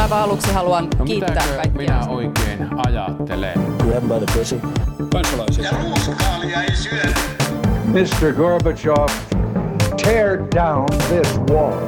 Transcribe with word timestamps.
Aivan 0.00 0.18
aluksi 0.22 0.52
haluan 0.52 0.88
No 0.98 1.04
kiittää 1.04 1.44
kaikkia. 1.56 1.72
minä 1.72 2.06
oikein 2.08 2.68
ajattelen? 2.86 3.60
Grab 3.78 4.02
by 4.04 4.26
the 4.26 4.38
pussy. 4.38 4.60
kansalaisia. 5.12 5.64
Ja 5.64 5.70
ruuskaalia 5.82 6.62
ei 6.62 6.76
syödä. 6.76 7.14
Mr. 7.84 8.32
Gorbachev, 8.32 9.08
tear 10.04 10.38
down 10.54 10.86
this 11.08 11.40
wall. 11.50 11.78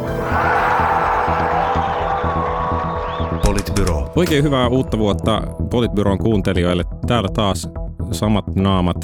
Politbyro. 3.46 4.12
Oikein 4.16 4.44
hyvää 4.44 4.68
uutta 4.68 4.98
vuotta 4.98 5.42
Politbyron 5.71 6.18
kuuntelijoille. 6.18 6.82
Täällä 7.06 7.28
taas 7.34 7.68
samat 8.12 8.44
naamat, 8.56 8.96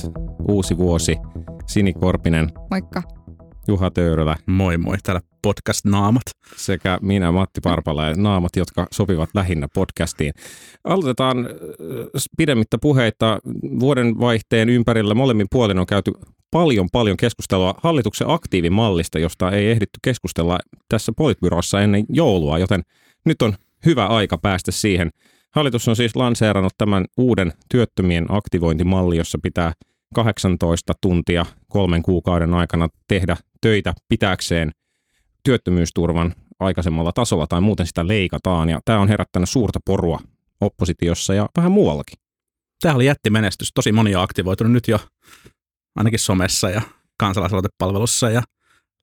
uusi 0.48 0.78
vuosi. 0.78 1.16
Sini 1.66 1.92
Korpinen, 1.92 2.48
Moikka. 2.70 3.02
Juha 3.68 3.90
Töyrylä 3.90 4.36
Moi 4.46 4.78
moi, 4.78 4.96
täällä 5.02 5.20
podcast-naamat. 5.42 6.22
sekä 6.56 6.98
minä 7.02 7.32
Matti 7.32 7.60
Parpala 7.60 8.08
ja 8.08 8.14
naamat, 8.16 8.56
jotka 8.56 8.86
sopivat 8.90 9.30
lähinnä 9.34 9.68
podcastiin. 9.74 10.32
Aloitetaan 10.84 11.38
äh, 11.38 12.22
pidemmittä 12.36 12.78
puheita. 12.78 13.38
Vuoden 13.80 14.20
vaihteen 14.20 14.68
ympärillä 14.68 15.14
molemmin 15.14 15.46
puolin 15.50 15.78
on 15.78 15.86
käyty 15.86 16.12
paljon 16.50 16.88
paljon 16.92 17.16
keskustelua 17.16 17.74
hallituksen 17.82 18.30
aktiivimallista, 18.30 19.18
josta 19.18 19.50
ei 19.50 19.70
ehditty 19.70 19.98
keskustella 20.02 20.58
tässä 20.88 21.12
Politbyrossa 21.16 21.80
ennen 21.80 22.04
joulua, 22.08 22.58
joten 22.58 22.82
nyt 23.24 23.42
on 23.42 23.54
hyvä 23.86 24.06
aika 24.06 24.38
päästä 24.38 24.70
siihen. 24.70 25.10
Hallitus 25.50 25.88
on 25.88 25.96
siis 25.96 26.16
lanseerannut 26.16 26.72
tämän 26.78 27.04
uuden 27.16 27.52
työttömien 27.68 28.26
aktivointimalli, 28.28 29.16
jossa 29.16 29.38
pitää 29.42 29.72
18 30.14 30.92
tuntia 31.00 31.46
kolmen 31.68 32.02
kuukauden 32.02 32.54
aikana 32.54 32.88
tehdä 33.08 33.36
töitä 33.60 33.94
pitääkseen 34.08 34.70
työttömyysturvan 35.44 36.34
aikaisemmalla 36.60 37.12
tasolla 37.12 37.46
tai 37.46 37.60
muuten 37.60 37.86
sitä 37.86 38.06
leikataan. 38.06 38.68
Ja 38.68 38.80
tämä 38.84 39.00
on 39.00 39.08
herättänyt 39.08 39.48
suurta 39.48 39.78
porua 39.84 40.20
oppositiossa 40.60 41.34
ja 41.34 41.48
vähän 41.56 41.72
muuallakin. 41.72 42.18
Tämä 42.80 42.94
oli 42.94 43.06
jättimenestys. 43.06 43.72
Tosi 43.74 43.92
moni 43.92 44.16
on 44.16 44.22
aktivoitunut 44.22 44.72
nyt 44.72 44.88
jo 44.88 44.98
ainakin 45.96 46.18
somessa 46.18 46.70
ja 46.70 46.82
kansalaisaloitepalvelussa 47.18 48.30
ja 48.30 48.42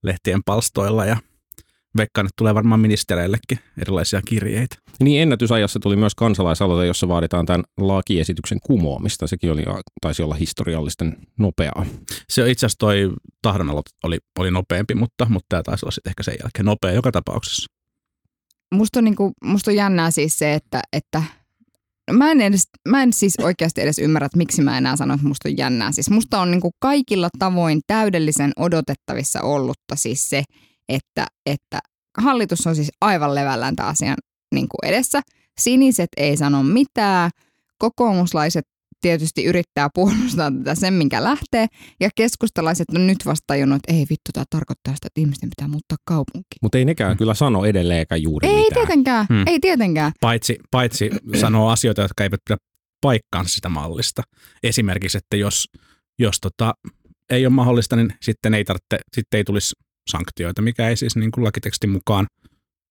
lehtien 0.03 0.43
palstoilla 0.45 1.05
ja 1.05 1.17
veikkaan, 1.97 2.25
että 2.25 2.33
tulee 2.37 2.55
varmaan 2.55 2.79
ministereillekin 2.79 3.59
erilaisia 3.81 4.21
kirjeitä. 4.21 4.75
Niin 4.99 5.21
ennätysajassa 5.21 5.79
tuli 5.79 5.95
myös 5.95 6.15
kansalaisaloite, 6.15 6.87
jossa 6.87 7.07
vaaditaan 7.07 7.45
tämän 7.45 7.63
lakiesityksen 7.77 8.59
kumoamista. 8.63 9.27
Sekin 9.27 9.51
oli, 9.51 9.63
taisi 10.01 10.23
olla 10.23 10.35
historiallisten 10.35 11.17
nopeaa. 11.39 11.85
Se 12.29 12.43
on 12.43 12.49
itse 12.49 12.65
asiassa 12.65 12.79
toi 12.79 13.11
tahdonaloite 13.41 13.89
oli, 14.03 14.17
oli 14.39 14.51
nopeampi, 14.51 14.95
mutta, 14.95 15.25
mutta 15.29 15.45
tämä 15.49 15.63
taisi 15.63 15.85
olla 15.85 15.91
sitten 15.91 16.11
ehkä 16.11 16.23
sen 16.23 16.35
jälkeen 16.43 16.65
nopea 16.65 16.91
joka 16.91 17.11
tapauksessa. 17.11 17.67
Musta 18.73 18.99
on, 18.99 19.03
niinku, 19.03 19.31
musta 19.43 19.71
on 19.71 19.75
jännää 19.75 20.11
siis 20.11 20.39
se, 20.39 20.53
että, 20.53 20.81
että 20.93 21.23
no 22.11 22.17
mä, 22.17 22.31
en 22.31 22.41
edes, 22.41 22.63
mä 22.87 23.03
en 23.03 23.13
siis 23.13 23.33
oikeasti 23.41 23.81
edes 23.81 23.99
ymmärrä, 23.99 24.25
että 24.25 24.37
miksi 24.37 24.61
mä 24.61 24.77
enää 24.77 24.95
sanon, 24.95 25.15
että 25.15 25.27
musta 25.27 25.49
on 25.49 25.57
jännää. 25.57 25.91
Siis 25.91 26.09
musta 26.09 26.41
on 26.41 26.51
niinku 26.51 26.71
kaikilla 26.79 27.29
tavoin 27.39 27.81
täydellisen 27.87 28.51
odotettavissa 28.57 29.41
ollutta 29.41 29.95
siis 29.95 30.29
se, 30.29 30.43
että, 30.89 31.25
että 31.45 31.79
hallitus 32.17 32.67
on 32.67 32.75
siis 32.75 32.91
aivan 33.01 33.35
levällään 33.35 33.75
tämän 33.75 33.91
asian 33.91 34.17
niinku 34.53 34.77
edessä. 34.83 35.21
Siniset 35.59 36.09
ei 36.17 36.37
sano 36.37 36.63
mitään, 36.63 37.31
kokoomuslaiset 37.79 38.65
tietysti 39.01 39.45
yrittää 39.45 39.89
puolustaa 39.93 40.51
tätä 40.51 40.75
sen, 40.75 40.93
minkä 40.93 41.23
lähtee. 41.23 41.67
Ja 41.99 42.09
keskustalaiset 42.15 42.85
on 42.95 43.07
nyt 43.07 43.17
vasta 43.25 43.43
tajunnut, 43.47 43.75
että 43.75 43.93
ei 43.93 43.99
vittu, 43.99 44.31
tämä 44.33 44.43
tarkoittaa 44.49 44.95
sitä, 44.95 45.07
että 45.07 45.21
ihmisten 45.21 45.49
pitää 45.49 45.67
muuttaa 45.67 45.97
kaupunkiin. 46.05 46.59
Mutta 46.61 46.77
ei 46.77 46.85
nekään 46.85 47.17
kyllä 47.17 47.33
sano 47.33 47.65
edelleenkään 47.65 48.21
juuri 48.21 48.47
Ei 48.47 48.55
mitään. 48.55 48.73
tietenkään, 48.87 49.25
Hmm. 49.29 49.43
ei 49.47 49.59
tietenkään. 49.59 50.11
Paitsi, 50.21 50.57
paitsi 50.71 51.09
sanoo 51.41 51.69
asioita, 51.69 52.01
jotka 52.01 52.23
eivät 52.23 52.39
pidä 52.49 52.57
paikkaansa 53.01 53.55
sitä 53.55 53.69
mallista. 53.69 54.21
Esimerkiksi, 54.63 55.17
että 55.17 55.37
jos, 55.37 55.65
jos 56.19 56.37
tota, 56.41 56.73
ei 57.29 57.45
ole 57.45 57.53
mahdollista, 57.53 57.95
niin 57.95 58.13
sitten 58.21 58.53
ei, 58.53 58.65
tarvitse, 58.65 58.99
sitten 59.13 59.37
ei 59.37 59.43
tulisi 59.43 59.75
sanktioita, 60.07 60.61
mikä 60.61 60.89
ei 60.89 60.97
siis 60.97 61.15
niin 61.15 61.31
kuin 61.31 61.43
lakitekstin 61.43 61.89
mukaan 61.89 62.27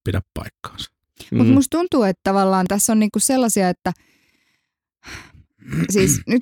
pidä 0.03 0.21
paikkaansa. 0.33 0.91
Mutta 1.31 1.43
Mm. 1.49 1.53
musta 1.53 1.77
tuntuu, 1.77 2.03
että 2.03 2.19
tavallaan 2.23 2.65
tässä 2.67 2.93
on 2.93 2.99
niinku 2.99 3.19
sellaisia, 3.19 3.69
että 3.69 3.93
siis 5.89 6.21
nyt 6.27 6.41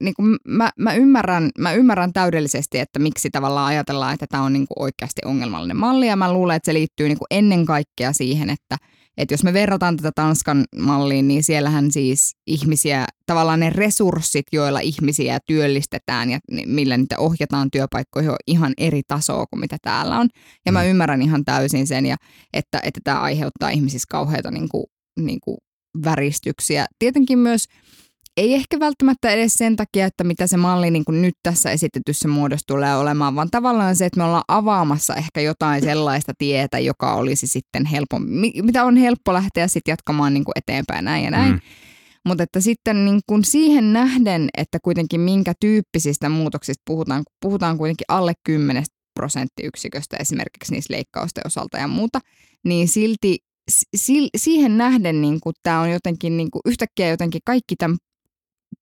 niinku 0.00 0.22
mä, 0.48 0.70
mä, 0.78 0.94
ymmärrän, 0.94 1.50
mä 1.58 1.72
ymmärrän 1.72 2.12
täydellisesti, 2.12 2.78
että 2.78 2.98
miksi 2.98 3.30
tavallaan 3.30 3.66
ajatellaan, 3.66 4.14
että 4.14 4.26
tämä 4.30 4.42
on 4.42 4.52
niinku 4.52 4.74
oikeasti 4.78 5.20
ongelmallinen 5.24 5.76
malli. 5.76 6.06
Ja 6.06 6.16
mä 6.16 6.32
luulen, 6.32 6.56
että 6.56 6.66
se 6.66 6.74
liittyy 6.74 7.08
niinku 7.08 7.26
ennen 7.30 7.66
kaikkea 7.66 8.12
siihen, 8.12 8.50
että 8.50 8.76
että 9.16 9.34
jos 9.34 9.44
me 9.44 9.52
verrataan 9.52 9.96
tätä 9.96 10.12
Tanskan 10.14 10.64
malliin, 10.76 11.28
niin 11.28 11.44
siellähän 11.44 11.90
siis 11.90 12.36
ihmisiä, 12.46 13.06
tavallaan 13.26 13.60
ne 13.60 13.70
resurssit, 13.70 14.46
joilla 14.52 14.80
ihmisiä 14.80 15.38
työllistetään 15.46 16.30
ja 16.30 16.38
millä 16.66 16.96
niitä 16.96 17.18
ohjataan 17.18 17.70
työpaikkoihin 17.70 18.30
on 18.30 18.36
ihan 18.46 18.72
eri 18.78 19.02
tasoa 19.08 19.46
kuin 19.46 19.60
mitä 19.60 19.76
täällä 19.82 20.18
on. 20.18 20.28
Ja 20.66 20.72
mä 20.72 20.84
ymmärrän 20.84 21.22
ihan 21.22 21.44
täysin 21.44 21.86
sen, 21.86 22.06
ja 22.06 22.16
että, 22.52 22.80
että 22.82 23.00
tämä 23.04 23.20
aiheuttaa 23.20 23.70
ihmisissä 23.70 24.06
kauheita 24.10 24.50
niin 24.50 24.68
kuin, 24.68 24.84
niin 25.20 25.40
kuin 25.40 25.56
väristyksiä. 26.04 26.86
Tietenkin 26.98 27.38
myös 27.38 27.64
ei 28.36 28.54
ehkä 28.54 28.80
välttämättä 28.80 29.30
edes 29.30 29.54
sen 29.54 29.76
takia, 29.76 30.06
että 30.06 30.24
mitä 30.24 30.46
se 30.46 30.56
malli 30.56 30.90
niin 30.90 31.04
kuin 31.04 31.22
nyt 31.22 31.34
tässä 31.42 31.70
esitetyssä 31.70 32.28
muodossa 32.28 32.66
tulee 32.66 32.96
olemaan, 32.96 33.34
vaan 33.34 33.50
tavallaan 33.50 33.96
se, 33.96 34.06
että 34.06 34.20
me 34.20 34.24
ollaan 34.24 34.44
avaamassa 34.48 35.14
ehkä 35.14 35.40
jotain 35.40 35.82
sellaista 35.82 36.32
tietä, 36.38 36.78
joka 36.78 37.14
olisi 37.14 37.46
sitten 37.46 37.86
helppo, 37.86 38.18
mi- 38.18 38.62
mitä 38.62 38.84
on 38.84 38.96
helppo 38.96 39.32
lähteä 39.32 39.68
sitten 39.68 39.92
jatkamaan 39.92 40.34
niin 40.34 40.44
kuin 40.44 40.52
eteenpäin 40.56 41.04
näin 41.04 41.24
ja 41.24 41.30
näin. 41.30 41.52
Mm. 41.52 41.60
Mutta 42.26 42.42
että 42.42 42.60
sitten 42.60 43.04
niin 43.04 43.20
kuin 43.26 43.44
siihen 43.44 43.92
nähden, 43.92 44.48
että 44.58 44.78
kuitenkin 44.84 45.20
minkä 45.20 45.52
tyyppisistä 45.60 46.28
muutoksista 46.28 46.82
puhutaan, 46.86 47.24
kun 47.24 47.36
puhutaan 47.40 47.78
kuitenkin 47.78 48.04
alle 48.08 48.32
10 48.44 48.84
prosenttiyksiköstä 49.14 50.16
esimerkiksi 50.16 50.72
niissä 50.72 50.94
leikkausten 50.94 51.46
osalta 51.46 51.78
ja 51.78 51.88
muuta, 51.88 52.20
niin 52.64 52.88
silti 52.88 53.38
si- 53.96 54.28
siihen 54.36 54.78
nähden 54.78 55.22
niin 55.22 55.40
tämä 55.62 55.80
on 55.80 55.90
jotenkin 55.90 56.36
niin 56.36 56.50
kuin 56.50 56.62
yhtäkkiä 56.66 57.08
jotenkin 57.08 57.40
kaikki 57.44 57.76
tämän 57.76 57.96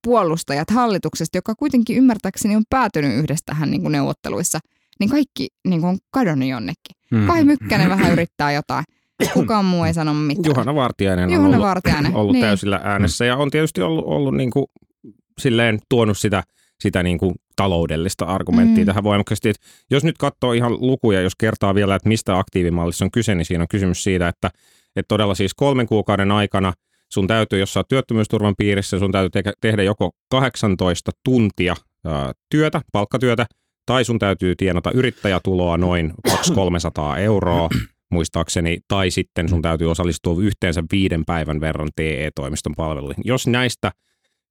puolustajat 0.05 0.71
hallituksesta, 0.71 1.39
joka 1.39 1.55
kuitenkin 1.55 1.97
ymmärtääkseni 1.97 2.57
on 2.57 2.63
päätynyt 2.71 3.19
yhdessä 3.19 3.43
tähän 3.47 3.71
niin 3.71 3.83
kuin 3.83 3.93
neuvotteluissa, 3.93 4.59
niin 5.01 5.11
kaikki 5.11 5.49
niin 5.69 5.81
kuin 5.81 5.91
on 5.91 5.99
kadonnut 6.11 6.49
jonnekin. 6.49 6.97
Mm. 7.11 7.27
Kai 7.27 7.45
Mykkänen 7.45 7.89
vähän 7.89 8.13
yrittää 8.13 8.53
jotain. 8.53 8.85
Kukaan 9.33 9.65
muu 9.65 9.85
ei 9.85 9.95
sano 9.95 10.15
mitään. 10.15 10.45
Juhana 10.47 10.75
Vartiainen 10.75 11.25
on 11.25 11.33
Juhana 11.33 11.49
ollut, 11.49 11.69
Vartiainen, 11.69 12.15
ollut 12.15 12.33
niin. 12.33 12.45
täysillä 12.45 12.81
äänessä 12.85 13.25
ja 13.25 13.37
on 13.37 13.51
tietysti 13.51 13.83
ollut, 13.83 14.05
ollut 14.07 14.35
niin 14.35 14.51
kuin, 14.51 14.67
silleen 15.39 15.79
tuonut 15.89 16.19
sitä, 16.19 16.43
sitä 16.81 17.03
niin 17.03 17.19
kuin 17.19 17.35
taloudellista 17.57 18.25
argumenttia 18.25 18.85
mm. 18.85 18.87
tähän 18.87 19.05
voimakkaasti. 19.05 19.49
Et 19.49 19.57
jos 19.91 20.05
nyt 20.05 20.19
katsoo 20.19 20.53
ihan 20.53 20.73
lukuja, 20.73 21.21
jos 21.21 21.37
kertaa 21.37 21.75
vielä, 21.75 21.95
että 21.95 22.09
mistä 22.09 22.39
aktiivimallissa 22.39 23.05
on 23.05 23.11
kyse, 23.11 23.35
niin 23.35 23.45
siinä 23.45 23.63
on 23.65 23.69
kysymys 23.69 24.03
siitä, 24.03 24.29
että, 24.29 24.51
että 24.97 25.09
todella 25.09 25.35
siis 25.35 25.55
kolmen 25.55 25.87
kuukauden 25.87 26.31
aikana 26.31 26.73
sun 27.13 27.27
täytyy, 27.27 27.59
jos 27.59 27.73
sä 27.73 27.81
oot 27.81 27.89
työttömyysturvan 27.89 28.55
piirissä, 28.59 28.99
sun 28.99 29.13
täytyy 29.13 29.43
te- 29.43 29.53
tehdä 29.61 29.83
joko 29.83 30.11
18 30.31 31.11
tuntia 31.25 31.75
ää, 32.05 32.33
työtä, 32.51 32.81
palkkatyötä, 32.93 33.47
tai 33.87 34.05
sun 34.05 34.19
täytyy 34.19 34.57
tienata 34.57 34.91
yrittäjätuloa 34.95 35.77
noin 35.77 36.13
200-300 36.29 37.19
euroa, 37.19 37.69
muistaakseni, 38.11 38.79
tai 38.89 39.11
sitten 39.11 39.49
sun 39.49 39.63
täytyy 39.63 39.91
osallistua 39.91 40.43
yhteensä 40.43 40.83
viiden 40.93 41.25
päivän 41.25 41.61
verran 41.61 41.89
TE-toimiston 41.97 42.75
palveluihin. 42.77 43.23
Jos 43.27 43.47
näistä 43.47 43.91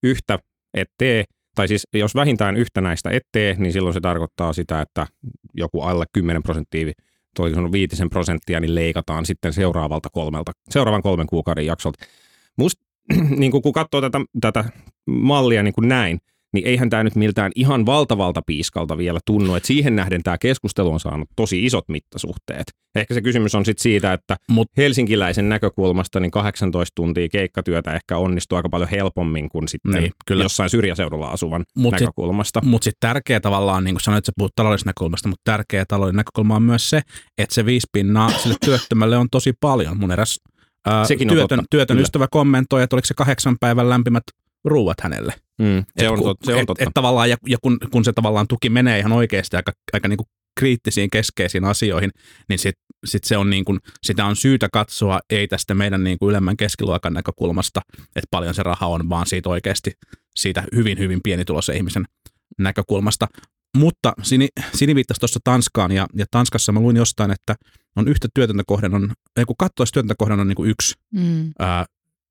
yhtä 0.03 0.39
et 0.73 0.87
tee, 0.97 1.23
tai 1.55 1.67
siis 1.67 1.87
jos 1.93 2.15
vähintään 2.15 2.57
yhtä 2.57 2.81
näistä 2.81 3.09
et 3.09 3.23
tee, 3.31 3.55
niin 3.57 3.73
silloin 3.73 3.93
se 3.93 3.99
tarkoittaa 3.99 4.53
sitä, 4.53 4.81
että 4.81 5.07
joku 5.53 5.81
alle 5.81 6.05
10 6.13 6.43
prosenttia, 6.43 6.93
toisin 7.35 7.71
viitisen 7.71 8.09
prosenttia, 8.09 8.59
niin 8.59 8.75
leikataan 8.75 9.25
sitten 9.25 9.53
seuraavalta 9.53 10.09
kolmelta, 10.09 10.51
seuraavan 10.69 11.01
kolmen 11.01 11.27
kuukauden 11.27 11.65
jaksolta. 11.65 12.05
Musta, 12.57 12.85
niin 13.39 13.51
kun 13.51 13.73
katsoo 13.73 14.01
tätä, 14.01 14.21
tätä 14.41 14.65
mallia 15.05 15.63
niin 15.63 15.73
kuin 15.73 15.87
näin, 15.87 16.19
niin 16.53 16.67
eihän 16.67 16.89
tämä 16.89 17.03
nyt 17.03 17.15
miltään 17.15 17.51
ihan 17.55 17.85
valtavalta 17.85 18.41
piiskalta 18.45 18.97
vielä 18.97 19.19
tunnu, 19.25 19.55
että 19.55 19.67
siihen 19.67 19.95
nähden 19.95 20.23
tämä 20.23 20.37
keskustelu 20.37 20.93
on 20.93 20.99
saanut 20.99 21.29
tosi 21.35 21.65
isot 21.65 21.89
mittasuhteet. 21.89 22.63
Ehkä 22.95 23.13
se 23.13 23.21
kysymys 23.21 23.55
on 23.55 23.65
sitten 23.65 23.83
siitä, 23.83 24.13
että 24.13 24.37
Mut- 24.51 24.73
helsinkiläisen 24.77 25.49
näkökulmasta 25.49 26.19
niin 26.19 26.31
18 26.31 26.95
tuntia 26.95 27.29
keikkatyötä 27.29 27.93
ehkä 27.93 28.17
onnistuu 28.17 28.55
aika 28.55 28.69
paljon 28.69 28.89
helpommin 28.89 29.49
kuin 29.49 29.67
sitten 29.67 29.91
Niin, 29.91 30.11
kyllä. 30.27 30.43
jossain 30.43 30.69
syrjäseudulla 30.69 31.27
asuvan 31.27 31.63
Mut 31.77 31.91
näkökulmasta. 31.91 32.61
Mutta 32.63 32.83
sitten 32.83 33.09
tärkeä 33.09 33.39
tavallaan, 33.39 33.83
niin 33.83 33.95
kuin 33.95 34.01
sanoit, 34.01 34.17
että 34.17 34.25
sä 34.25 34.33
puhut 34.37 34.51
taloudellisesta 34.55 34.89
näkökulmasta, 34.89 35.29
mutta 35.29 35.51
tärkeä 35.51 35.85
taloudellinen 35.87 36.17
näkökulma 36.17 36.55
on 36.55 36.63
myös 36.63 36.89
se, 36.89 37.01
että 37.37 37.55
se 37.55 37.65
viisi 37.65 37.87
pinnaa 37.91 38.29
sille 38.29 38.55
työttömälle 38.65 39.17
on 39.17 39.27
tosi 39.31 39.53
paljon. 39.61 39.97
Mun 39.97 40.11
eräs 40.11 40.39
ää, 40.85 41.05
Sekin 41.05 41.29
on 41.29 41.35
työtön, 41.35 41.57
totta, 41.57 41.67
työtön 41.69 41.95
kyllä. 41.95 42.03
ystävä 42.03 42.27
kommentoi, 42.31 42.83
että 42.83 42.95
oliko 42.95 43.05
se 43.05 43.13
kahdeksan 43.13 43.57
päivän 43.59 43.89
lämpimät 43.89 44.23
ruuat 44.65 45.01
hänelle. 45.01 45.33
Mm, 45.61 45.83
se, 45.99 46.05
Et 46.05 46.11
on, 46.11 46.19
kun- 46.19 46.35
se 46.43 46.53
on 46.53 46.59
et, 46.59 46.65
totta. 46.65 46.83
Et 46.83 46.89
tavallaan, 46.93 47.29
ja, 47.29 47.37
ja 47.47 47.57
kun, 47.61 47.77
kun 47.91 48.03
se 48.05 48.13
tavallaan 48.13 48.47
tuki 48.47 48.69
menee 48.69 48.99
ihan 48.99 49.11
oikeasti 49.11 49.55
aika, 49.55 49.71
aika 49.93 50.07
niin 50.07 50.17
kuin 50.17 50.27
kriittisiin 50.59 51.09
keskeisiin 51.09 51.65
asioihin, 51.65 52.11
niin 52.49 52.59
sit, 52.59 52.75
sit 53.05 53.23
se 53.23 53.37
on 53.37 53.49
niin 53.49 53.65
kuin, 53.65 53.79
sitä 54.03 54.25
on 54.25 54.35
syytä 54.35 54.67
katsoa 54.73 55.19
ei 55.29 55.47
tästä 55.47 55.73
meidän 55.73 56.03
niin 56.03 56.19
kuin 56.19 56.29
ylemmän 56.29 56.57
keskiluokan 56.57 57.13
näkökulmasta, 57.13 57.81
että 58.15 58.27
paljon 58.31 58.53
se 58.53 58.63
raha 58.63 58.87
on, 58.87 59.09
vaan 59.09 59.25
siitä 59.27 59.49
oikeasti 59.49 59.91
siitä 60.35 60.63
hyvin, 60.75 60.99
hyvin 60.99 61.19
pienituloisen 61.23 61.75
ihmisen 61.75 62.05
näkökulmasta. 62.59 63.27
Mutta 63.77 64.13
Sini, 64.21 64.47
Sini 64.73 64.95
viittasi 64.95 65.19
tuossa 65.19 65.39
Tanskaan, 65.43 65.91
ja, 65.91 66.07
ja 66.15 66.25
Tanskassa 66.31 66.71
mä 66.71 66.79
luin 66.79 66.95
jostain, 66.97 67.31
että 67.31 67.55
on 67.95 68.07
yhtä 68.07 68.27
työtöntä 68.33 68.63
kohden, 68.67 68.93
on, 68.93 69.13
ei 69.37 69.45
kun 69.45 69.55
katsoisi 69.59 69.93
työtöntä 69.93 70.15
kohden 70.17 70.39
on 70.39 70.47
niin 70.47 70.55
kuin 70.55 70.69
yksi, 70.69 70.93
Mm. 71.13 71.51
ää, 71.59 71.85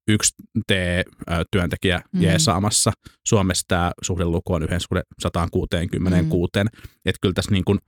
yksi 0.08 0.34
T-työntekijä 0.66 2.02
Mhm. 2.12 2.22
jeesaamassa. 2.22 2.92
Suomessa 3.26 3.64
tämä 3.68 3.92
suhdeluku 4.02 4.52
on 4.54 4.62
yhden 4.62 4.80
suhde 4.80 5.02
166. 5.20 5.98
Mm. 5.98 6.66
Että 7.04 7.18
kyllä 7.22 7.34
tässä 7.34 7.50
niin 7.50 7.64
kuin, 7.64 7.78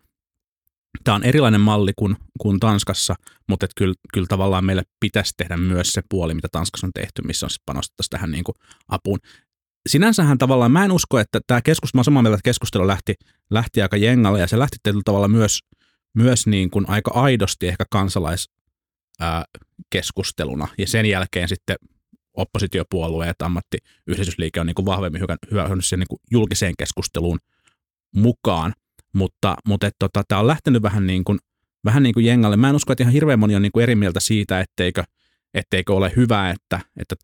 tämä 1.05 1.15
on 1.15 1.25
erilainen 1.25 1.61
malli 1.61 1.93
kuin, 1.97 2.17
kuin 2.41 2.61
Tanskassa, 2.61 3.15
mutta 3.49 3.65
että 3.65 3.75
kyllä, 3.77 3.95
kyllä 4.15 4.27
tavallaan 4.27 4.65
meille 4.65 4.83
pitäisi 5.01 5.35
tehdä 5.37 5.57
myös 5.57 5.87
se 5.89 6.03
puoli, 6.09 6.35
mitä 6.35 6.49
Tanskassa 6.53 6.87
on 6.87 6.93
tehty, 6.93 7.23
missä 7.23 7.47
on 7.47 7.51
sitten 7.51 7.67
panostettaisiin 7.67 8.11
tähän 8.11 8.31
niin 8.31 8.45
kuin 8.45 8.55
apuun. 8.89 9.19
Sinänsähän 9.89 10.39
tavallaan, 10.39 10.73
mä 10.73 10.85
en 10.85 10.93
usko, 10.93 11.19
että 11.19 11.41
tämä 11.47 11.63
keskustelu, 11.63 12.01
mä 12.01 12.05
samaa 12.05 12.23
mieltä, 12.23 12.35
että 12.35 12.49
keskustelu 12.49 12.87
lähti, 12.87 13.15
lähti 13.51 13.83
aika 13.83 13.97
jengalle 13.97 14.41
ja 14.41 14.47
se 14.47 14.59
lähti 14.59 14.77
tietyllä 14.83 15.03
tavalla 15.05 15.29
myös, 15.29 15.59
myös 16.15 16.47
niin 16.47 16.71
kuin 16.71 16.89
aika 16.89 17.11
aidosti 17.15 17.69
ehkä 17.69 17.85
kansalais, 17.91 18.49
ää, 19.21 19.45
keskusteluna 19.91 20.69
ja 20.79 20.87
sen 20.87 21.07
jälkeen 21.07 21.49
sitten 21.49 21.77
oppositiopuolueet, 22.35 23.43
ammattiyhdistysliike 23.43 24.61
on 24.61 24.67
niin 24.67 24.75
kuin 24.75 24.87
vahvemmin 24.87 25.23
hyödynnyt 25.51 25.85
sen 25.85 25.99
niin 25.99 26.09
kuin 26.09 26.21
julkiseen 26.31 26.75
keskusteluun 26.79 27.39
mukaan, 28.15 28.73
mutta, 29.15 29.57
mutta 29.67 29.87
et, 29.87 29.95
tota, 29.99 30.23
tämä 30.29 30.41
on 30.41 30.47
lähtenyt 30.47 30.83
vähän 30.83 31.07
niin, 31.07 31.25
kuin, 31.25 31.39
vähän 31.85 32.03
niin 32.03 32.15
kuin 32.15 32.27
jengalle. 32.27 32.57
Mä 32.57 32.69
en 32.69 32.77
usko, 32.77 32.93
että 32.93 33.03
ihan 33.05 33.13
hirveän 33.13 33.39
moni 33.39 33.57
on 33.57 33.63
niin 33.63 33.73
kuin 33.73 33.83
eri 33.83 33.95
mieltä 33.95 34.21
siitä, 34.21 34.61
etteikö, 34.61 35.05
etteikö 35.55 35.95
ole 35.95 36.13
hyvä, 36.17 36.51
että, 36.51 36.81
että 36.97 37.15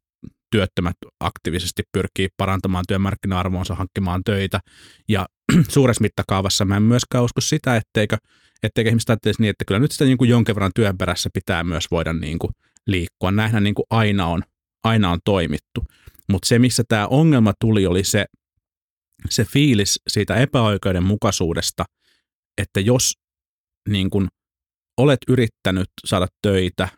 työttömät 0.50 0.96
aktiivisesti 1.20 1.82
pyrkii 1.92 2.28
parantamaan 2.36 2.84
työmarkkina-arvoonsa, 2.88 3.74
hankkimaan 3.74 4.22
töitä. 4.24 4.60
Ja 5.08 5.26
suuressa 5.68 6.02
mittakaavassa 6.02 6.64
mä 6.64 6.76
en 6.76 6.82
myöskään 6.82 7.24
usko 7.24 7.40
sitä, 7.40 7.76
etteikö, 7.76 8.16
etteikö 8.62 8.90
ihmiset 8.90 9.10
ajattelisi 9.10 9.42
niin, 9.42 9.50
että 9.50 9.64
kyllä 9.64 9.78
nyt 9.78 9.92
sitä 9.92 10.04
niin 10.04 10.18
kuin 10.18 10.30
jonkin 10.30 10.54
verran 10.54 10.72
työn 10.74 10.98
perässä 10.98 11.30
pitää 11.34 11.64
myös 11.64 11.84
voida 11.90 12.12
niin 12.12 12.38
kuin 12.38 12.50
liikkua. 12.86 13.30
Näinhän 13.30 13.64
niin 13.64 13.74
kuin 13.74 13.86
aina 13.90 14.26
on, 14.26 14.42
aina 14.84 15.10
on 15.10 15.18
toimittu. 15.24 15.84
Mutta 16.28 16.48
se, 16.48 16.58
missä 16.58 16.82
tämä 16.88 17.06
ongelma 17.06 17.52
tuli, 17.60 17.86
oli 17.86 18.04
se, 18.04 18.26
se 19.30 19.44
fiilis 19.44 20.00
siitä 20.08 20.36
epäoikeudenmukaisuudesta, 20.36 21.84
että 22.58 22.80
jos 22.80 23.18
niin 23.88 24.10
kun 24.10 24.28
olet 24.96 25.18
yrittänyt 25.28 25.88
saada 26.06 26.26
töitä, 26.42 26.88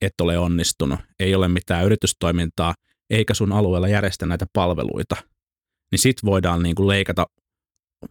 et 0.00 0.20
ole 0.20 0.38
onnistunut, 0.38 1.00
ei 1.20 1.34
ole 1.34 1.48
mitään 1.48 1.84
yritystoimintaa, 1.84 2.74
eikä 3.10 3.34
sun 3.34 3.52
alueella 3.52 3.88
järjestä 3.88 4.26
näitä 4.26 4.46
palveluita, 4.52 5.16
niin 5.92 5.98
sit 5.98 6.16
voidaan 6.24 6.62
niin 6.62 6.74
kuin 6.74 6.88
leikata 6.88 7.26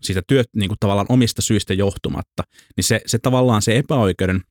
siitä 0.02 0.22
työt 0.28 0.48
niin 0.56 0.68
kuin 0.68 0.78
tavallaan 0.80 1.06
omista 1.10 1.42
syistä 1.42 1.74
johtumatta. 1.74 2.44
Niin 2.78 2.84
se, 2.84 3.02
se 3.06 3.20
tavallaan 3.20 3.62
se 3.62 3.78
epäoikeuden 3.78 4.42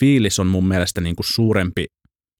fiilis 0.00 0.38
on 0.38 0.46
mun 0.46 0.68
mielestä 0.68 1.00
niin 1.00 1.16
kuin 1.16 1.26
suurempi, 1.26 1.86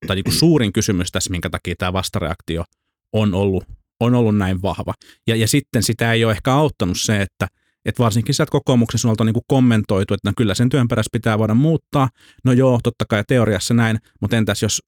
tai 0.07 0.17
niin 0.17 0.25
kuin 0.25 0.35
suurin 0.35 0.73
kysymys 0.73 1.13
tässä, 1.13 1.31
minkä 1.31 1.51
takia 1.51 1.75
tämä 1.79 1.93
vastareaktio 1.93 2.65
on 3.13 3.35
ollut, 3.35 3.65
on 4.01 4.15
ollut 4.15 4.37
näin 4.37 4.63
vahva. 4.63 4.95
Ja, 5.27 5.37
ja 5.37 5.49
sitten 5.49 5.83
sitä 5.83 6.13
ei 6.13 6.25
ole 6.25 6.33
ehkä 6.33 6.55
auttanut 6.55 7.01
se, 7.01 7.23
että 7.23 7.49
että 7.85 8.03
varsinkin 8.03 8.35
sieltä 8.35 8.51
kokoomuksen 8.51 8.99
suunnalta 8.99 9.23
on 9.23 9.27
niin 9.27 9.35
kuin 9.35 9.45
kommentoitu, 9.49 10.15
että 10.15 10.29
no 10.29 10.33
kyllä 10.37 10.55
sen 10.55 10.69
työn 10.69 10.89
perässä 10.89 11.09
pitää 11.13 11.39
voida 11.39 11.55
muuttaa. 11.55 12.09
No 12.45 12.53
joo, 12.53 12.81
totta 12.83 13.05
kai 13.09 13.25
teoriassa 13.29 13.75
näin, 13.75 13.99
mutta 14.21 14.37
entäs 14.37 14.63
jos 14.63 14.83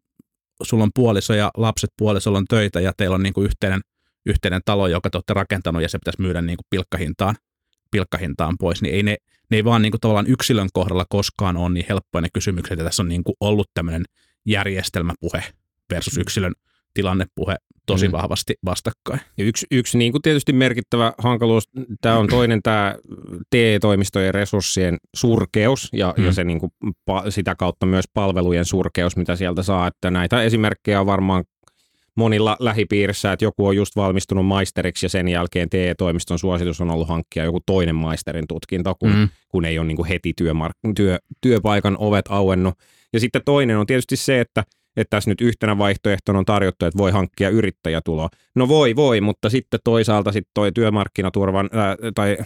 sulla 0.62 0.84
on 0.84 0.90
puoliso 0.94 1.34
ja 1.34 1.50
lapset 1.56 1.90
puolisolla 1.98 2.38
on 2.38 2.44
töitä 2.48 2.80
ja 2.80 2.92
teillä 2.96 3.14
on 3.14 3.22
niin 3.22 3.32
kuin 3.32 3.44
yhteinen, 3.44 3.80
yhteinen 4.26 4.60
talo, 4.64 4.88
joka 4.88 5.10
te 5.10 5.18
olette 5.18 5.34
rakentanut 5.34 5.82
ja 5.82 5.88
se 5.88 5.98
pitäisi 5.98 6.22
myydä 6.22 6.42
niin 6.42 6.56
kuin 6.56 6.66
pilkkahintaan, 6.70 7.34
pilkkahintaan 7.90 8.54
pois, 8.58 8.82
niin 8.82 8.94
ei 8.94 9.02
ne, 9.02 9.16
ne 9.50 9.56
ei 9.56 9.64
vaan 9.64 9.82
niin 9.82 9.92
kuin 9.92 10.00
tavallaan 10.00 10.26
yksilön 10.26 10.68
kohdalla 10.72 11.06
koskaan 11.08 11.56
ole 11.56 11.70
niin 11.70 11.86
helppoja 11.88 12.22
ne 12.22 12.28
kysymykset, 12.34 12.78
ja 12.78 12.84
tässä 12.84 13.02
on 13.02 13.08
niin 13.08 13.24
kuin 13.24 13.36
ollut 13.40 13.70
tämmöinen 13.74 14.04
järjestelmäpuhe 14.46 15.44
versus 15.90 16.18
yksilön 16.18 16.52
tilannepuhe 16.96 17.56
tosi 17.86 18.08
Mm. 18.08 18.12
vahvasti 18.12 18.54
vastakkain. 18.64 19.20
Ja 19.38 19.44
yksi, 19.44 19.66
yksi 19.70 19.98
niin 19.98 20.12
kuin 20.12 20.22
tietysti 20.22 20.52
merkittävä 20.52 21.12
hankaluus, 21.18 21.68
tämä 22.00 22.18
on 22.18 22.26
toinen 22.26 22.62
tämä 22.62 22.94
TE-toimistojen 23.50 24.34
resurssien 24.34 24.96
surkeus 25.16 25.88
ja, 25.92 26.14
Mm. 26.18 26.24
ja 26.24 26.32
se 26.32 26.44
niin 26.44 26.60
kuin, 26.60 26.72
pa, 27.04 27.30
sitä 27.30 27.54
kautta 27.54 27.86
myös 27.86 28.04
palvelujen 28.14 28.64
surkeus, 28.64 29.16
mitä 29.16 29.36
sieltä 29.36 29.62
saa. 29.62 29.86
Että 29.86 30.10
näitä 30.10 30.42
esimerkkejä 30.42 31.00
on 31.00 31.06
varmaan 31.06 31.44
monilla 32.16 32.56
lähipiirissä, 32.60 33.32
että 33.32 33.44
joku 33.44 33.66
on 33.66 33.76
just 33.76 33.96
valmistunut 33.96 34.46
maisteriksi 34.46 35.06
ja 35.06 35.10
sen 35.10 35.28
jälkeen 35.28 35.70
TE-toimiston 35.70 36.38
suositus 36.38 36.80
on 36.80 36.90
ollut 36.90 37.08
hankkia 37.08 37.44
joku 37.44 37.60
toinen 37.66 37.94
maisterin 37.94 38.44
tutkinto, 38.48 38.94
kun, 38.94 39.10
Mm. 39.10 39.16
mm. 39.16 39.28
kun 39.48 39.64
ei 39.64 39.78
ole 39.78 39.86
niin 39.86 39.96
kuin 39.96 40.08
heti 40.08 40.32
työmark- 40.42 40.92
työ, 40.96 41.18
työpaikan 41.40 41.96
ovet 41.98 42.24
auennut. 42.28 42.74
Ja 43.12 43.20
sitten 43.20 43.42
toinen 43.44 43.78
on 43.78 43.86
tietysti 43.86 44.16
se, 44.16 44.40
että 44.40 44.64
että 44.96 45.16
tässä 45.16 45.30
nyt 45.30 45.40
yhtenä 45.40 45.78
vaihtoehtona 45.78 46.38
on 46.38 46.44
tarjottu, 46.44 46.84
että 46.86 46.98
voi 46.98 47.10
hankkia 47.10 47.48
yrittäjätuloa. 47.50 48.28
No 48.54 48.68
voi, 48.68 48.96
voi, 48.96 49.20
mutta 49.20 49.50
sitten 49.50 49.80
toisaalta 49.84 50.32
sitten 50.32 50.50
toi 50.54 50.72
työmarkkinaturvan 50.72 51.70
ää, 51.72 51.96
tai 52.14 52.36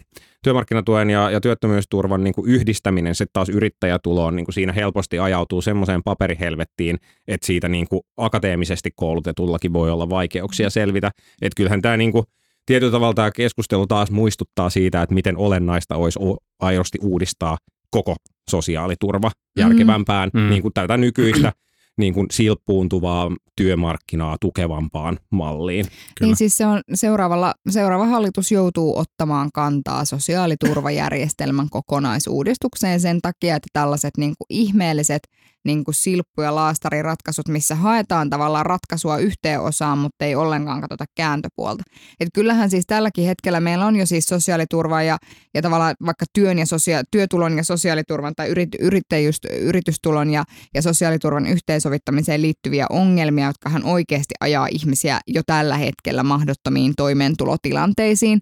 työmarkkinatuen 0.43 1.11
ja, 1.11 1.31
ja 1.31 1.41
työttömyysturvan 1.41 2.25
niin 2.25 2.35
kuin 2.35 2.51
yhdistäminen 2.51 3.15
sitten 3.15 3.33
taas 3.33 3.49
yrittäjätuloon, 3.49 4.37
niin 4.37 4.47
kuin 4.47 4.55
siinä 4.55 4.73
helposti 4.73 5.19
ajautuu 5.19 5.63
semmoiseen 5.63 6.03
paperihelvettiin, 6.05 6.99
että 7.29 7.47
siitä 7.47 7.69
niin 7.69 7.89
kuin 7.89 8.01
akateemisesti 8.17 8.91
koulutetullakin 8.97 9.73
voi 9.73 9.91
olla 9.91 10.11
vaikeuksia 10.11 10.71
selvitä. 10.71 11.11
Että 11.43 11.57
kyllähän 11.57 11.83
tämä 11.83 11.97
niin 11.97 12.13
kuin, 12.13 12.25
tietyllä 12.67 12.93
tavalla 12.93 13.15
tämä 13.15 13.31
keskustelu 13.31 13.87
taas 13.87 14.11
muistuttaa 14.11 14.71
siitä, 14.71 15.03
että 15.03 15.15
miten 15.15 15.37
olennaista 15.37 15.97
olisi 15.97 16.19
aidosti 16.61 16.99
uudistaa 17.03 17.59
koko 17.91 18.17
sosiaaliturva 18.51 19.31
järkevämpään, 19.59 20.31
Mm. 20.35 20.41
mm. 20.41 20.51
niin 20.51 20.63
kuin 20.63 20.75
tätä 20.75 20.97
nykyistä 20.97 21.53
niin 22.01 22.15
kuin 22.15 22.27
silppuuntuvaa 22.31 23.31
työmarkkinaa 23.57 24.37
tukevampaan 24.41 25.19
malliin. 25.31 25.87
Kyllä. 25.87 26.29
Niin 26.29 26.37
siis 26.37 26.57
se 26.57 26.67
on 26.67 26.81
seuraavalla, 26.95 27.55
seuraava 27.71 28.07
hallitus 28.07 28.53
joutuu 28.53 28.99
ottamaan 28.99 29.51
kantaa 29.55 30.05
sosiaaliturvajärjestelmän 30.05 31.71
kokonaisuudistukseen 31.71 33.01
sen 33.01 33.21
takia, 33.21 33.57
että 33.57 33.69
tällaiset 33.73 34.17
niin 34.17 34.35
kuin 34.39 34.47
ihmeelliset 34.49 35.23
niin 35.65 35.85
kuin 35.85 35.95
silppu- 35.95 36.43
ja 36.43 36.55
laastariratkaisut, 36.55 37.49
missä 37.49 37.75
haetaan 37.75 38.31
tavallaan 38.31 38.67
ratkaisua 38.67 39.19
yhteen 39.19 39.61
osaan, 39.61 39.99
mutta 39.99 40.25
ei 40.25 40.35
ollenkaan 40.35 40.81
katsota 40.81 41.05
kääntöpuolta. 41.17 41.83
Et 42.21 42.29
kyllähän 42.35 42.71
siis 42.71 42.85
tälläkin 42.87 43.27
hetkellä 43.27 43.61
meillä 43.61 43.87
on 43.87 43.97
jo 43.97 44.07
siis 44.07 44.25
sosiaaliturva 44.25 45.03
ja, 45.03 45.19
ja 45.55 45.63
tavallaan 45.63 45.95
vaikka 46.07 46.27
työn 46.33 46.59
ja 46.59 46.67
sosia- 46.67 47.03
työtulon 47.11 47.57
ja 47.57 47.65
sosiaaliturvan 47.65 48.33
tai 48.37 48.49
yrit, 48.49 49.05
yritystulon 49.61 50.31
ja, 50.31 50.45
ja 50.75 50.83
sosiaaliturvan 50.83 51.47
yhteensovittamiseen 51.47 52.43
liittyviä 52.43 52.87
ongelmia, 52.91 53.47
jotka 53.47 53.69
hän 53.69 53.85
oikeasti 53.85 54.35
ajaa 54.41 54.67
ihmisiä 54.71 55.21
jo 55.27 55.43
tällä 55.47 55.77
hetkellä 55.77 56.23
mahdottomiin 56.23 56.93
toimeentulotilanteisiin, 56.97 58.41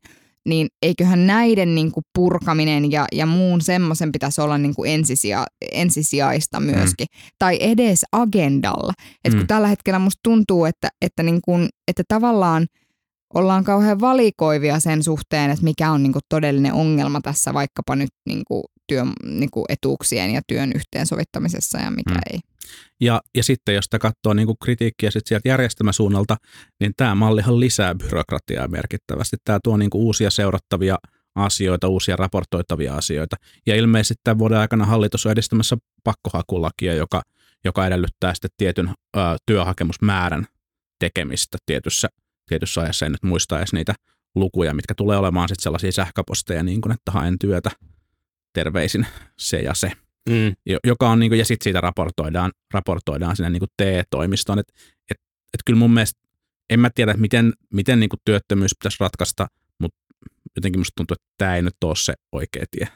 niin 0.48 0.68
eiköhän 0.82 1.26
näiden 1.26 1.74
niin 1.74 1.92
kuin 1.92 2.04
purkaminen 2.14 2.92
ja, 2.92 3.06
ja 3.12 3.26
muun 3.26 3.60
semmoisen 3.60 4.12
pitäisi 4.12 4.40
olla 4.40 4.58
niin 4.58 4.74
kuin 4.74 4.90
ensisia, 4.90 5.46
ensisijaista 5.72 6.60
myöskin. 6.60 7.06
Mm. 7.10 7.28
Tai 7.38 7.58
edes 7.60 8.04
agendalla. 8.12 8.92
Et 9.24 9.32
kun 9.32 9.40
Mm. 9.40 9.46
tällä 9.46 9.68
hetkellä 9.68 9.98
musta 9.98 10.20
tuntuu, 10.22 10.64
että, 10.64 10.88
että, 11.02 11.22
niin 11.22 11.40
kuin, 11.44 11.68
että 11.88 12.02
tavallaan 12.08 12.66
ollaan 13.34 13.64
kauhean 13.64 14.00
valikoivia 14.00 14.80
sen 14.80 15.02
suhteen, 15.02 15.50
että 15.50 15.64
mikä 15.64 15.90
on 15.92 16.02
niin 16.02 16.12
kuin 16.12 16.22
todellinen 16.28 16.72
ongelma 16.72 17.20
tässä 17.20 17.54
vaikkapa 17.54 17.96
nyt 17.96 18.10
niin 18.28 18.42
kuin 18.48 18.62
työn 18.88 19.12
niin 19.24 19.50
kuin 19.50 19.64
etuuksien 19.68 20.30
ja 20.30 20.40
työn 20.46 20.72
yhteensovittamisessa 20.74 21.78
ja 21.78 21.90
mikä 21.90 22.14
mm. 22.14 22.20
ei. 22.32 22.38
Ja, 23.00 23.20
ja 23.34 23.44
sitten 23.44 23.74
jos 23.74 23.84
sitä 23.84 23.98
katsoo 23.98 24.34
niin 24.34 24.46
kuin 24.46 24.58
kritiikkiä 24.64 25.10
sit 25.10 25.26
sieltä 25.26 25.48
järjestelmäsuunnalta, 25.48 26.36
niin 26.80 26.92
tämä 26.96 27.14
mallihan 27.14 27.60
lisää 27.60 27.94
byrokratiaa 27.94 28.68
merkittävästi. 28.68 29.36
Tämä 29.44 29.58
tuo 29.64 29.76
niin 29.76 29.90
kuin 29.90 30.02
uusia 30.02 30.30
seurattavia 30.30 30.98
asioita, 31.34 31.88
uusia 31.88 32.16
raportoitavia 32.16 32.94
asioita. 32.94 33.36
Ja 33.66 33.76
ilmeisesti 33.76 34.20
tämän 34.24 34.38
vuoden 34.38 34.58
aikana 34.58 34.86
hallitus 34.86 35.26
on 35.26 35.32
edistämässä 35.32 35.76
pakkohakulakia, 36.04 36.94
joka, 36.94 37.22
joka 37.64 37.86
edellyttää 37.86 38.34
sitten 38.34 38.50
tietyn 38.56 38.88
ö, 38.88 39.20
työhakemusmäärän 39.46 40.46
tekemistä 40.98 41.58
tietyssä, 41.66 42.08
tietyssä 42.48 42.80
ajassa. 42.80 43.06
En 43.06 43.12
nyt 43.12 43.22
muista 43.22 43.58
edes 43.58 43.72
niitä 43.72 43.94
lukuja, 44.34 44.74
mitkä 44.74 44.94
tulee 44.94 45.18
olemaan 45.18 45.48
sitten 45.48 45.62
sellaisia 45.62 45.92
sähköposteja, 45.92 46.62
niin 46.62 46.80
kuin, 46.80 46.92
että 46.92 47.10
haen 47.10 47.38
työtä, 47.38 47.70
terveisin 48.54 49.06
se 49.38 49.58
ja 49.58 49.74
se 49.74 49.92
Mm. 50.28 50.56
jo- 50.66 50.78
joka 50.84 51.10
on, 51.10 51.18
niin 51.18 51.30
kuin, 51.30 51.38
ja 51.38 51.44
sitten 51.44 51.64
siitä 51.64 51.80
raportoidaan, 51.80 52.52
raportoidaan 52.74 53.36
sinne 53.36 53.50
niin 53.50 53.60
kuin 53.60 53.70
TE-toimistoon. 53.76 54.58
Että 54.58 54.72
et, 55.10 55.16
et 55.54 55.60
kyllä 55.66 55.78
mun 55.78 55.94
mielestä, 55.94 56.20
en 56.70 56.80
mä 56.80 56.90
tiedä, 56.94 57.14
miten, 57.14 57.52
miten 57.74 58.00
niin 58.00 58.08
kuin 58.08 58.20
työttömyys 58.24 58.70
pitäisi 58.78 58.96
ratkaista, 59.00 59.46
mutta 59.78 59.98
jotenkin 60.56 60.80
musta 60.80 60.92
tuntuu, 60.96 61.14
että 61.14 61.34
tämä 61.38 61.56
ei 61.56 61.62
nyt 61.62 61.74
ole 61.84 61.96
se 61.96 62.14
oikea 62.32 62.64
tie. 62.70 62.88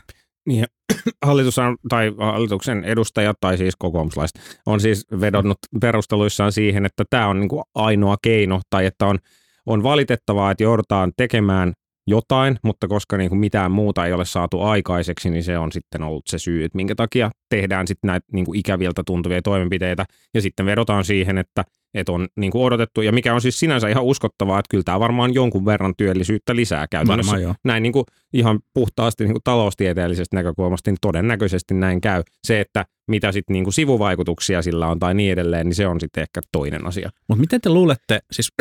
Niin, 0.47 0.67
hallitus 1.27 1.59
on, 1.59 1.77
tai 1.89 2.13
hallituksen 2.19 2.85
edustajat 2.85 3.37
tai 3.41 3.59
siis 3.59 3.77
kokoomuslaiset 3.79 4.61
on 4.67 4.81
siis 4.81 5.07
vedonnut 5.21 5.59
perusteluissaan 5.81 6.53
siihen, 6.53 6.87
että 6.87 7.05
tämä 7.11 7.29
on 7.29 7.41
niin 7.41 7.49
kuin 7.49 7.63
ainoa 7.75 8.17
keino 8.23 8.61
tai 8.71 8.87
että 8.87 9.07
on, 9.07 9.19
on 9.67 9.83
valitettavaa, 9.83 10.51
että 10.51 10.63
joudutaan 10.63 11.13
tekemään 11.17 11.73
jotain, 12.07 12.59
mutta 12.63 12.89
koska 12.89 13.17
niin 13.17 13.29
kuin 13.29 13.39
mitään 13.39 13.73
muuta 13.73 14.07
ei 14.07 14.13
ole 14.13 14.25
saatu 14.25 14.61
aikaiseksi, 14.61 15.31
niin 15.31 15.45
se 15.45 15.59
on 15.59 15.73
sitten 15.73 16.03
ollut 16.03 16.27
se 16.27 16.39
syy, 16.39 16.65
että 16.65 16.77
minkä 16.77 16.95
takia 16.95 17.31
tehdään 17.49 17.87
sitten 17.87 18.09
näitä 18.09 18.27
niin 18.33 18.45
kuin 18.45 18.59
ikäviltä 18.59 19.03
tuntuvia 19.07 19.43
toimenpiteitä 19.43 20.05
ja 20.35 20.43
sitten 20.43 20.67
vedotaan 20.67 21.05
siihen, 21.05 21.39
että, 21.39 21.65
että 21.95 22.13
on 22.13 22.29
niin 22.37 22.53
kuin 22.53 22.65
odotettu 22.65 23.03
ja 23.03 23.13
mikä 23.13 23.35
on 23.35 23.41
siis 23.41 23.59
sinänsä 23.61 23.89
ihan 23.89 24.05
uskottavaa, 24.05 24.59
että 24.59 24.69
kyllä 24.71 24.85
tämä 24.85 25.01
varmaan 25.01 25.35
jonkun 25.35 25.65
verran 25.65 25.95
työllisyyttä 25.97 26.57
lisää 26.57 26.87
käytännössä. 26.91 27.33
Varmaan 27.33 27.43
joo. 27.43 27.55
Näin 27.65 27.83
niin 27.83 27.93
kuin 27.93 28.05
ihan 28.33 28.61
puhtaasti 28.75 29.25
niin 29.25 29.35
kuin 29.35 29.43
taloustieteellisestä 29.45 30.37
näkökulmasta, 30.37 30.91
niin 30.91 30.99
todennäköisesti 31.01 31.75
näin 31.75 32.01
käy. 32.01 32.23
Se, 32.47 32.61
että 32.61 32.85
mitä 33.09 33.33
sitten 33.33 33.55
niin 33.55 33.65
kuin 33.65 33.75
sivuvaikutuksia 33.75 34.63
sillä 34.63 34.87
on 34.87 34.99
tai 34.99 35.15
niin 35.15 35.33
edelleen, 35.33 35.67
niin 35.67 35.75
se 35.75 35.87
on 35.87 36.01
sitten 36.01 36.23
ehkä 36.23 36.41
toinen 36.53 36.87
asia. 36.87 37.11
Mutta 37.29 37.41
miten 37.41 37.61
te 37.61 37.69
luulette, 37.69 38.21
siis 38.33 38.53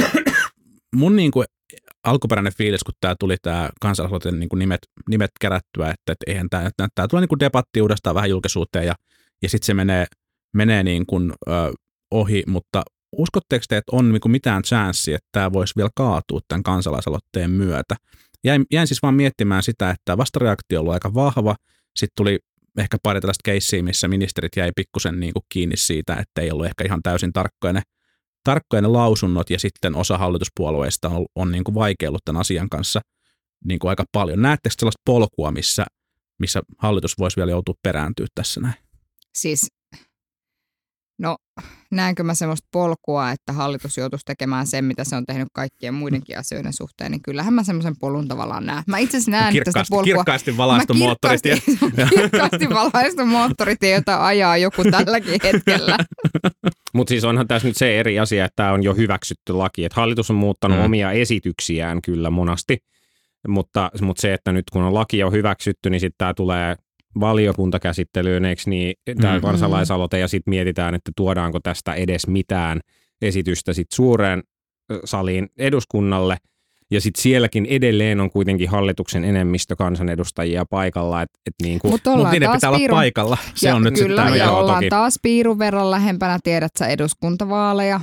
mun 0.95 1.15
niin 1.15 1.31
kuin 1.31 1.45
alkuperäinen 2.03 2.53
fiilis, 2.57 2.83
kun 2.83 2.93
tämä 3.01 3.15
tuli 3.19 3.35
tämä 3.41 3.69
kansalaisaloitteen 3.81 4.39
niin 4.39 4.49
nimet, 4.55 4.79
nimet 5.09 5.31
kerättyä, 5.41 5.89
että, 5.89 6.11
että 6.11 6.23
eihän 6.27 6.49
tämä, 6.49 6.69
tämä 6.95 7.07
tulee 7.07 7.25
niin 7.25 7.39
debatti 7.39 7.81
uudestaan 7.81 8.15
vähän 8.15 8.29
julkisuuteen 8.29 8.85
ja, 8.85 8.95
ja 9.41 9.49
sitten 9.49 9.65
se 9.65 9.73
menee, 9.73 10.05
menee 10.55 10.83
niin 10.83 11.05
kuin, 11.05 11.33
ö, 11.47 11.51
ohi, 12.11 12.43
mutta 12.47 12.83
uskotteko 13.17 13.65
te, 13.69 13.77
että 13.77 13.95
on 13.95 14.11
niin 14.11 14.21
kuin 14.21 14.31
mitään 14.31 14.63
chanssiä, 14.63 15.15
että 15.15 15.27
tämä 15.31 15.53
voisi 15.53 15.73
vielä 15.77 15.89
kaatua 15.95 16.39
tämän 16.47 16.63
kansalaisaloitteen 16.63 17.51
myötä? 17.51 17.95
Jäin, 18.43 18.65
jäin 18.71 18.87
siis 18.87 19.01
vaan 19.01 19.15
miettimään 19.15 19.63
sitä, 19.63 19.89
että 19.89 20.17
vastareaktio 20.17 20.79
ollut 20.79 20.93
aika 20.93 21.13
vahva, 21.13 21.55
sitten 21.95 22.15
tuli 22.17 22.39
ehkä 22.77 22.97
pari 23.03 23.21
tällaista 23.21 23.41
keissiä, 23.45 23.83
missä 23.83 24.07
ministerit 24.07 24.51
jäi 24.57 24.71
pikkusen 24.75 25.19
niin 25.19 25.33
kuin 25.33 25.43
kiinni 25.49 25.77
siitä, 25.77 26.13
että 26.13 26.41
ei 26.41 26.51
ollut 26.51 26.65
ehkä 26.65 26.83
ihan 26.83 27.01
täysin 27.03 27.33
tarkkoja 27.33 27.73
ne 27.73 27.81
tarkkoja 28.43 28.81
ne 28.81 28.87
lausunnot 28.87 29.49
ja 29.49 29.59
sitten 29.59 29.95
osa 29.95 30.17
hallituspuolueista 30.17 31.09
on, 31.09 31.25
on 31.35 31.51
niin 31.51 31.63
kuin 31.63 31.75
vaikeillut 31.75 32.21
tämän 32.25 32.39
asian 32.39 32.69
kanssa 32.69 33.01
niin 33.65 33.79
kuin 33.79 33.89
aika 33.89 34.03
paljon. 34.11 34.41
Näettekö 34.41 34.75
sellaista 34.79 35.01
polkua, 35.05 35.51
missä, 35.51 35.85
missä 36.39 36.61
hallitus 36.77 37.17
voisi 37.19 37.37
vielä 37.37 37.51
joutua 37.51 37.75
perääntyä 37.83 38.27
tässä 38.35 38.61
näin? 38.61 38.73
Siis, 39.35 39.67
no 41.19 41.37
näenkö 41.91 42.23
mä 42.23 42.33
semmoista 42.33 42.67
polkua, 42.71 43.31
että 43.31 43.53
hallitus 43.53 43.97
joutuisi 43.97 44.25
tekemään 44.25 44.67
sen, 44.67 44.85
mitä 44.85 45.03
se 45.03 45.15
on 45.15 45.25
tehnyt 45.25 45.47
kaikkien 45.53 45.93
muidenkin 45.93 46.39
asioiden 46.39 46.73
suhteen, 46.73 47.11
niin 47.11 47.21
kyllähän 47.21 47.53
mä 47.53 47.63
semmoisen 47.63 47.97
polun 47.99 48.27
tavallaan 48.27 48.65
näen. 48.65 48.83
Mä 48.87 48.97
itse 48.97 49.17
asiassa 49.17 49.31
näen, 49.31 49.53
Kirkkaasti, 49.53 49.89
polkua... 49.89 50.03
kirkkaasti 50.03 50.57
valaistu 50.57 50.93
moottoritie. 50.93 51.57
Kirkkaasti 52.09 52.69
valaistu 52.69 53.25
moottoritie, 53.25 53.95
jota 53.95 54.25
ajaa 54.25 54.57
joku 54.57 54.83
tälläkin 54.91 55.39
hetkellä. 55.43 55.97
Mutta 56.93 57.11
siis 57.11 57.23
onhan 57.23 57.47
tässä 57.47 57.67
nyt 57.67 57.77
se 57.77 57.99
eri 57.99 58.19
asia, 58.19 58.45
että 58.45 58.55
tämä 58.55 58.71
on 58.71 58.83
jo 58.83 58.93
hyväksytty 58.93 59.53
laki. 59.53 59.85
Että 59.85 60.01
hallitus 60.01 60.29
on 60.29 60.35
muuttanut 60.35 60.77
Mm. 60.77 60.85
omia 60.85 61.11
esityksiään 61.11 62.01
kyllä 62.01 62.29
monasti, 62.29 62.77
mutta, 63.47 63.91
mutta 64.01 64.21
se, 64.21 64.33
että 64.33 64.51
nyt 64.51 64.65
kun 64.71 64.83
on 64.83 64.93
laki 64.93 65.17
jo 65.17 65.31
hyväksytty, 65.31 65.89
niin 65.89 65.99
sitten 65.99 66.17
tämä 66.17 66.33
tulee 66.33 66.75
valiokuntakäsittelyyn, 67.19 68.45
eikö 68.45 68.61
niin, 68.65 68.95
tämä 69.21 69.35
Mm. 69.35 69.41
kansalaisaloite, 69.41 70.19
ja 70.19 70.27
sitten 70.27 70.51
mietitään, 70.51 70.95
että 70.95 71.11
tuodaanko 71.15 71.59
tästä 71.59 71.93
edes 71.93 72.27
mitään 72.27 72.79
esitystä 73.21 73.73
sitten 73.73 73.95
suureen 73.95 74.43
saliin 75.05 75.49
eduskunnalle, 75.57 76.37
ja 76.91 77.01
sitten 77.01 77.21
sielläkin 77.21 77.65
edelleen 77.65 78.19
on 78.19 78.31
kuitenkin 78.31 78.69
hallituksen 78.69 79.23
enemmistö 79.23 79.75
kansanedustajia 79.75 80.65
paikalla, 80.65 81.21
että 81.21 81.39
et 81.45 81.53
niin 81.63 81.79
kuin, 81.79 81.91
Mutta 81.91 82.15
Mutta 82.15 82.31
niiden 82.31 82.51
pitää 82.51 82.69
olla 82.69 82.77
piirun, 82.77 82.95
paikalla. 82.97 83.37
Se 83.55 83.67
ja 83.67 83.75
on 83.75 83.83
nyt 83.83 83.93
kyllä, 83.93 84.21
sitten 84.23 84.39
ja 84.39 84.45
joo, 84.45 84.59
ollaan 84.59 84.77
toki. 84.77 84.89
taas 84.89 85.19
piirun 85.21 85.59
verran 85.59 85.91
lähempänä, 85.91 86.39
tiedät 86.43 86.71
sä, 86.79 86.87
eduskuntavaaleja 86.87 88.01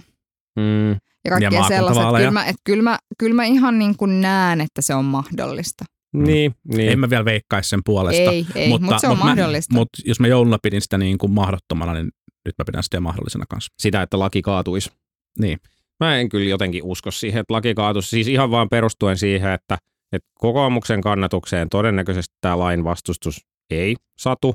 mm, 0.56 0.90
ja 0.90 0.98
kaikkea 1.30 1.50
Ja 1.50 1.60
maakuntavaaleja. 1.60 2.20
kyllä 2.28 2.30
mä, 2.40 2.46
et 2.46 2.56
kyllä, 2.64 2.82
mä, 2.82 2.98
kyllä 3.18 3.34
mä 3.34 3.44
ihan 3.44 3.78
niin 3.78 3.96
kuin 3.96 4.20
näen, 4.20 4.60
että 4.60 4.82
se 4.82 4.94
on 4.94 5.04
mahdollista. 5.04 5.84
niin, 6.12 6.54
niin. 6.74 6.92
En 6.92 6.98
mä 6.98 7.10
vielä 7.10 7.24
veikkaisi 7.24 7.68
sen 7.68 7.80
puolesta. 7.84 8.30
Ei, 8.30 8.46
ei, 8.54 8.68
mutta, 8.68 8.86
mut 8.86 9.00
se 9.00 9.08
on 9.08 9.18
mut 9.18 9.26
mahdollista. 9.26 9.74
Mä, 9.74 9.78
mutta 9.78 10.02
jos 10.04 10.20
mä 10.20 10.26
jouluna 10.26 10.58
pidin 10.62 10.80
sitä 10.80 10.98
niin 10.98 11.18
kuin 11.18 11.32
mahdottomana, 11.32 11.94
niin 11.94 12.08
nyt 12.44 12.54
mä 12.58 12.64
pidän 12.64 12.82
sitä 12.82 13.00
mahdollisena 13.00 13.44
kanssa. 13.48 13.74
sitä, 13.78 14.02
että 14.02 14.18
laki 14.18 14.42
kaatuisi. 14.42 14.90
Niin. 15.38 15.58
Mä 16.00 16.18
en 16.18 16.28
kyllä 16.28 16.50
jotenkin 16.50 16.84
usko 16.84 17.10
siihen, 17.10 17.40
että 17.40 17.54
laki 17.54 17.74
kaatuisi. 17.74 18.08
Siis 18.08 18.28
ihan 18.28 18.50
vaan 18.50 18.68
perustuen 18.68 19.18
siihen, 19.18 19.52
että, 19.52 19.78
että 20.12 20.28
kokoomuksen 20.34 21.00
kannatukseen 21.00 21.68
todennäköisesti 21.68 22.36
tämä 22.40 22.58
lain 22.58 22.84
vastustus 22.84 23.46
ei 23.70 23.96
satu. 24.18 24.54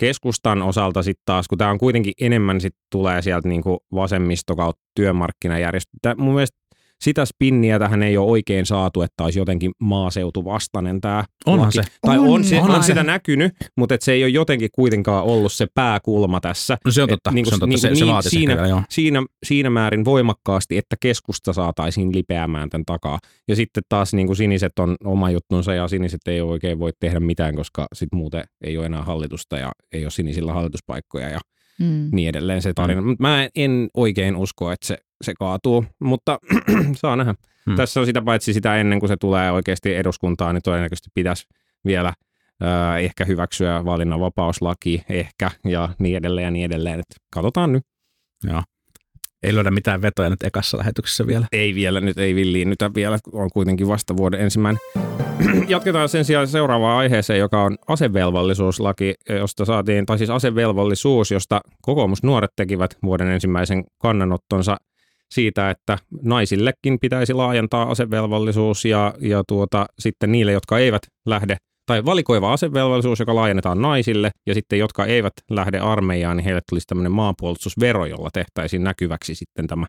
Keskustan 0.00 0.62
osalta 0.62 1.02
sitten 1.02 1.22
taas, 1.24 1.48
kun 1.48 1.58
tämä 1.58 1.70
on 1.70 1.78
kuitenkin 1.78 2.12
enemmän 2.20 2.60
sit 2.60 2.74
tulee 2.92 3.22
sieltä 3.22 3.48
niinku 3.48 3.78
vasemmisto 3.94 4.56
kautta 4.56 4.82
työmarkkinajärjestö. 4.94 5.90
Tää, 6.02 6.14
mun 6.14 6.34
mielestä 6.34 6.57
sitä 7.00 7.24
spinniä 7.24 7.78
tähän 7.78 8.02
ei 8.02 8.16
ole 8.16 8.30
oikein 8.30 8.66
saatu, 8.66 9.02
että 9.02 9.24
olisi 9.24 9.38
jotenkin 9.38 9.70
maaseutuvastainen 9.80 11.00
tämä 11.00 11.24
Onhan 11.46 11.66
laki. 11.66 11.74
se. 11.76 11.82
Tai 12.00 12.18
on, 12.18 12.28
On, 12.28 12.44
se, 12.44 12.56
onhan 12.60 12.76
on 12.76 12.82
se. 12.82 12.86
sitä 12.86 13.02
näkynyt, 13.02 13.52
mutta 13.76 13.94
et 13.94 14.02
se 14.02 14.12
ei 14.12 14.22
ole 14.24 14.30
jotenkin 14.30 14.68
kuitenkaan 14.72 15.24
ollut 15.24 15.52
se 15.52 15.66
pääkulma 15.74 16.40
tässä. 16.40 16.78
No 16.84 16.90
se 16.90 17.02
on 17.02 17.08
Et 17.08 17.10
totta, 17.10 17.30
niinku- 17.30 17.50
se 17.50 17.54
on 17.54 17.60
totta. 17.60 17.66
niinku 17.68 17.80
se, 17.80 17.88
se 17.88 18.04
niin 18.04 18.12
vaatisi 18.12 18.36
siinä- 18.36 18.54
vielä, 18.54 18.68
joo. 18.68 18.82
siinä, 18.90 19.22
siinä 19.46 19.70
määrin 19.70 20.04
voimakkaasti, 20.04 20.78
että 20.78 20.96
keskusta 21.00 21.52
saataisiin 21.52 22.14
lipeämään 22.14 22.68
tämän 22.70 22.84
takaa. 22.84 23.18
Ja 23.48 23.56
sitten 23.56 23.82
taas 23.88 24.14
niin 24.14 24.26
kuin 24.26 24.36
siniset 24.36 24.78
on 24.78 24.96
oma 25.04 25.30
juttunsa 25.30 25.74
ja 25.74 25.88
siniset 25.88 26.20
ei 26.26 26.40
oikein 26.40 26.78
voi 26.78 26.92
tehdä 27.00 27.20
mitään, 27.20 27.54
koska 27.56 27.86
sit 27.94 28.08
muuten 28.12 28.44
ei 28.64 28.78
ole 28.78 28.86
enää 28.86 29.02
hallitusta 29.02 29.58
ja 29.58 29.72
ei 29.92 30.04
ole 30.04 30.10
sinisillä 30.10 30.52
hallituspaikkoja 30.52 31.28
ja 31.28 31.38
Mm. 31.80 32.08
niin 32.12 32.28
edelleen 32.28 32.62
se 32.62 32.72
tarina. 32.72 33.00
Mm. 33.00 33.16
Mä 33.18 33.48
en 33.54 33.88
oikein 33.94 34.36
usko, 34.36 34.72
että 34.72 34.86
se, 34.86 34.98
se 35.24 35.32
kaatuu, 35.38 35.84
mutta 36.00 36.38
saa 36.94 37.16
nähdä. 37.16 37.34
Hmm. 37.66 37.76
Tässä 37.76 38.00
on 38.00 38.06
sitä 38.06 38.22
paitsi 38.22 38.52
sitä 38.52 38.76
ennen 38.76 39.00
kuin 39.00 39.08
se 39.08 39.16
tulee 39.16 39.52
oikeasti 39.52 39.94
eduskuntaan, 39.94 40.54
niin 40.54 40.62
todennäköisesti 40.62 41.10
pitäisi 41.14 41.46
vielä 41.84 42.08
äh, 42.62 42.96
ehkä 43.04 43.24
hyväksyä 43.24 43.84
valinnanvapauslaki, 43.84 45.02
ehkä, 45.08 45.50
ja 45.64 45.88
niin 45.98 46.16
edelleen 46.16 46.44
ja 46.44 46.50
niin 46.50 46.64
edelleen. 46.64 47.00
Et 47.00 47.16
katsotaan 47.34 47.72
nyt. 47.72 47.82
Joo. 48.44 48.62
Ei 49.42 49.54
löydä 49.54 49.70
mitään 49.70 50.02
vetoja 50.02 50.30
nyt 50.30 50.42
ekassa 50.42 50.78
lähetyksessä 50.78 51.26
vielä. 51.26 51.46
Ei 51.52 51.74
vielä, 51.74 52.00
nyt 52.00 52.18
ei 52.18 52.34
villiinnytä 52.34 52.90
vielä, 52.94 53.18
on 53.32 53.50
kuitenkin 53.52 53.88
vasta 53.88 54.16
vuoden 54.16 54.40
ensimmäinen. 54.40 54.80
Jatketaan 55.68 56.08
sen 56.08 56.24
sijaan 56.24 56.48
seuraavaan 56.48 56.98
aiheeseen, 56.98 57.38
joka 57.38 57.62
on 57.62 57.76
asevelvollisuuslaki, 57.88 59.14
josta 59.28 59.64
saatiin, 59.64 60.06
tai 60.06 60.18
siis 60.18 60.30
asevelvollisuus, 60.30 61.30
josta 61.30 61.60
kokoomusnuoret 61.82 62.50
tekivät 62.56 62.90
vuoden 63.02 63.28
ensimmäisen 63.28 63.84
kannanottonsa 63.98 64.76
siitä, 65.30 65.70
että 65.70 65.98
naisillekin 66.22 66.98
pitäisi 67.00 67.34
laajentaa 67.34 67.90
asevelvollisuus 67.90 68.84
ja, 68.84 69.14
ja 69.20 69.42
tuota, 69.48 69.86
sitten 69.98 70.32
niille, 70.32 70.52
jotka 70.52 70.78
eivät 70.78 71.02
lähde, 71.26 71.56
tai 71.88 72.04
valikoiva 72.04 72.52
asevelvollisuus, 72.52 73.20
joka 73.20 73.34
laajennetaan 73.34 73.82
naisille, 73.82 74.30
ja 74.46 74.54
sitten 74.54 74.78
jotka 74.78 75.06
eivät 75.06 75.32
lähde 75.50 75.78
armeijaan, 75.78 76.36
niin 76.36 76.44
heille 76.44 76.60
tulisi 76.68 76.86
tämmöinen 76.86 77.12
maanpuolustusvero, 77.12 78.06
jolla 78.06 78.30
tehtäisiin 78.32 78.84
näkyväksi 78.84 79.34
sitten 79.34 79.66
tämä 79.66 79.86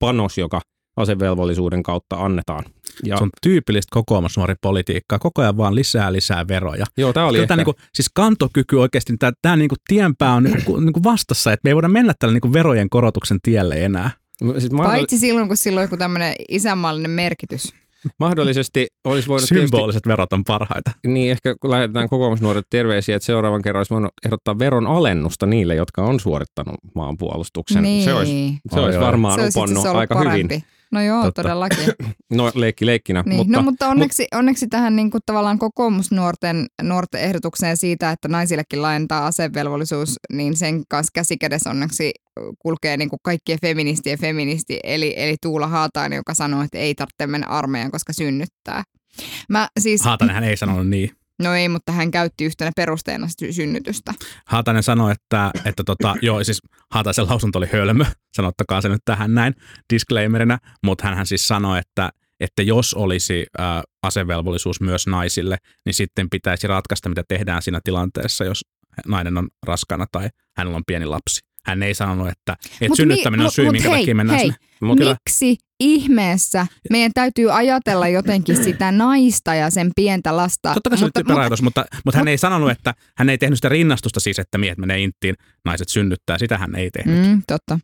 panos, 0.00 0.38
joka 0.38 0.60
asevelvollisuuden 0.96 1.82
kautta 1.82 2.16
annetaan. 2.16 2.64
Ja, 3.04 3.16
Se 3.16 3.22
on 3.22 3.30
tyypillistä 3.42 3.88
kokoomusnuoripolitiikkaa. 3.90 5.18
Koko 5.18 5.42
ajan 5.42 5.56
vaan 5.56 5.74
lisää 5.74 6.12
lisää 6.12 6.48
veroja. 6.48 6.86
joo, 6.96 7.12
tämä 7.12 7.26
oli 7.26 7.32
Kyllä 7.32 7.42
ehkä, 7.42 7.48
tämä 7.48 7.56
niinku, 7.56 7.74
siis 7.94 8.10
kantokyky 8.14 8.76
oikeasti, 8.76 9.16
tämä, 9.18 9.32
tämä 9.42 9.56
niinku 9.56 9.74
tienpää 9.88 10.34
on 10.34 10.42
niinku, 10.42 10.76
niinku 10.80 11.02
vastassa, 11.02 11.52
että 11.52 11.60
me 11.64 11.70
ei 11.70 11.74
voida 11.74 11.88
mennä 11.88 12.12
tällä 12.18 12.32
niinku 12.32 12.52
verojen 12.52 12.90
korotuksen 12.90 13.38
tielle 13.42 13.84
enää. 13.84 14.10
siis 14.58 14.72
Paitsi 14.76 15.18
silloin, 15.18 15.48
kun 15.48 15.56
sillä 15.56 15.78
on 15.78 15.84
joku 15.84 15.96
tämmöinen 15.96 16.34
isänmaallinen 16.48 17.10
merkitys. 17.10 17.79
Mahdollisesti 18.20 18.86
olisi 19.04 19.28
voinut 19.28 19.48
tietysti, 19.48 19.68
Symboliset 19.68 20.06
verot 20.06 20.32
on 20.32 20.44
parhaita. 20.44 20.90
niin 21.06 21.30
ehkä 21.30 21.54
kun 21.60 21.70
lähetetään 21.70 22.08
kokoomusnuoret 22.08 22.64
terveisiä, 22.70 23.16
että 23.16 23.26
seuraavan 23.26 23.62
kerran 23.62 23.80
olisi 23.80 23.90
voinut 23.94 24.12
ehdottaa 24.26 24.58
veron 24.58 24.86
alennusta 24.86 25.46
niille, 25.46 25.74
jotka 25.74 26.02
on 26.02 26.20
suorittanut 26.20 26.76
maanpuolustuksen. 26.94 27.82
niin. 27.82 28.04
Se 28.04 28.14
olisi, 28.14 28.58
se 28.74 28.80
olisi 28.80 29.00
varmaan 29.00 29.34
se 29.34 29.42
olisi 29.42 29.58
uponnut 29.58 29.86
aika 29.86 30.14
parempi. 30.14 30.54
hyvin. 30.54 30.64
No 30.92 31.02
joo, 31.02 31.22
Totta. 31.22 31.42
todellakin. 31.42 31.78
No 32.30 32.52
leikki 32.54 32.86
leikkinä, 32.86 33.22
Niin, 33.26 33.36
mutta, 33.36 33.56
no, 33.56 33.62
mutta 33.62 33.88
onneksi, 33.88 34.26
onneksi 34.34 34.66
tähän 34.66 34.96
niin 34.96 35.10
kuin 35.10 35.20
tavallaan 35.26 35.58
kokoomusnuorten 35.58 36.66
nuorten 36.82 37.20
ehdotukseen 37.20 37.76
siitä, 37.76 38.10
että 38.10 38.28
naisillekin 38.28 38.82
laajentaa 38.82 39.26
asevelvollisuus, 39.26 40.14
niin 40.32 40.56
sen 40.56 40.82
kanssa 40.88 41.10
käsikädessä 41.14 41.70
onneksi 41.70 42.12
kulkee 42.58 42.96
niin 42.96 43.10
kuin 43.10 43.20
kaikkien 43.22 43.58
feministien 43.60 44.18
feministi, 44.18 44.80
eli, 44.84 45.14
eli 45.16 45.36
Tuula 45.42 45.66
Haatainen, 45.66 46.16
joka 46.16 46.34
sanoo, 46.34 46.62
että 46.62 46.78
ei 46.78 46.94
tarvitse 46.94 47.26
mennä 47.26 47.46
armeijaan, 47.46 47.90
koska 47.90 48.12
synnyttää. 48.12 48.82
Mä 49.48 49.68
siis, 49.80 50.02
Haatainen 50.02 50.34
hän 50.34 50.44
ei 50.44 50.56
sanonut 50.56 50.88
niin. 50.88 51.10
No 51.40 51.54
ei, 51.54 51.68
mutta 51.68 51.92
hän 51.92 52.10
käytti 52.10 52.44
yhtenä 52.44 52.70
perusteena 52.76 53.28
sy- 53.38 53.52
synnytystä. 53.52 54.14
Haatainen 54.46 54.82
sanoi, 54.82 55.12
että, 55.12 55.50
että 55.64 55.84
tota, 55.84 56.14
joo, 56.22 56.44
siis 56.44 56.60
Haataisen 56.90 57.26
lausunto 57.26 57.58
oli 57.58 57.68
hölmö, 57.72 58.04
sanottakaa 58.36 58.80
se 58.80 58.88
nyt 58.88 59.02
tähän 59.04 59.34
näin 59.34 59.54
disclaimerina, 59.92 60.58
mutta 60.84 61.14
hän 61.14 61.26
siis 61.26 61.48
sanoi, 61.48 61.78
että, 61.78 62.10
että 62.40 62.62
jos 62.62 62.94
olisi 62.94 63.46
ää, 63.58 63.82
asevelvollisuus 64.02 64.80
myös 64.80 65.06
naisille, 65.06 65.56
niin 65.86 65.94
sitten 65.94 66.30
pitäisi 66.30 66.66
ratkaista, 66.66 67.08
mitä 67.08 67.22
tehdään 67.28 67.62
siinä 67.62 67.80
tilanteessa, 67.84 68.44
jos 68.44 68.60
nainen 69.06 69.38
on 69.38 69.48
raskana 69.66 70.06
tai 70.12 70.28
hänellä 70.56 70.76
on 70.76 70.84
pieni 70.86 71.06
lapsi. 71.06 71.49
Hän 71.70 71.82
ei 71.82 71.94
sanonut, 71.94 72.28
että, 72.28 72.52
että 72.52 72.88
Mut 72.88 72.96
synnyttäminen 72.96 73.42
mi- 73.42 73.46
on 73.46 73.52
syy, 73.52 73.64
mut 73.64 73.72
minkä 73.72 73.90
hei, 73.90 73.98
takia 74.00 74.14
mennään 74.14 74.38
hei, 74.38 74.52
sinne. 74.80 74.96
Kyllä- 74.96 75.16
Miksi 75.28 75.56
ihmeessä 75.80 76.66
meidän 76.90 77.10
täytyy 77.14 77.56
ajatella 77.56 78.08
jotenkin 78.08 78.64
sitä 78.64 78.92
naista 78.92 79.54
ja 79.54 79.70
sen 79.70 79.90
pientä 79.96 80.36
lasta? 80.36 80.74
Totta 80.74 80.90
kai 80.90 80.98
se 80.98 81.04
mutta, 81.04 81.18
oli 81.20 81.24
typerä 81.24 81.40
ajatus, 81.40 81.62
mutta, 81.62 81.84
mutta 82.04 82.18
hän 82.18 82.28
ei 82.28 82.38
sanonut, 82.38 82.70
että 82.70 82.94
hän 83.16 83.30
ei 83.30 83.38
tehnyt 83.38 83.56
sitä 83.58 83.68
rinnastusta 83.68 84.20
siis, 84.20 84.38
että 84.38 84.58
miehet 84.58 84.78
menee 84.78 85.00
inttiin, 85.00 85.34
naiset 85.64 85.88
synnyttää. 85.88 86.38
Sitä 86.38 86.58
hän 86.58 86.74
ei 86.76 86.90
tehnyt. 86.90 87.26
Mm, 87.28 87.42
totta. 87.46 87.78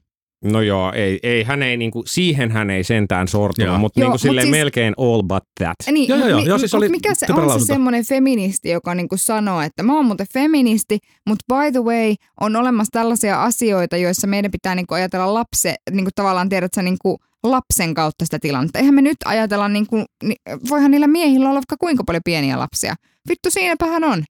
No 0.44 0.60
joo, 0.60 0.92
ei, 0.92 1.18
ei, 1.22 1.42
hän 1.44 1.62
ei, 1.62 1.76
niinku, 1.76 2.02
siihen 2.06 2.50
hän 2.50 2.70
ei 2.70 2.84
sentään 2.84 3.28
sortunut, 3.28 3.66
Joo. 3.68 3.78
mutta 3.78 4.00
Joo, 4.00 4.04
niinku 4.04 4.14
mut 4.14 4.20
silleen 4.20 4.46
siis- 4.46 4.56
melkein 4.58 4.94
all 4.98 5.22
but 5.22 5.42
that. 5.58 5.74
Niin, 5.90 6.08
Joo, 6.08 6.18
joo, 6.18 6.28
joo. 6.28 6.40
mi- 6.40 6.46
Joo, 6.46 6.58
siis 6.58 6.74
oli 6.74 6.88
mikä 6.88 7.14
se 7.14 7.26
on 7.30 7.36
se 7.36 7.40
lausunto. 7.42 7.66
semmoinen 7.66 8.04
feministi, 8.04 8.68
joka 8.70 8.94
niinku 8.94 9.16
sanoo, 9.16 9.60
että 9.60 9.82
mä 9.82 9.96
oon 9.96 10.04
muuten 10.04 10.26
feministi, 10.32 10.98
mutta 11.26 11.44
by 11.54 11.72
the 11.72 11.80
way, 11.84 12.14
on 12.40 12.56
olemassa 12.56 12.90
tällaisia 12.92 13.42
asioita, 13.42 13.96
joissa 13.96 14.26
meidän 14.26 14.50
pitää 14.50 14.74
niinku 14.74 14.94
ajatella 14.94 15.34
lapse, 15.34 15.74
niinku 15.90 16.10
tavallaan 16.14 16.48
tiedät 16.48 16.74
sä, 16.74 16.82
niinku 16.82 17.18
lapsen 17.44 17.94
kautta 17.94 18.24
sitä 18.24 18.38
tilannetta. 18.38 18.78
Eihän 18.78 18.94
me 18.94 19.02
nyt 19.02 19.16
ajatella, 19.24 19.68
niinku, 19.68 20.04
ni, 20.24 20.34
voihan 20.70 20.90
niillä 20.90 21.06
miehillä 21.06 21.46
olla 21.48 21.54
vaikka 21.54 21.76
kuinka 21.80 22.04
paljon 22.04 22.22
pieniä 22.24 22.58
lapsia. 22.58 22.94
Vittu, 23.28 23.50
siinäpähän 23.50 24.04
on. 24.04 24.24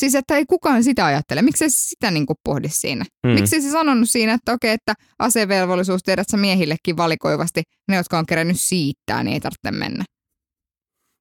Siis, 0.00 0.14
että 0.14 0.36
ei 0.36 0.44
kukaan 0.46 0.84
sitä 0.84 1.06
ajattele. 1.06 1.42
Miksi 1.42 1.70
se 1.70 1.76
sitä 1.76 2.10
niinku 2.10 2.34
pohdi 2.44 2.68
siinä? 2.68 3.04
Mm. 3.26 3.30
Miksi 3.30 3.62
se 3.62 3.70
sanonut 3.70 4.10
siinä, 4.10 4.32
että 4.32 4.52
okei, 4.52 4.70
että 4.70 4.94
asevelvollisuus 5.18 6.02
tiedät 6.02 6.28
sä 6.30 6.36
miehillekin 6.36 6.96
valikoivasti, 6.96 7.62
ne, 7.88 7.96
jotka 7.96 8.18
on 8.18 8.26
kerännyt 8.26 8.60
siittää, 8.60 9.22
niin 9.24 9.34
ei 9.34 9.40
tarvitse 9.40 9.70
mennä. 9.70 10.04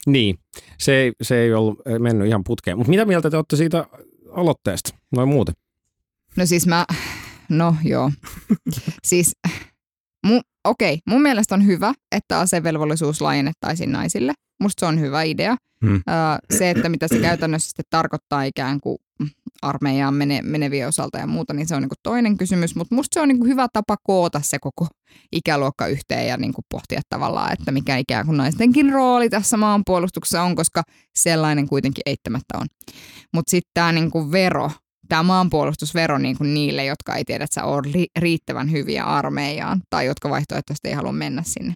Niin, 0.05 0.35
se 0.77 0.95
ei, 0.95 1.11
se 1.21 1.37
ei 1.37 1.53
ollut 1.53 1.81
eh, 1.85 1.99
mennyt 1.99 2.27
ihan 2.27 2.43
putkeen. 2.43 2.77
Mutta 2.77 2.89
mitä 2.89 3.05
mieltä 3.05 3.29
te 3.29 3.37
olette 3.37 3.55
siitä 3.55 3.85
aloitteesta, 4.31 4.95
noin 5.15 5.29
muuten? 5.29 5.55
No 6.35 6.45
siis 6.45 6.67
mä, 6.67 6.85
no 7.49 7.75
joo. 7.83 8.11
siis, 9.09 9.31
mu, 10.25 10.41
okei, 10.67 10.99
mun 11.07 11.21
mielestä 11.21 11.55
on 11.55 11.65
hyvä, 11.65 11.93
että 12.15 12.39
asevelvollisuus 12.39 13.21
laajennettaisiin 13.21 13.91
naisille. 13.91 14.33
Musta 14.59 14.79
se 14.79 14.85
on 14.85 14.99
hyvä 14.99 15.23
idea. 15.23 15.55
Hmm. 15.85 16.01
Se, 16.57 16.69
että 16.69 16.89
mitä 16.89 17.07
se 17.07 17.19
käytännössä 17.19 17.67
sitten 17.69 17.85
tarkoittaa 17.89 18.43
ikään 18.43 18.79
kuin 18.79 18.97
armeijaan 19.61 20.13
mene, 20.13 20.41
menevien 20.41 20.87
osalta 20.87 21.17
ja 21.17 21.27
muuta, 21.27 21.53
niin 21.53 21.67
se 21.67 21.75
on 21.75 21.81
niin 21.81 21.89
kuin 21.89 21.99
toinen 22.03 22.37
kysymys. 22.37 22.75
Mutta 22.75 22.95
musta 22.95 23.13
se 23.13 23.21
on 23.21 23.27
niin 23.27 23.39
kuin 23.39 23.49
hyvä 23.49 23.67
tapa 23.73 23.95
koota 24.03 24.41
se 24.43 24.59
koko 24.59 24.87
ikäluokka 25.31 25.87
yhteen 25.87 26.27
ja 26.27 26.37
niin 26.37 26.53
kuin 26.53 26.65
pohtia 26.71 27.01
tavallaan, 27.09 27.53
että 27.53 27.71
mikä 27.71 27.97
ikään 27.97 28.25
kuin 28.25 28.37
naistenkin 28.37 28.91
rooli 28.91 29.29
tässä 29.29 29.57
maanpuolustuksessa 29.57 30.43
on, 30.43 30.55
koska 30.55 30.83
sellainen 31.15 31.67
kuitenkin 31.67 32.01
eittämättä 32.05 32.57
on. 32.57 32.67
Mutta 33.33 33.49
sitten 33.49 33.71
tämä 33.73 33.91
niin 33.91 34.11
kuin 34.11 34.31
vero, 34.31 34.71
tämä 35.09 35.23
maanpuolustusvero 35.23 36.17
niin 36.17 36.37
kuin 36.37 36.53
niille, 36.53 36.85
jotka 36.85 37.15
ei 37.15 37.23
tiedä, 37.25 37.43
että 37.43 37.55
sä 37.55 37.63
oot 37.63 37.85
ri- 37.85 38.11
riittävän 38.19 38.71
hyviä 38.71 39.03
armeijaan 39.03 39.81
tai 39.89 40.05
jotka 40.05 40.29
vaihtoehtoisesti 40.29 40.87
ei 40.87 40.93
halua 40.93 41.11
mennä 41.11 41.43
sinne. 41.45 41.73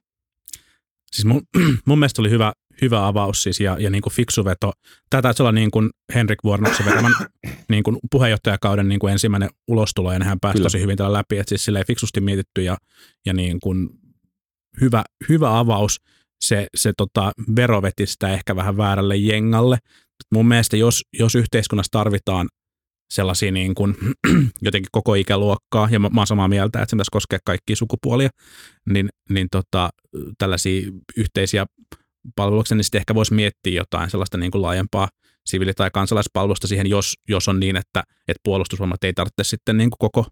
Siis 1.11 1.25
mun, 1.25 1.41
mun 1.87 1.99
mielestä 1.99 2.21
oli 2.21 2.29
hyvä, 2.29 2.53
hyvä 2.81 3.07
avaus 3.07 3.43
siis 3.43 3.59
ja, 3.59 3.77
ja 3.79 3.89
niin 3.89 4.01
kuin 4.01 4.13
fiksu 4.13 4.45
veto. 4.45 4.71
Tämä 5.09 5.21
taisi 5.21 5.43
olla 5.43 5.51
niin 5.51 5.71
kuin 5.71 5.89
Henrik 6.15 6.39
Vuornoksen 6.43 6.85
vetämän 6.85 7.11
niin 7.69 7.83
kuin 7.83 7.97
puheenjohtajakauden 8.11 8.89
niin 8.89 8.99
kuin 8.99 9.11
ensimmäinen 9.11 9.49
ulostulo 9.67 10.13
ja 10.13 10.19
hän 10.23 10.39
pääsi 10.39 10.53
Kyllä. 10.53 10.65
tosi 10.65 10.79
hyvin 10.79 10.97
tällä 10.97 11.17
läpi. 11.17 11.37
Että 11.37 11.49
siis 11.49 11.65
silleen 11.65 11.87
fiksusti 11.87 12.21
mietitty 12.21 12.61
ja, 12.61 12.77
ja 13.25 13.33
niin 13.33 13.59
kuin 13.59 13.89
hyvä, 14.81 15.03
hyvä 15.29 15.59
avaus. 15.59 16.01
Se, 16.45 16.67
se 16.75 16.93
tota, 16.97 17.31
vero 17.55 17.81
veti 17.81 18.05
sitä 18.05 18.29
ehkä 18.29 18.55
vähän 18.55 18.77
väärälle 18.77 19.15
jengalle. 19.15 19.77
Mun 20.31 20.47
mielestä 20.47 20.77
jos, 20.77 21.01
jos 21.19 21.35
yhteiskunnassa 21.35 21.91
tarvitaan 21.91 22.49
sellaisia 23.13 23.51
niin 23.51 23.75
kuin, 23.75 23.95
jotenkin 24.61 24.89
koko 24.91 25.15
ikäluokkaa, 25.15 25.87
ja 25.91 25.99
mä, 25.99 26.09
mä 26.09 26.21
oon 26.21 26.27
samaa 26.27 26.47
mieltä, 26.47 26.81
että 26.81 26.89
se 26.89 26.95
pitäisi 26.95 27.11
koskea 27.11 27.39
kaikkia 27.45 27.75
sukupuolia, 27.75 28.29
niin, 28.89 29.09
niin 29.29 29.47
tota, 29.51 29.89
tällaisia 30.37 30.91
yhteisiä 31.17 31.65
palveluksia, 32.35 32.77
niin 32.77 32.83
sitten 32.83 32.99
ehkä 32.99 33.15
voisi 33.15 33.33
miettiä 33.33 33.73
jotain 33.73 34.09
sellaista 34.09 34.37
niin 34.37 34.51
kuin 34.51 34.61
laajempaa 34.61 35.09
siviili- 35.45 35.73
tai 35.73 35.91
kansalaispalvelusta 35.93 36.67
siihen, 36.67 36.87
jos, 36.87 37.13
jos 37.29 37.47
on 37.47 37.59
niin, 37.59 37.75
että, 37.75 38.03
että 38.27 38.41
puolustusvoimat 38.43 39.03
ei 39.03 39.13
tarvitse 39.13 39.43
sitten 39.43 39.77
niin 39.77 39.89
kuin 39.89 39.97
koko, 39.99 40.25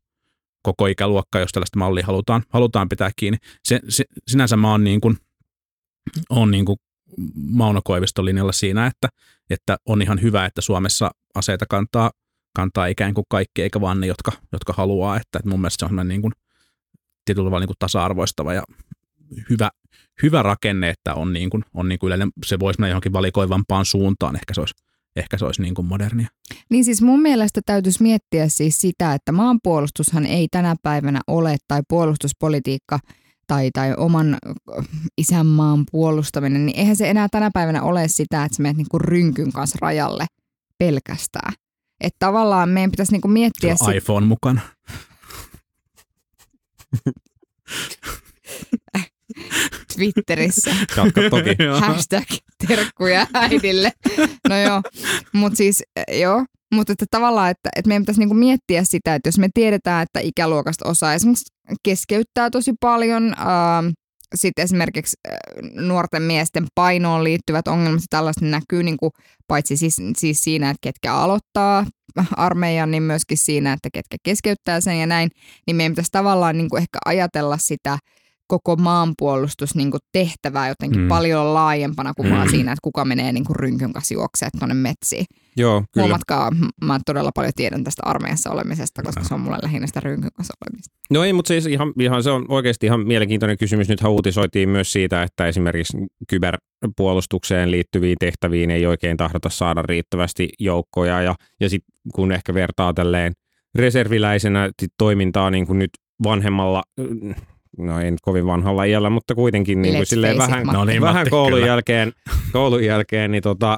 koko 0.63 0.87
ikäluokka, 0.87 1.39
jos 1.39 1.51
tällaista 1.51 1.79
mallia 1.79 2.05
halutaan, 2.05 2.43
halutaan 2.49 2.89
pitää 2.89 3.11
kiinni. 3.15 3.37
Se, 3.63 3.79
se, 3.89 4.05
sinänsä 4.27 4.57
mä 4.57 4.71
oon 4.71 4.83
niin 4.83 5.01
kuin, 5.01 5.17
on 6.29 6.51
niin 6.51 6.65
kuin 6.65 6.77
Mauno 7.35 7.81
Koiviston 7.83 8.25
linjalla 8.25 8.51
siinä, 8.51 8.87
että, 8.87 9.09
että 9.49 9.77
on 9.85 10.01
ihan 10.01 10.21
hyvä, 10.21 10.45
että 10.45 10.61
Suomessa 10.61 11.11
aseita 11.35 11.65
kantaa, 11.69 12.11
kantaa 12.55 12.85
ikään 12.85 13.13
kuin 13.13 13.25
kaikki, 13.29 13.61
eikä 13.61 13.81
vaan 13.81 13.99
ne, 13.99 14.07
jotka, 14.07 14.31
jotka 14.51 14.73
haluaa. 14.73 15.15
Että, 15.15 15.39
että 15.39 15.49
mun 15.49 15.61
mielestä 15.61 15.87
se 15.87 15.93
on 15.99 16.07
niin 16.07 16.21
kuin, 16.21 16.33
tietyllä 17.25 17.47
tavalla 17.47 17.59
niin 17.59 17.67
kuin 17.67 17.79
tasa-arvoistava 17.79 18.53
ja 18.53 18.63
hyvä, 19.49 19.69
hyvä 20.23 20.43
rakenne, 20.43 20.89
että 20.89 21.13
on, 21.13 21.33
niin 21.33 21.49
kuin, 21.49 21.63
on 21.73 21.89
niin 21.89 21.99
kuin 21.99 22.07
yleinen, 22.07 22.29
se 22.45 22.59
voisi 22.59 22.79
mennä 22.79 22.91
johonkin 22.91 23.13
valikoivampaan 23.13 23.85
suuntaan, 23.85 24.35
ehkä 24.35 24.53
se 24.53 24.61
olisi, 24.61 24.73
ehkä 25.15 25.37
se 25.37 25.45
olisi 25.45 25.61
niin 25.61 25.73
kuin 25.73 25.85
modernia. 25.85 26.27
Niin 26.69 26.85
siis 26.85 27.01
mun 27.01 27.21
mielestä 27.21 27.61
täytyisi 27.65 28.03
miettiä 28.03 28.49
siis 28.49 28.81
sitä, 28.81 29.13
että 29.13 29.31
maanpuolustushan 29.31 30.25
ei 30.25 30.47
tänä 30.51 30.75
päivänä 30.83 31.21
ole, 31.27 31.57
tai 31.67 31.81
puolustuspolitiikka 31.87 32.99
tai, 33.47 33.69
tai 33.73 33.93
oman 33.97 34.37
isänmaan 35.17 35.83
puolustaminen, 35.91 36.65
niin 36.65 36.79
eihän 36.79 36.95
se 36.95 37.09
enää 37.09 37.27
tänä 37.31 37.49
päivänä 37.53 37.83
ole 37.83 38.07
sitä, 38.07 38.43
että 38.43 38.55
sä 38.55 38.63
menet 38.63 38.77
niinku 38.77 38.99
rynkyn 38.99 39.51
kanssa 39.51 39.77
rajalle 39.81 40.25
pelkästään. 40.77 41.53
Että 42.01 42.17
tavallaan 42.19 42.69
meidän 42.69 42.91
pitäisi 42.91 43.11
niinku 43.11 43.27
miettiä... 43.27 43.75
Sulla 43.75 43.91
on 43.91 43.97
iPhone 43.97 44.25
mukana. 44.25 44.61
Twitterissä. 50.01 50.75
Jatka 50.97 51.21
toki. 51.29 51.55
Hashtag 51.79 52.23
terkkuja 52.67 53.27
äidille. 53.33 53.91
No 54.49 54.57
joo, 54.57 54.81
mutta 55.33 55.57
siis 55.57 55.83
eh, 55.95 56.19
joo. 56.19 56.45
Mutta 56.73 56.93
että 56.93 57.05
tavallaan, 57.11 57.51
että, 57.51 57.69
että 57.75 57.87
meidän 57.87 58.01
pitäisi 58.01 58.19
niinku 58.19 58.35
miettiä 58.35 58.83
sitä, 58.83 59.15
että 59.15 59.27
jos 59.27 59.39
me 59.39 59.49
tiedetään, 59.53 60.03
että 60.03 60.19
ikäluokasta 60.19 60.89
osa 60.89 61.13
esimerkiksi 61.13 61.53
keskeyttää 61.83 62.49
tosi 62.49 62.73
paljon, 62.79 63.35
ähm, 63.39 63.87
sitten 64.35 64.63
esimerkiksi 64.63 65.17
äh, 65.29 65.37
nuorten 65.73 66.21
miesten 66.21 66.65
painoon 66.75 67.23
liittyvät 67.23 67.67
ongelmat 67.67 68.01
ja 68.01 68.05
tällaiset 68.09 68.43
ne 68.43 68.49
näkyy 68.49 68.83
niinku, 68.83 69.11
paitsi 69.47 69.77
siis, 69.77 69.97
siis 70.17 70.43
siinä, 70.43 70.69
että 70.69 70.79
ketkä 70.81 71.13
aloittaa 71.13 71.85
armeijan, 72.37 72.91
niin 72.91 73.03
myöskin 73.03 73.37
siinä, 73.37 73.73
että 73.73 73.89
ketkä 73.93 74.17
keskeyttää 74.23 74.81
sen 74.81 74.99
ja 74.99 75.05
näin, 75.07 75.29
niin 75.67 75.75
meidän 75.75 75.91
pitäisi 75.91 76.11
tavallaan 76.11 76.57
niinku 76.57 76.77
ehkä 76.77 76.99
ajatella 77.05 77.57
sitä 77.57 77.97
koko 78.51 78.75
maanpuolustus 78.75 79.75
niin 79.75 79.91
kuin 79.91 80.01
tehtävää 80.11 80.67
jotenkin 80.67 81.01
Mm. 81.01 81.07
paljon 81.07 81.53
laajempana 81.53 82.13
kuin 82.13 82.27
mm. 82.27 82.35
vaan 82.35 82.49
siinä, 82.49 82.71
että 82.71 82.79
kuka 82.83 83.05
menee 83.05 83.31
niin 83.31 83.45
kuin 83.45 83.55
rynkyn 83.55 83.93
kanssa 83.93 84.13
juoksee 84.13 84.49
tuonne 84.59 84.75
metsiin. 84.75 85.25
Joo, 85.57 85.83
kyllä. 85.91 86.05
Huomatkaa, 86.07 86.51
mä 86.83 86.99
todella 87.05 87.31
paljon 87.35 87.53
tiedän 87.55 87.83
tästä 87.83 88.01
armeijassa 88.05 88.51
olemisesta, 88.51 89.03
koska 89.03 89.23
se 89.23 89.33
on 89.33 89.39
mulle 89.39 89.57
lähinnä 89.61 89.87
sitä 89.87 89.99
rynkyn 89.99 90.31
kanssa 90.33 90.53
olemista. 90.65 90.95
No 91.11 91.23
ei, 91.23 91.33
mutta 91.33 91.47
siis 91.47 91.65
ihan, 91.65 91.93
ihan, 91.99 92.23
se 92.23 92.31
on 92.31 92.45
oikeasti 92.49 92.85
ihan 92.85 93.07
mielenkiintoinen 93.07 93.57
kysymys. 93.57 93.89
Nyt 93.89 94.03
uutisoitiin 94.03 94.69
myös 94.69 94.91
siitä, 94.91 95.23
että 95.23 95.47
esimerkiksi 95.47 95.97
kyberpuolustukseen 96.29 97.71
liittyviin 97.71 98.17
tehtäviin 98.19 98.71
ei 98.71 98.85
oikein 98.85 99.17
tahdota 99.17 99.49
saada 99.49 99.81
riittävästi 99.81 100.49
joukkoja. 100.59 101.21
Ja, 101.21 101.35
ja 101.59 101.69
sitten 101.69 101.93
kun 102.15 102.31
ehkä 102.31 102.53
vertaa 102.53 102.93
tälleen 102.93 103.33
reserviläisenä 103.75 104.69
toimintaa 104.97 105.51
niin 105.51 105.67
kuin 105.67 105.79
nyt 105.79 105.91
vanhemmalla, 106.23 106.83
no 107.77 107.99
ei 107.99 108.11
nyt 108.11 108.21
kovin 108.21 108.45
vanhalla 108.45 108.83
iällä, 108.83 109.09
mutta 109.09 109.35
kuitenkin 109.35 109.81
niin 109.81 109.95
kuin 109.95 110.05
silleen 110.05 110.37
vähän. 110.37 110.67
No 110.67 110.85
niin, 110.85 111.01
vähän 111.01 111.15
Matti, 111.15 111.29
koulun 111.29 111.51
kyllä. 111.51 111.67
jälkeen, 111.67 112.11
koulun 112.51 112.85
jälkeen 112.85 113.31
niin 113.31 113.43
tota, 113.43 113.77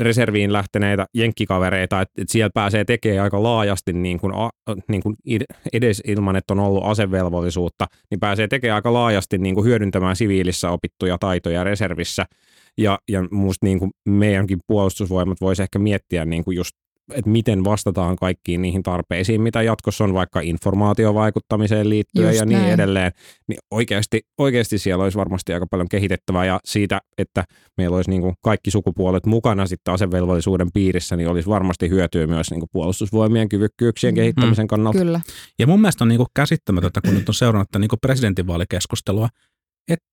reserviin 0.00 0.52
lähteneitä 0.52 1.06
jenkkikavereita, 1.14 2.00
että 2.00 2.22
et 2.22 2.28
siellä 2.28 2.50
pääsee 2.54 2.84
tekemään 2.84 3.24
aika 3.24 3.42
laajasti 3.42 3.92
niin 3.92 4.20
kuin, 4.20 4.34
a, 4.34 4.50
niin 4.88 5.02
kuin 5.02 5.16
edes 5.72 6.02
ilman, 6.06 6.36
että 6.36 6.54
on 6.54 6.60
ollut 6.60 6.84
asevelvollisuutta, 6.84 7.86
niin 8.10 8.20
pääsee 8.20 8.48
tekemään 8.48 8.76
aika 8.76 8.92
laajasti 8.92 9.38
niin 9.38 9.54
kuin 9.54 9.64
hyödyntämään 9.64 10.16
siviilissä 10.16 10.70
opittuja 10.70 11.18
taitoja 11.18 11.64
reservissä. 11.64 12.24
Ja, 12.78 12.98
ja 13.08 13.24
musta 13.30 13.66
niin 13.66 13.78
kuin 13.78 13.90
meidänkin 14.08 14.58
puolustusvoimat 14.66 15.40
voisi 15.40 15.62
ehkä 15.62 15.78
miettiä 15.78 16.24
niin 16.24 16.44
kuin 16.44 16.56
just 16.56 16.72
että 17.12 17.30
miten 17.30 17.64
vastataan 17.64 18.16
kaikkiin 18.16 18.62
niihin 18.62 18.82
tarpeisiin, 18.82 19.40
mitä 19.40 19.62
jatkossa 19.62 20.04
on 20.04 20.14
vaikka 20.14 20.40
informaatiovaikuttamiseen 20.40 21.88
liittyen 21.88 22.26
Just 22.28 22.38
ja 22.38 22.44
niin 22.44 22.58
näin. 22.60 22.72
edelleen. 22.72 23.12
Niin 23.48 23.58
oikeasti, 23.70 24.20
oikeasti 24.38 24.78
siellä 24.78 25.04
olisi 25.04 25.18
varmasti 25.18 25.52
aika 25.52 25.66
paljon 25.70 25.88
kehitettävää 25.88 26.44
ja 26.44 26.60
siitä, 26.64 27.00
että 27.18 27.44
meillä 27.78 27.96
olisi 27.96 28.10
niin 28.10 28.22
kuin 28.22 28.34
kaikki 28.44 28.70
sukupuolet 28.70 29.26
mukana 29.26 29.66
sitten 29.66 29.94
asevelvollisuuden 29.94 30.68
piirissä, 30.74 31.16
niin 31.16 31.28
olisi 31.28 31.48
varmasti 31.48 31.88
hyötyä 31.88 32.26
myös 32.26 32.50
niin 32.50 32.60
kuin 32.60 32.70
puolustusvoimien 32.72 33.48
kyvykkyyksien 33.48 34.14
Mm. 34.14 34.16
kehittämisen 34.16 34.66
kannalta. 34.66 34.98
Kyllä. 34.98 35.20
Ja 35.58 35.66
mun 35.66 35.80
mielestä 35.80 36.04
on 36.04 36.08
niinku 36.08 36.26
käsittämätöntä, 36.36 37.00
kun 37.00 37.14
nyt 37.14 37.28
on 37.28 37.34
seurannut 37.34 37.68
tätä 37.70 37.78
niinku 37.78 37.96
presidentinvaalikeskustelua, 37.96 39.28
että 39.88 40.06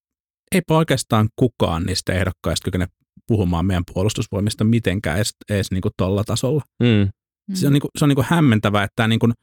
eipä 0.51 0.77
oikeastaan 0.77 1.29
kukaan 1.35 1.83
niistä 1.83 2.13
ehdokkaista 2.13 2.65
kykene 2.65 2.87
puhumaan 3.27 3.65
meidän 3.65 3.83
puolustusvoimista 3.93 4.63
mitenkään 4.63 5.15
edes, 5.17 5.35
edes 5.49 5.71
niin 5.71 5.81
kuin 5.81 5.91
tolla 5.97 6.23
tasolla. 6.23 6.61
Mm. 6.83 7.09
Se 7.53 7.67
on, 7.67 7.73
niin 7.73 7.81
kuin, 7.81 7.91
se 7.97 8.05
on 8.05 8.09
niin 8.09 8.15
kuin 8.15 8.27
hämmentävää, 8.29 8.83
että 8.83 8.93
tämä 8.95 9.07
niin 9.07 9.19
kuin, 9.19 9.33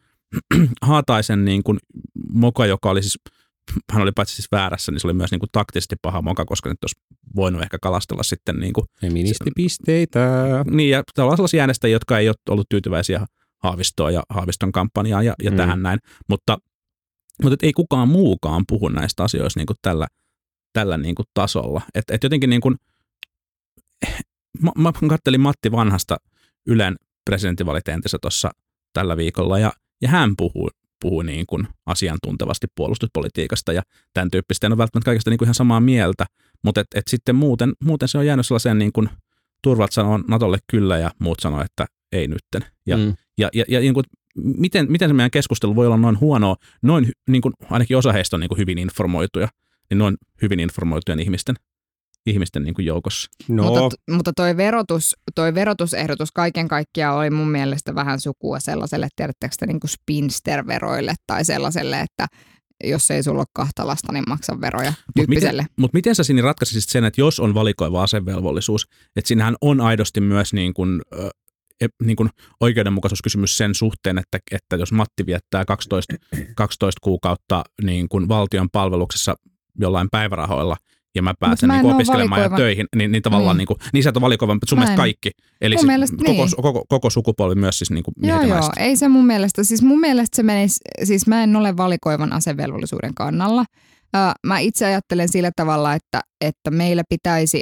Haataisen 0.82 1.44
niin 1.44 1.62
kuin, 1.62 1.78
moka, 2.32 2.66
joka 2.66 2.90
oli 2.90 3.02
siis, 3.02 3.18
hän 3.92 4.02
oli 4.02 4.12
paitsi 4.12 4.34
siis 4.34 4.48
väärässä, 4.52 4.92
niin 4.92 5.00
se 5.00 5.06
oli 5.06 5.14
myös 5.14 5.30
niin 5.30 5.38
kuin, 5.38 5.48
taktisesti 5.52 5.96
paha 6.02 6.22
moka, 6.22 6.44
koska 6.44 6.68
nyt 6.68 6.84
olisi 6.84 7.00
voinut 7.36 7.62
ehkä 7.62 7.78
kalastella 7.82 8.22
sitten 8.22 8.60
niin 8.60 8.72
kuin, 8.72 8.86
Feministipisteitä. 9.00 10.20
niin, 10.70 10.90
ja 10.90 11.02
tavallaan 11.14 11.36
sellaisia 11.36 11.62
äänestäjiä, 11.62 11.94
jotka 11.94 12.18
ei 12.18 12.28
ole 12.28 12.36
ollut 12.50 12.68
tyytyväisiä 12.68 13.26
Haavistoon 13.62 14.14
ja 14.14 14.22
Haaviston 14.30 14.72
kampanjaan 14.72 15.24
ja, 15.26 15.34
ja 15.42 15.50
Mm. 15.50 15.54
mm. 15.54 15.56
tähän 15.56 15.82
näin. 15.82 15.98
Mutta, 16.28 16.58
mutta 17.42 17.54
et 17.54 17.62
ei 17.62 17.72
kukaan 17.72 18.08
muukaan 18.08 18.64
puhu 18.68 18.88
näistä 18.88 19.22
asioista 19.24 19.60
niin 19.60 19.66
kuin 19.66 19.76
tällä, 19.82 20.06
tällä 20.72 20.98
niin 20.98 21.14
kuin 21.14 21.26
tasolla. 21.34 21.82
Et, 21.94 22.04
et 22.10 22.22
jotenkin 22.22 22.50
niin 22.50 22.60
kuin, 22.60 22.76
mä, 24.62 24.70
mä 24.78 24.92
kattelin 25.08 25.40
Matti 25.40 25.72
Vanhasta 25.72 26.16
Ylen 26.66 26.96
presidentinvalitentissä 27.24 28.18
tuossa 28.22 28.50
tällä 28.92 29.16
viikolla 29.16 29.58
ja, 29.58 29.72
ja 30.02 30.08
hän 30.08 30.34
puhuu, 30.36 30.70
puhuu 31.02 31.22
niin 31.22 31.46
kuin 31.46 31.68
asiantuntevasti 31.86 32.66
puolustuspolitiikasta 32.76 33.72
ja 33.72 33.82
tämän 34.14 34.30
tyyppistä. 34.30 34.66
En 34.66 34.72
ole 34.72 34.78
välttämättä 34.78 35.04
kaikesta 35.04 35.30
niin 35.30 35.38
kuin 35.38 35.46
ihan 35.46 35.54
samaa 35.54 35.80
mieltä, 35.80 36.26
mutta 36.64 36.80
et, 36.80 36.86
et 36.94 37.08
sitten 37.08 37.36
muuten, 37.36 37.72
muuten 37.84 38.08
se 38.08 38.18
on 38.18 38.26
jäänyt 38.26 38.46
sellaiseen 38.46 38.78
niin 38.78 38.92
kuin 38.92 39.08
turvat 39.62 39.92
sanoo 39.92 40.18
Natolle 40.28 40.58
kyllä 40.70 40.98
ja 40.98 41.10
muut 41.18 41.38
sanoo, 41.42 41.62
että 41.62 41.86
ei 42.12 42.28
nytten. 42.28 42.64
Ja, 42.86 42.96
Mm. 42.96 43.14
ja, 43.38 43.48
ja, 43.54 43.64
ja 43.68 43.80
niin 43.80 43.94
kuin, 43.94 44.04
miten, 44.36 44.92
miten 44.92 45.08
se 45.08 45.12
meidän 45.12 45.30
keskustelu 45.30 45.76
voi 45.76 45.86
olla 45.86 45.96
noin 45.96 46.20
huonoa, 46.20 46.56
noin 46.82 47.12
niin 47.28 47.42
kuin, 47.42 47.54
ainakin 47.70 47.96
osa 47.96 48.12
heistä 48.12 48.36
on 48.36 48.40
niin 48.40 48.48
kuin 48.48 48.58
hyvin 48.58 48.78
informoituja, 48.78 49.48
niin 49.90 49.98
noin 49.98 50.16
hyvin 50.42 50.60
informoitujen 50.60 51.20
ihmisten, 51.20 51.56
ihmisten 52.28 52.62
niin 52.62 52.74
kuin 52.74 52.86
joukossa. 52.86 53.30
No, 53.48 53.62
Mutta, 53.62 53.96
mutta 54.10 54.32
toi, 54.36 54.56
verotus, 54.56 55.16
toi 55.34 55.54
verotusehdotus 55.54 56.32
kaiken 56.32 56.68
kaikkiaan 56.68 57.16
oli 57.16 57.30
mun 57.30 57.50
mielestä 57.50 57.94
vähän 57.94 58.20
sukua 58.20 58.60
sellaiselle, 58.60 59.08
tiedättekö 59.16 59.54
te, 59.58 59.66
niin 59.66 59.80
kuin 59.80 59.90
spinster-veroille 59.90 61.14
tai 61.26 61.44
sellaiselle, 61.44 62.00
että 62.00 62.26
jos 62.84 63.10
ei 63.10 63.22
sulla 63.22 63.40
ole 63.40 63.46
kahta 63.52 63.86
lasta, 63.86 64.12
niin 64.12 64.24
maksa 64.28 64.60
veroja 64.60 64.92
tyyppiselle. 65.16 65.62
Miten, 65.62 65.74
mutta 65.78 65.96
miten 65.96 66.14
sä 66.14 66.24
Sini 66.24 66.42
ratkaisisit 66.42 66.90
sen, 66.90 67.04
että 67.04 67.20
jos 67.20 67.40
on 67.40 67.54
valikoiva 67.54 68.02
asevelvollisuus, 68.02 68.86
että 69.16 69.28
siinähän 69.28 69.56
on 69.60 69.80
aidosti 69.80 70.20
myös 70.20 70.52
niin 70.52 70.74
kuin, 70.74 71.02
e- 71.80 72.04
niin 72.04 72.16
kuin 72.16 72.28
oikeudenmukaisuuskysymys 72.60 73.56
sen 73.56 73.74
suhteen, 73.74 74.18
että, 74.18 74.38
että 74.50 74.76
jos 74.76 74.92
Matti 74.92 75.26
viettää 75.26 75.64
12, 75.64 76.14
12 76.56 76.98
kuukautta 77.02 77.64
niin 77.82 78.08
kuin 78.08 78.28
valtion 78.28 78.68
palveluksessa 78.72 79.34
jollain 79.80 80.08
päivärahoilla, 80.10 80.76
ja 81.18 81.22
mä 81.22 81.34
pääsen 81.40 81.66
mä 81.66 81.72
niin 81.72 81.82
kuin 81.82 81.94
opiskelemaan 81.94 82.42
ja 82.42 82.50
töihin, 82.50 82.86
niin, 82.96 83.12
niin 83.12 83.22
tavallaan 83.22 83.56
Niin. 83.56 83.58
niin. 83.70 83.78
Kuin, 83.78 83.90
niin 83.92 84.02
sä 84.02 84.10
et 84.10 84.16
ole 84.16 84.22
valikoiva, 84.22 84.54
mutta 84.54 84.66
sun 84.66 84.78
Mä 84.78 84.80
mielestä 84.80 85.02
en. 85.02 85.04
kaikki. 85.04 85.30
Eli 85.60 85.74
Mun 85.74 85.80
siis 85.80 85.86
mielestä 85.86 86.16
koko, 86.16 86.32
niin. 86.32 86.48
koko, 86.62 86.84
koko, 86.88 87.10
sukupolvi 87.10 87.54
myös 87.54 87.78
siis 87.78 87.90
niin 87.90 88.04
kuin 88.04 88.14
Joo, 88.22 88.42
joo, 88.42 88.70
ei 88.76 88.96
se 88.96 89.08
mun 89.08 89.26
mielestä, 89.26 89.64
siis 89.64 89.82
mun 89.82 90.00
mielestä 90.00 90.36
se 90.36 90.42
menisi, 90.42 90.80
siis 91.04 91.26
mä 91.26 91.42
en 91.42 91.56
ole 91.56 91.76
valikoivan 91.76 92.32
asevelvollisuuden 92.32 93.14
kannalla. 93.14 93.64
Mä 94.46 94.58
itse 94.58 94.86
ajattelen 94.86 95.28
sillä 95.28 95.50
tavalla, 95.56 95.94
että, 95.94 96.20
että 96.40 96.70
meillä 96.70 97.02
pitäisi 97.08 97.60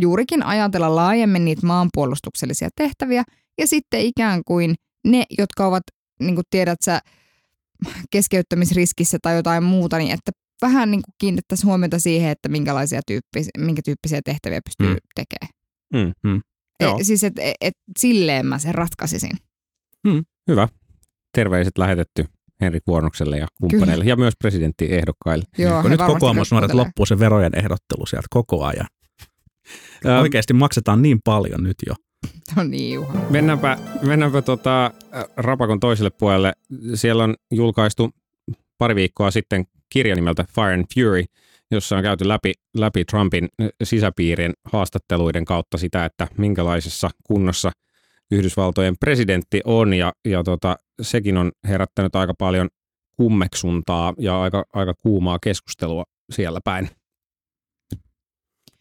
juurikin 0.00 0.42
ajatella 0.42 0.96
laajemmin 0.96 1.44
niitä 1.44 1.66
maanpuolustuksellisia 1.66 2.68
tehtäviä 2.76 3.22
ja 3.58 3.66
sitten 3.66 4.00
ikään 4.00 4.42
kuin 4.46 4.74
ne, 5.06 5.24
jotka 5.38 5.66
ovat, 5.66 5.82
niin 6.20 6.34
kuin 6.34 6.44
tiedät 6.50 6.78
sä, 6.84 7.00
keskeyttämisriskissä 8.10 9.18
tai 9.22 9.36
jotain 9.36 9.64
muuta, 9.64 9.98
niin 9.98 10.10
että 10.10 10.32
vähän 10.62 10.90
niin 10.90 11.02
kuin 11.02 11.14
kiinnittäisiin 11.18 11.66
huomiota 11.66 11.98
siihen, 11.98 12.30
että 12.30 12.48
minkälaisia 12.48 13.00
tyyppisiä, 13.06 13.50
minkä 13.58 13.82
tyyppisiä 13.84 14.20
tehtäviä 14.24 14.60
pystyy 14.64 14.86
Mm. 14.86 14.92
mm. 14.92 14.98
tekemään. 15.14 15.52
Mm, 15.94 16.30
mm. 16.30 16.40
E, 16.80 17.04
siis 17.04 17.24
et, 17.24 17.32
et, 17.38 17.54
et 17.60 17.74
silleen 17.98 18.46
mä 18.46 18.58
sen 18.58 18.74
ratkaisisin. 18.74 19.30
hyvä. 20.50 20.68
Terveiset 21.34 21.78
lähetetty 21.78 22.24
Henrik 22.60 22.82
Vuornokselle 22.86 23.38
ja 23.38 23.46
kumppaneille 23.60 24.04
ja 24.04 24.16
myös 24.16 24.34
presidenttiehdokkaille. 24.38 25.44
Joo, 25.58 25.82
Kun 25.82 25.90
he 25.90 25.96
nyt 25.96 26.06
kokoomusnuoret 26.06 26.74
loppuu 26.74 27.06
se 27.06 27.18
verojen 27.18 27.52
ehdottelu 27.58 28.06
sieltä 28.06 28.26
koko 28.30 28.64
ajan. 28.64 28.86
Oikeasti 30.20 30.52
maksetaan 30.52 31.02
niin 31.02 31.18
paljon 31.24 31.62
nyt 31.62 31.76
jo. 31.86 31.94
No 32.56 32.62
niin, 32.62 32.94
Juha. 32.94 33.14
Mennäänpä, 33.30 33.78
mennäänpä 34.02 34.42
tota, 34.42 34.90
Rapakon 35.36 35.80
toiselle 35.80 36.10
puolelle. 36.10 36.52
Siellä 36.94 37.24
on 37.24 37.34
julkaistu 37.50 38.10
pari 38.78 38.94
viikkoa 38.94 39.30
sitten 39.30 39.64
kirja 39.90 40.14
nimeltä 40.14 40.44
Fire 40.54 40.74
and 40.74 40.84
Fury, 40.94 41.24
jossa 41.70 41.96
on 41.96 42.02
käyty 42.02 42.28
läpi, 42.28 42.52
läpi 42.76 43.04
Trumpin 43.04 43.48
sisäpiirien 43.84 44.52
haastatteluiden 44.72 45.44
kautta 45.44 45.78
sitä, 45.78 46.04
että 46.04 46.26
minkälaisessa 46.38 47.10
kunnossa 47.24 47.70
Yhdysvaltojen 48.30 48.94
presidentti 49.00 49.60
on. 49.64 49.94
Ja, 49.94 50.12
ja 50.24 50.42
tota, 50.42 50.76
sekin 51.02 51.36
on 51.36 51.52
herättänyt 51.68 52.16
aika 52.16 52.34
paljon 52.38 52.68
kummeksuntaa 53.16 54.14
ja 54.18 54.42
aika, 54.42 54.64
aika 54.72 54.94
kuumaa 55.02 55.38
keskustelua 55.42 56.04
siellä 56.32 56.60
päin. 56.64 56.90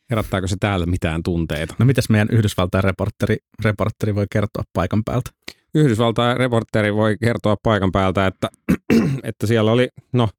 Herättääkö 0.09 0.47
se 0.47 0.55
täällä 0.59 0.85
mitään 0.85 1.23
tunteita? 1.23 1.75
No 1.79 1.85
mitäs 1.85 2.09
meidän 2.09 2.27
Yhdysvaltain 2.31 2.83
reporteri, 2.83 3.37
reporteri 3.63 4.15
voi 4.15 4.25
kertoa 4.31 4.63
paikan 4.73 5.03
päältä? 5.03 5.31
Yhdysvaltain 5.75 6.37
reporteri 6.37 6.95
voi 6.95 7.17
kertoa 7.21 7.55
paikan 7.63 7.91
päältä, 7.91 8.27
että, 8.27 8.49
että 9.23 9.47
siellä 9.47 9.71
oli, 9.71 9.87
no 10.13 10.29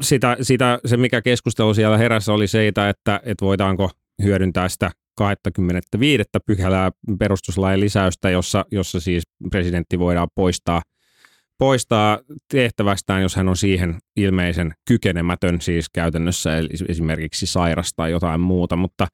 sitä, 0.00 0.36
sitä, 0.42 0.78
se 0.84 0.96
mikä 0.96 1.22
keskustelu 1.22 1.74
siellä 1.74 1.98
herässä 1.98 2.32
oli 2.32 2.48
siitä, 2.48 2.88
että, 2.88 3.20
että 3.24 3.44
voidaanko 3.44 3.90
hyödyntää 4.22 4.68
sitä 4.68 4.90
25. 5.18 6.24
pykälää 6.46 6.90
perustuslain 7.18 7.80
lisäystä, 7.80 8.30
jossa, 8.30 8.64
jossa 8.70 9.00
siis 9.00 9.22
presidentti 9.50 9.98
voidaan 9.98 10.28
poistaa, 10.34 10.82
poistaa 11.58 12.18
tehtävästään, 12.52 13.22
jos 13.22 13.36
hän 13.36 13.48
on 13.48 13.56
siihen 13.56 13.98
ilmeisen 14.16 14.72
kykenemätön 14.88 15.60
siis 15.60 15.86
käytännössä, 15.90 16.58
eli 16.58 16.68
esimerkiksi 16.88 17.46
sairas 17.46 17.90
tai 17.96 18.10
jotain 18.10 18.40
muuta, 18.40 18.76
mutta 18.76 19.06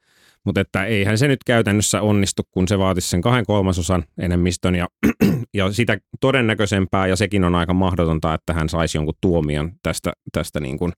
mutta 0.45 0.61
että 0.61 0.85
eihän 0.85 1.19
se 1.19 1.29
nyt 1.29 1.45
käytännössä 1.47 2.01
onnistu, 2.01 2.43
kun 2.51 2.69
se 2.69 2.79
vaatisi 2.79 3.09
sen 3.09 3.21
kahden 3.21 3.47
kolmasosan 3.47 4.05
enemmistön 4.19 4.75
ja, 4.75 4.89
ja 5.55 5.73
sitä 5.73 5.99
todennäköisempää, 6.21 7.07
ja 7.07 7.17
sekin 7.17 7.45
on 7.45 7.55
aika 7.55 7.75
mahdotonta, 7.75 8.35
että 8.35 8.53
hän 8.53 8.69
saisi 8.69 8.99
jonkun 8.99 9.15
tuomion 9.21 9.73
tästä, 9.83 10.13
tästä 10.33 10.61
niin 10.61 10.79
kuin 10.79 10.93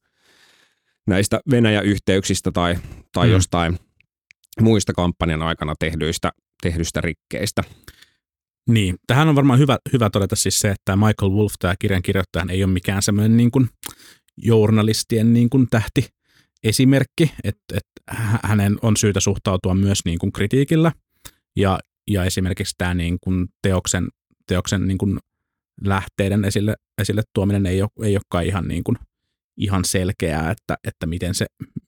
näistä 1.06 1.40
Venäjä-yhteyksistä 1.50 2.52
tai, 2.52 2.76
tai 3.12 3.26
Mm. 3.26 3.32
jostain 3.32 3.78
muista 4.60 4.92
kampanjan 4.92 5.42
aikana 5.42 5.74
tehdyistä, 5.78 6.32
tehdyistä 6.62 7.00
rikkeistä. 7.00 7.62
Niin, 8.68 8.96
tähän 9.06 9.28
on 9.28 9.34
varmaan 9.34 9.58
hyvä, 9.58 9.78
hyvä 9.92 10.10
todeta 10.10 10.36
siis 10.36 10.58
se, 10.58 10.70
että 10.70 10.96
Michael 10.96 11.32
Wolff, 11.32 11.54
tämä 11.58 11.74
kirjan 11.78 12.02
kirjoittaja, 12.02 12.46
ei 12.48 12.64
ole 12.64 12.72
mikään 12.72 13.02
semmoinen 13.02 13.36
niin 13.36 13.50
kuin 13.50 13.68
journalistien 14.36 15.32
niin 15.32 15.50
kuin 15.50 15.66
tähti 15.70 16.08
esimerkki, 16.68 17.32
että, 17.44 17.76
että 17.76 18.00
hä- 18.10 18.40
hänen 18.42 18.76
on 18.82 18.96
syytä 18.96 19.20
suhtautua 19.20 19.74
myös 19.74 19.98
niin 20.04 20.18
kuin 20.18 20.32
kritiikillä. 20.32 20.92
Ja, 21.56 21.78
ja 22.10 22.24
esimerkiksi 22.24 22.74
tämä 22.78 22.94
niin 22.94 23.18
kuin 23.20 23.46
teoksen, 23.62 24.08
teoksen 24.46 24.88
niin 24.88 24.98
kuin 24.98 25.18
lähteiden 25.84 26.44
esille, 26.44 26.74
esille 26.98 27.22
tuominen 27.34 27.66
ei 27.66 27.82
ole, 27.82 27.90
ei 28.02 28.16
olekaan 28.16 28.44
ihan, 28.44 28.68
niin 28.68 28.84
kuin, 28.84 28.96
ihan 29.56 29.84
selkeää, 29.84 30.50
että, 30.50 30.76
että 30.84 31.06
miten 31.06 31.34
se, 31.34 31.46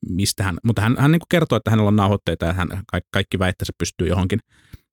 mistä 0.09 0.43
hän, 0.43 0.57
mutta 0.65 0.83
hän, 0.83 0.97
hän 0.99 1.13
niin 1.13 1.21
kuin 1.21 1.29
kertoo, 1.29 1.57
että 1.57 1.71
hänellä 1.71 1.89
on 1.89 1.97
nauhoitteita 1.97 2.47
ja 2.47 2.53
hän 2.53 2.69
kaikki 3.13 3.39
väitteensä 3.39 3.73
pystyy 3.79 4.09
johonkin 4.09 4.39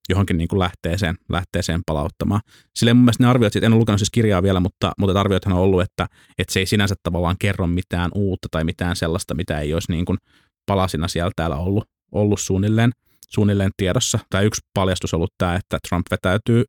johonkin 0.10 0.38
niin 0.38 0.48
kuin 0.48 0.60
lähteeseen, 0.60 1.16
lähteeseen 1.30 1.82
palauttamaan. 1.86 2.42
Silleen 2.76 2.98
mun 2.98 3.06
mielestä 3.06 3.24
ne 3.24 3.30
arviot, 3.30 3.56
en 3.56 3.74
ole 3.74 3.80
lukenut 3.80 4.00
siis 4.00 4.12
kirjaa 4.12 4.44
vielä, 4.44 4.60
mutta, 4.60 4.92
mutta 4.98 5.20
arviothan 5.20 5.54
on 5.54 5.60
ollut, 5.60 5.82
että, 5.82 6.08
että 6.38 6.54
se 6.54 6.60
ei 6.60 6.66
sinänsä 6.66 6.96
tavallaan 7.04 7.36
kerro 7.40 7.68
mitään 7.68 8.12
uutta 8.16 8.48
tai 8.52 8.64
mitään 8.64 8.96
sellaista, 8.96 9.36
mitä 9.36 9.60
ei 9.60 9.74
olisi 9.74 9.92
niin 9.92 10.06
kuin 10.06 10.18
palasina 10.66 11.08
siellä 11.08 11.32
täällä 11.36 11.56
ollut, 11.56 11.90
ollut 12.12 12.40
suunnilleen, 12.40 12.92
suunnilleen 13.30 13.72
tiedossa. 13.78 14.20
Tämä 14.30 14.42
yksi 14.42 14.62
paljastus 14.74 15.14
on 15.14 15.18
ollut 15.18 15.34
tämä, 15.38 15.56
että 15.56 15.80
Trump 15.90 16.08
vetäytyy, 16.12 16.64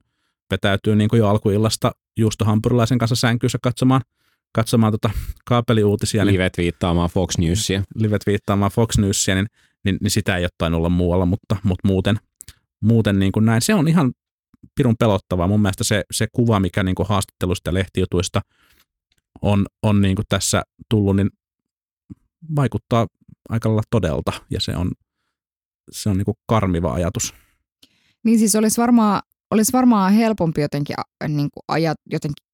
vetäytyy 0.50 0.96
niin 0.96 1.10
kuin 1.10 1.18
jo 1.18 1.28
alkuillasta 1.28 1.92
juustohampurilaisen 2.16 2.98
kanssa 2.98 3.16
sänkyssä 3.16 3.58
katsomaan, 3.62 4.00
katsomaan 4.52 4.92
tota 4.92 5.10
kaapeliuutisia, 5.44 6.24
niin 6.24 6.32
Livet 6.32 6.58
viittaamaan 6.58 7.10
Fox 7.10 7.38
Newsia. 7.38 7.82
livet 7.94 8.26
viittaamaan 8.26 8.70
Fox 8.70 8.98
Newsia, 8.98 9.34
niin, 9.34 9.46
niin, 9.84 9.98
niin 10.00 10.10
sitä 10.10 10.36
ei 10.36 10.44
ole 10.44 10.50
tainnut 10.58 10.78
olla 10.78 10.88
muualla, 10.88 11.26
mutta, 11.26 11.56
mutta 11.62 11.88
muuten, 11.88 12.16
muuten 12.86 13.18
niin 13.18 13.32
kuin 13.32 13.44
näin. 13.44 13.62
Se 13.62 13.74
on 13.74 13.88
ihan 13.88 14.12
pirun 14.74 14.96
pelottavaa. 14.98 15.48
Mun 15.48 15.62
mielestä 15.62 15.84
se, 15.84 16.04
se 16.12 16.26
kuva, 16.32 16.60
mikä 16.60 16.82
niin 16.82 16.94
kuin 16.94 17.08
haastattelusta 17.08 17.68
ja 17.68 17.74
lehtijutuista 17.74 18.40
on, 19.42 19.66
on 19.82 20.00
niin 20.00 20.16
kuin 20.16 20.26
tässä 20.28 20.62
tullut, 20.90 21.16
niin 21.16 21.30
vaikuttaa 22.56 23.06
aika 23.48 23.68
lailla 23.68 23.82
todelta 23.90 24.32
ja 24.50 24.60
se 24.60 24.76
on, 24.76 24.90
se 25.90 26.10
on 26.10 26.16
niin 26.16 26.24
kuin 26.24 26.36
karmiva 26.46 26.92
ajatus. 26.92 27.34
Niin 28.24 28.38
siis 28.38 28.56
olisi 28.56 28.80
varmaan, 28.80 29.22
olisi 29.50 29.72
varmaan 29.72 30.12
helpompi 30.12 30.60
jotenkin, 30.60 30.96
niin 31.28 31.48
kuin 31.52 31.62
ajat, 31.68 31.98
jotenkin 32.12 32.46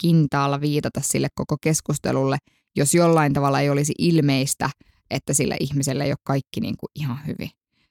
kintaalla 0.00 0.60
viitata 0.60 1.00
sille 1.04 1.28
koko 1.34 1.56
keskustelulle, 1.60 2.38
jos 2.76 2.94
jollain 2.94 3.32
tavalla 3.32 3.60
ei 3.60 3.70
olisi 3.70 3.92
ilmeistä, 3.98 4.70
että 5.10 5.34
sillä 5.34 5.56
ihmisellä 5.60 6.04
ei 6.04 6.10
ole 6.10 6.18
kaikki 6.24 6.60
niin 6.60 6.76
kuin 6.76 6.90
ihan 6.94 7.18
hyvin. 7.26 7.50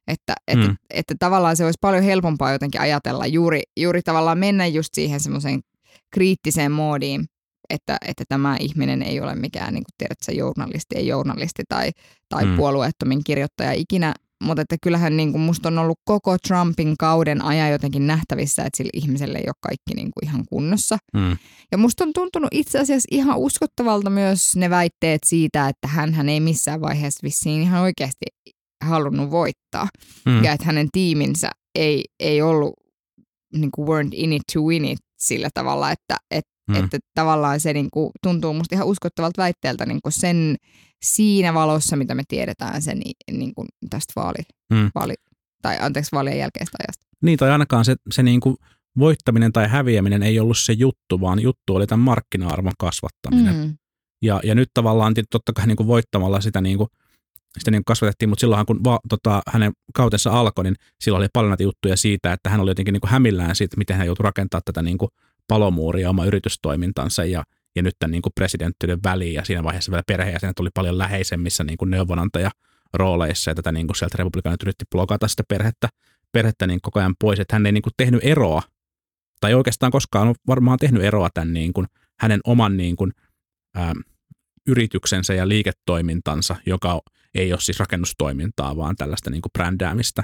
Että, 0.10 0.34
että, 0.48 0.66
Mm. 0.66 0.72
että, 0.72 0.86
että 0.90 1.16
tavallaan 1.20 1.58
se 1.58 1.66
olisi 1.66 1.78
paljon 1.82 2.04
helpompaa 2.04 2.52
jotenkin 2.52 2.82
ajatella 2.82 3.28
juuri, 3.28 3.62
juuri 3.80 4.02
tavallaan 4.02 4.38
mennä 4.38 4.68
just 4.68 4.90
siihen 4.94 5.20
semmoiseen 5.20 5.60
kriittiseen 6.14 6.72
moodiin, 6.72 7.26
että, 7.70 7.98
että 8.08 8.24
tämä 8.30 8.58
ihminen 8.60 9.02
ei 9.02 9.22
ole 9.22 9.36
mikään, 9.36 9.74
niin 9.74 9.84
kuin 9.84 9.94
tiedät, 9.98 10.18
sä, 10.26 10.32
journalisti, 10.32 10.96
ei 10.96 11.08
journalisti 11.08 11.64
tai, 11.70 11.92
tai 12.30 12.46
Mm. 12.46 12.52
mm. 12.52 12.58
puolueettomin 12.58 13.24
kirjoittaja 13.24 13.72
ikinä, 13.74 14.14
mutta 14.44 14.62
että 14.62 14.76
kyllähän 14.84 15.18
niin 15.18 15.32
kuin 15.32 15.42
musta 15.42 15.70
on 15.70 15.78
ollut 15.78 16.00
koko 16.06 16.38
Trumpin 16.48 16.96
kauden 17.00 17.42
ajan 17.42 17.72
jotenkin 17.72 18.08
nähtävissä, 18.08 18.64
että 18.64 18.78
sillä 18.78 18.90
ihmisellä 18.94 19.38
ei 19.38 19.44
ole 19.48 19.54
kaikki 19.62 19.94
niin 19.96 20.12
kuin 20.12 20.30
ihan 20.30 20.46
kunnossa. 20.50 20.98
Mm. 21.14 21.38
Ja 21.72 21.78
musta 21.78 22.04
on 22.04 22.14
tuntunut 22.14 22.50
itse 22.52 22.80
asiassa 22.80 23.08
ihan 23.12 23.38
uskottavalta 23.38 24.10
myös 24.10 24.56
ne 24.56 24.70
väitteet 24.70 25.22
siitä, 25.26 25.68
että 25.68 25.88
hän 25.88 26.30
ei 26.30 26.40
missään 26.40 26.82
vaiheessa 26.82 27.20
vissiin 27.24 27.62
ihan 27.62 27.82
oikeasti 27.82 28.26
halunnut 28.84 29.32
voittaa. 29.32 29.88
Mm. 30.26 30.44
Ja 30.44 30.52
että 30.54 30.66
hänen 30.66 30.88
tiiminsä 30.92 31.50
ei, 31.76 32.06
ei 32.20 32.42
ollut, 32.42 32.74
niin 33.54 33.72
kuin 33.72 33.88
weren't 33.88 34.12
in 34.14 34.34
it 34.34 34.42
to 34.54 34.62
win 34.62 34.86
it 34.86 35.00
sillä 35.20 35.50
tavalla, 35.54 35.92
että, 35.92 36.18
että, 36.32 36.50
Mm. 36.70 36.76
että 36.76 36.98
tavallaan 37.16 37.60
se 37.60 37.74
niin 37.74 37.88
kuin, 37.94 38.12
tuntuu 38.24 38.54
musta 38.54 38.76
ihan 38.76 38.88
uskottavalta 38.88 39.42
väitteeltä 39.42 39.86
niin 39.86 40.00
kuin 40.04 40.14
sen 40.14 40.56
siinä 41.04 41.54
valossa, 41.54 41.96
mitä 41.96 42.16
me 42.16 42.24
tiedetään 42.28 42.82
sen 42.82 43.02
niin 43.32 43.54
kuin 43.56 43.68
tästä 43.90 44.14
vaali, 44.16 44.44
Mm. 44.74 44.92
vaali, 44.96 45.14
tai 45.62 45.78
anteeksi 45.82 46.12
vaalien 46.12 46.38
jälkeistä 46.38 46.78
ajasta. 46.80 47.06
Niin, 47.24 47.38
tai 47.40 47.52
ainakaan 47.52 47.86
se, 47.86 47.96
se 48.12 48.24
niin 48.24 48.40
kuin 48.40 48.56
voittaminen 49.00 49.54
tai 49.54 49.68
häviäminen 49.68 50.24
ei 50.24 50.40
ollut 50.40 50.58
se 50.58 50.74
juttu, 50.74 51.22
vaan 51.22 51.40
juttu 51.40 51.76
oli 51.76 51.88
tämän 51.88 52.04
markkina-arvon 52.06 52.74
kasvattaminen. 52.80 53.56
Mm. 53.56 53.78
Ja, 54.22 54.40
ja 54.44 54.56
nyt 54.56 54.70
tavallaan 54.74 55.14
totta 55.32 55.54
kai 55.54 55.68
niin 55.68 55.78
kuin 55.78 55.88
voittamalla 55.88 56.42
sitä, 56.42 56.62
niin 56.62 56.78
kuin, 56.78 56.90
sitä 57.58 57.72
niin 57.72 57.86
kasvatettiin, 57.86 58.30
mutta 58.30 58.40
silloinhan 58.40 58.66
kun 58.66 58.84
va, 58.84 59.00
tota, 59.10 59.42
hänen 59.48 59.72
kautensa 59.94 60.32
alkoi, 60.32 60.64
niin 60.64 60.76
silloin 61.02 61.22
oli 61.22 61.28
paljon 61.34 61.50
näitä 61.50 61.64
juttuja 61.64 61.98
siitä, 61.98 62.34
että 62.34 62.50
hän 62.50 62.60
oli 62.60 62.72
jotenkin 62.72 62.94
niin 62.94 63.02
kuin 63.02 63.12
hämillään 63.12 63.56
siitä, 63.56 63.78
miten 63.78 63.98
hän 63.98 64.08
joutui 64.08 64.24
rakentamaan 64.24 64.62
tätä 64.66 64.82
niin 64.82 64.98
kuin 64.98 65.10
palomuuria 65.48 66.10
oma 66.10 66.26
yritystoimintansa 66.26 67.26
ja, 67.26 67.44
ja 67.76 67.82
nyt 67.82 67.96
tämän 68.00 68.12
niin 68.12 68.22
kuin 68.22 68.34
väliin 69.04 69.34
ja 69.34 69.46
siinä 69.46 69.64
vaiheessa 69.64 69.92
vielä 69.92 70.04
perheenjäsenet 70.08 70.60
oli 70.60 70.70
paljon 70.74 70.98
läheisemmissä 70.98 71.64
niin 71.64 71.78
kuin 71.78 71.92
neuvonantaja 71.92 72.52
rooleissa 72.94 73.52
ja 73.52 73.56
tätä 73.56 73.72
niin 73.72 73.88
kuin 73.88 73.96
sieltä 73.96 74.16
republikaanit 74.18 74.64
yritti 74.64 74.86
blokata 74.92 75.28
sitä 75.28 75.44
perhettä, 75.48 75.90
perhettä 76.32 76.68
niin 76.68 76.82
koko 76.82 77.00
ajan 77.00 77.16
pois, 77.20 77.40
että 77.40 77.56
hän 77.56 77.66
ei 77.66 77.72
niin 77.72 77.82
kuin 77.82 77.94
tehnyt 77.98 78.22
eroa 78.24 78.62
tai 79.42 79.54
oikeastaan 79.54 79.92
koskaan 79.92 80.28
ole 80.28 80.36
varmaan 80.48 80.78
tehnyt 80.78 81.04
eroa 81.04 81.30
tämän 81.34 81.54
niin 81.54 81.74
kuin, 81.74 81.88
hänen 82.20 82.40
oman 82.44 82.78
niin 82.78 82.96
kuin, 82.96 83.12
ää, 83.76 83.94
yrityksensä 84.68 85.34
ja 85.34 85.48
liiketoimintansa, 85.48 86.56
joka 86.66 87.02
ei 87.36 87.54
ole 87.54 87.62
siis 87.62 87.80
rakennustoimintaa, 87.80 88.78
vaan 88.78 88.96
tällaista 88.96 89.30
niin 89.30 89.42
kuin 89.42 89.52
brändäämistä 89.54 90.24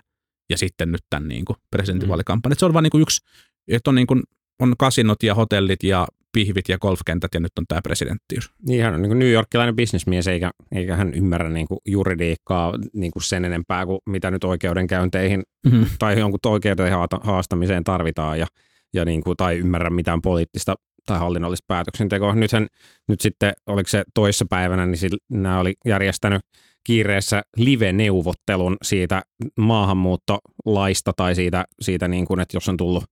ja 0.50 0.58
sitten 0.58 0.92
nyt 0.92 1.02
tämän 1.10 1.28
niin 1.28 1.46
kuin 1.46 1.58
presidentinvaalikampanjan. 1.72 2.60
Se 2.60 2.66
on 2.66 2.74
vain 2.74 2.84
niin 2.84 2.92
kuin 2.92 3.02
yksi, 3.02 3.26
että 3.68 3.90
on, 3.90 3.96
niin 3.96 4.08
kuin, 4.08 4.24
on 4.60 4.74
kasinot 4.78 5.24
ja 5.24 5.36
hotellit 5.36 5.84
ja 5.84 6.08
pihvit 6.32 6.70
ja 6.70 6.78
golfkentät 6.78 7.34
ja 7.34 7.40
nyt 7.40 7.52
on 7.60 7.66
tämä 7.68 7.82
presidenttiys. 7.82 8.50
Niin 8.68 8.84
hän 8.84 8.94
on 8.94 9.02
niin 9.02 9.20
New 9.20 9.32
Yorkilainen 9.32 9.76
bisnesmies, 9.76 10.28
eikä, 10.28 10.52
eikä 10.72 10.96
hän 10.96 11.14
ymmärrä 11.14 11.50
niin 11.50 11.68
kuin 11.68 11.80
juridiikkaa 11.88 12.74
niin 12.94 13.12
kuin 13.12 13.24
sen 13.24 13.46
enempää 13.46 13.86
kuin 13.86 14.00
mitä 14.06 14.32
nyt 14.32 14.44
oikeudenkäynteihin 14.44 15.44
Mm-hmm. 15.66 15.86
tai 16.00 16.20
jonkun 16.20 16.40
oikeuden 16.46 16.92
haastamiseen 17.22 17.84
tarvitaan 17.84 18.40
ja, 18.40 18.48
ja 18.94 19.06
niin 19.06 19.24
kuin, 19.24 19.38
tai 19.38 19.58
ymmärrä 19.58 19.90
mitään 19.90 20.22
poliittista 20.22 20.76
tai 21.06 21.20
hallinnollista 21.20 21.66
päätöksentekoa. 21.68 22.36
Nythän, 22.36 22.68
nyt 23.08 23.22
sitten, 23.22 23.54
oliko 23.68 23.88
se 23.88 24.04
toissa 24.14 24.46
päivänä, 24.50 24.86
niin 24.86 24.98
sillä, 24.98 25.18
nämä 25.30 25.60
oli 25.60 25.74
järjestänyt 25.86 26.42
kiireessä 26.84 27.42
live-neuvottelun 27.58 28.78
siitä 28.82 29.22
maahanmuuttolaista 29.60 31.12
tai 31.16 31.36
siitä, 31.36 31.66
siitä 31.82 32.08
niin 32.08 32.26
kuin, 32.26 32.40
että 32.40 32.58
jos 32.58 32.70
on 32.70 32.78
tullut 32.78 33.04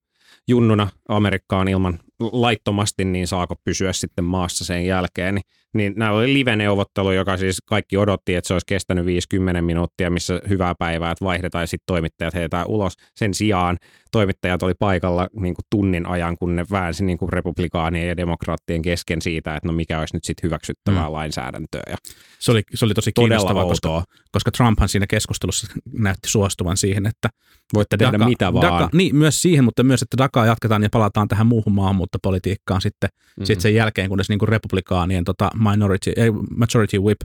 junnuna 0.48 0.88
Amerikkaan 1.08 1.68
ilman 1.68 1.98
laittomasti, 2.32 3.04
niin 3.04 3.26
saako 3.26 3.54
pysyä 3.64 3.92
sitten 3.92 4.24
maassa 4.24 4.64
sen 4.64 4.86
jälkeen. 4.86 5.34
Niin, 5.34 5.44
niin 5.74 5.92
nämä 5.96 6.10
oli 6.10 6.34
live-neuvottelu, 6.34 7.12
joka 7.12 7.36
siis 7.36 7.58
kaikki 7.66 7.96
odotti, 7.96 8.34
että 8.34 8.48
se 8.48 8.54
olisi 8.54 8.66
kestänyt 8.66 9.06
50 9.06 9.62
minuuttia, 9.62 10.10
missä 10.10 10.40
hyvää 10.48 10.74
päivää, 10.78 11.10
että 11.10 11.24
vaihdetaan 11.24 11.62
ja 11.62 11.66
sitten 11.66 11.84
toimittajat 11.86 12.34
heitetään 12.34 12.66
ulos. 12.66 12.92
Sen 13.16 13.34
sijaan 13.34 13.78
toimittajat 14.12 14.62
oli 14.62 14.74
paikalla 14.78 15.28
niin 15.40 15.54
kuin 15.54 15.64
tunnin 15.70 16.06
ajan, 16.06 16.36
kun 16.36 16.56
ne 16.56 16.64
väänsi 16.70 17.04
niin 17.04 17.18
kuin 17.18 17.32
republikaanien 17.32 18.08
ja 18.08 18.16
demokraattien 18.16 18.82
kesken 18.82 19.22
siitä, 19.22 19.54
että 19.56 19.68
no 19.68 19.72
mikä 19.72 20.00
olisi 20.00 20.16
nyt 20.16 20.24
sitten 20.24 20.42
hyväksyttävää 20.42 21.06
Mm. 21.08 21.12
lainsäädäntöä. 21.12 21.82
Ja 21.90 21.96
Se 22.38 22.50
oli, 22.52 22.62
se 22.74 22.84
oli 22.84 22.94
tosi 22.94 23.12
kiinnostavaa, 23.12 23.64
koska, 23.64 24.04
koska 24.32 24.50
Trumphan 24.50 24.88
siinä 24.88 25.06
keskustelussa 25.06 25.66
näytti 25.98 26.28
suostuvan 26.28 26.76
siihen, 26.76 27.06
että 27.06 27.28
Voitte 27.74 27.96
tehdä 27.96 28.18
Daka- 28.18 28.24
mitä 28.28 28.52
vaan. 28.52 28.62
Daka, 28.62 28.88
niin, 28.92 29.16
myös 29.16 29.42
siihen, 29.42 29.64
mutta 29.64 29.82
myös, 29.82 30.02
että 30.02 30.16
Dakaa 30.18 30.46
jatketaan 30.46 30.82
ja 30.82 30.88
palataan 30.92 31.28
tähän 31.28 31.46
muuhun 31.46 31.72
maahanmuuttopolitiikkaan 32.14 32.80
sitten, 32.80 33.10
Mhm. 33.12 33.40
mm. 33.42 33.44
sitten 33.46 33.62
sen 33.62 33.74
jälkeen, 33.74 34.08
kunnes 34.08 34.28
niin 34.28 34.38
kuin 34.38 34.48
republikaanien 34.48 35.24
tota, 35.24 35.50
minority, 35.70 36.12
ei, 36.16 36.30
majority 36.30 36.98
whip 36.98 37.20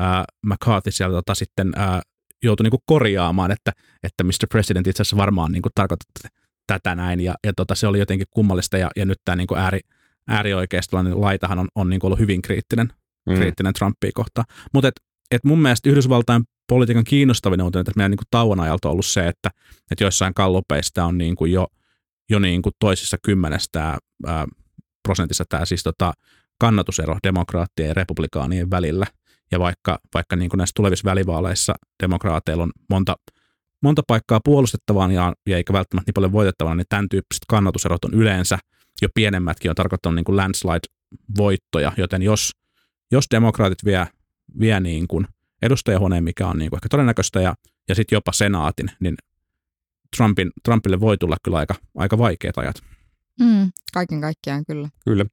äh, 0.00 0.24
McCarthy 0.46 0.90
siellä 0.90 1.14
tota, 1.16 1.34
sitten 1.34 1.72
äh, 1.78 2.00
joutui 2.42 2.64
niin 2.64 2.70
kuin 2.70 2.82
korjaamaan, 2.86 3.50
että, 3.50 3.72
että 4.02 4.24
Mr. 4.24 4.46
President 4.50 4.86
itse 4.86 5.02
asiassa 5.02 5.16
varmaan 5.16 5.52
niin 5.52 5.62
kuin 5.62 5.72
tarkoittaa 5.74 6.30
tätä 6.66 6.94
näin, 6.94 7.20
ja, 7.20 7.34
ja 7.46 7.52
tota, 7.56 7.74
se 7.74 7.86
oli 7.86 7.98
jotenkin 7.98 8.26
kummallista, 8.30 8.78
ja, 8.78 8.90
ja 8.96 9.04
nyt 9.06 9.18
tämä 9.24 9.36
niin 9.36 9.46
kuin 9.46 9.58
ääri, 9.60 9.80
äärioikeistolainen 10.28 11.20
laitahan 11.20 11.58
on, 11.58 11.68
on 11.74 11.90
niin 11.90 12.00
kuin 12.00 12.08
ollut 12.08 12.18
hyvin 12.18 12.42
kriittinen 12.42 12.92
Mm. 13.28 13.34
kriittinen 13.34 13.72
Trumpia 13.72 14.10
kohtaan. 14.14 14.44
Mutta 14.74 14.88
et, 14.88 14.94
et 15.30 15.44
mun 15.44 15.58
mielestä 15.62 15.90
Yhdysvaltain 15.90 16.42
politiikan 16.68 17.04
kiinnostavin 17.04 17.60
on, 17.60 17.66
että 17.68 17.92
meidän 17.96 18.10
niin 18.10 18.18
kuin 18.18 18.26
tauon 18.30 18.60
ajalta 18.60 18.88
on 18.88 18.92
ollut 18.92 19.06
se, 19.06 19.28
että, 19.28 19.50
että 19.90 20.04
joissain 20.04 20.34
kallopeista 20.34 21.04
on 21.04 21.18
niin 21.18 21.36
kuin 21.36 21.52
jo, 21.52 21.66
jo 22.30 22.38
niin 22.38 22.62
kuin 22.62 22.72
toisissa 22.78 23.16
kymmenestä 23.22 23.98
ää, 24.26 24.46
prosentissa 25.02 25.44
tämä 25.48 25.64
siis 25.64 25.82
tota 25.82 26.12
kannatusero 26.58 27.18
demokraattien 27.22 27.88
ja 27.88 27.94
republikaanien 27.94 28.70
välillä. 28.70 29.06
Ja 29.52 29.58
vaikka, 29.58 29.98
vaikka 30.14 30.36
niin 30.36 30.50
kuin 30.50 30.58
näissä 30.58 30.72
tulevissa 30.76 31.10
välivaaleissa 31.10 31.74
demokraateilla 32.02 32.62
on 32.62 32.72
monta, 32.90 33.16
monta 33.82 34.02
paikkaa 34.06 34.40
puolustettavaan 34.44 35.10
ja, 35.10 35.32
ja 35.46 35.56
eikä 35.56 35.72
välttämättä 35.72 36.08
niin 36.08 36.14
paljon 36.14 36.32
voitettavana, 36.32 36.74
niin 36.74 36.86
tämän 36.88 37.08
tyyppiset 37.08 37.42
kannatuserot 37.48 38.04
on 38.04 38.14
yleensä 38.14 38.58
jo 39.02 39.08
pienemmätkin 39.14 39.70
on 39.70 39.74
tarkoittanut 39.74 40.14
niin 40.14 40.24
kuin 40.24 40.36
landslide-voittoja, 40.36 41.92
joten 41.96 42.22
jos 42.22 42.52
jos 43.12 43.24
demokraatit 43.30 43.84
vie, 43.84 44.06
vie 44.60 44.80
niin 44.80 45.08
kuin 45.08 45.26
edustajahuoneen, 45.62 46.24
mikä 46.24 46.46
on 46.46 46.58
niin 46.58 46.70
kuin 46.70 46.78
ehkä 46.78 46.88
todennäköistä, 46.88 47.40
ja, 47.40 47.54
ja 47.88 47.94
sitten 47.94 48.16
jopa 48.16 48.32
senaatin, 48.32 48.90
niin 49.00 49.14
Trumpin, 50.16 50.50
Trumpille 50.64 51.00
voi 51.00 51.18
tulla 51.18 51.36
kyllä 51.42 51.58
aika, 51.58 51.74
aika 51.96 52.18
vaikeat 52.18 52.58
ajat. 52.58 52.76
Mm, 53.40 53.72
kaiken 53.94 54.20
kaikkiaan 54.20 54.64
kyllä. 54.66 54.88
Kyllä. 55.04 55.24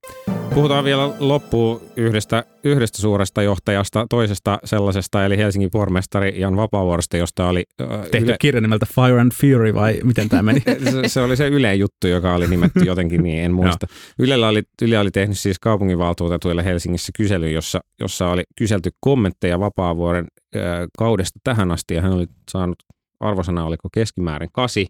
Puhutaan 0.54 0.84
vielä 0.84 1.14
loppuun 1.20 1.82
yhdestä, 1.96 2.44
yhdestä 2.64 2.98
suuresta 2.98 3.42
johtajasta, 3.42 4.06
toisesta 4.10 4.60
sellaisesta, 4.64 5.26
eli 5.26 5.38
Helsingin 5.38 5.72
pormestari 5.72 6.40
Jan 6.40 6.56
Vapaavuoresta, 6.56 7.18
josta 7.18 7.48
oli... 7.48 7.64
Äh, 7.82 7.88
Tehty 8.12 8.36
kirja 8.40 8.62
nimeltä 8.62 8.86
Fire 8.86 9.22
and 9.22 9.32
Fury, 9.32 9.74
vai 9.74 10.00
miten 10.04 10.30
tämä 10.30 10.42
meni? 10.42 10.62
se, 10.92 11.08
se 11.08 11.22
oli 11.22 11.38
se 11.38 11.48
Yle 11.48 11.76
juttu, 11.76 12.08
joka 12.08 12.36
oli 12.36 12.48
nimetty 12.48 12.80
jotenkin 12.80 13.24
niin, 13.24 13.44
en 13.44 13.54
muista. 13.54 13.88
Ylellä 14.20 14.48
oli, 14.48 14.64
Yle 14.82 15.00
oli 15.00 15.12
tehnyt 15.12 15.40
siis 15.40 15.60
kaupunginvaltuutetuille 15.60 16.66
Helsingissä 16.66 17.12
kyselyn, 17.18 17.54
jossa, 17.54 17.80
jossa 18.00 18.28
oli 18.28 18.44
kyselty 18.58 18.90
kommentteja 19.00 19.60
Vapaavuoren 19.60 20.26
äh, 20.56 20.62
kaudesta 20.98 21.40
tähän 21.44 21.72
asti, 21.72 21.94
ja 21.94 22.02
hän 22.02 22.14
oli 22.14 22.28
saanut 22.52 22.84
arvosana, 23.20 23.66
oliko 23.66 23.90
keskimäärin 23.94 24.50
kasi, 24.52 24.88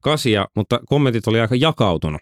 kasia, 0.00 0.46
mutta 0.56 0.80
kommentit 0.86 1.28
oli 1.28 1.40
aika 1.40 1.54
jakautunut. 1.54 2.20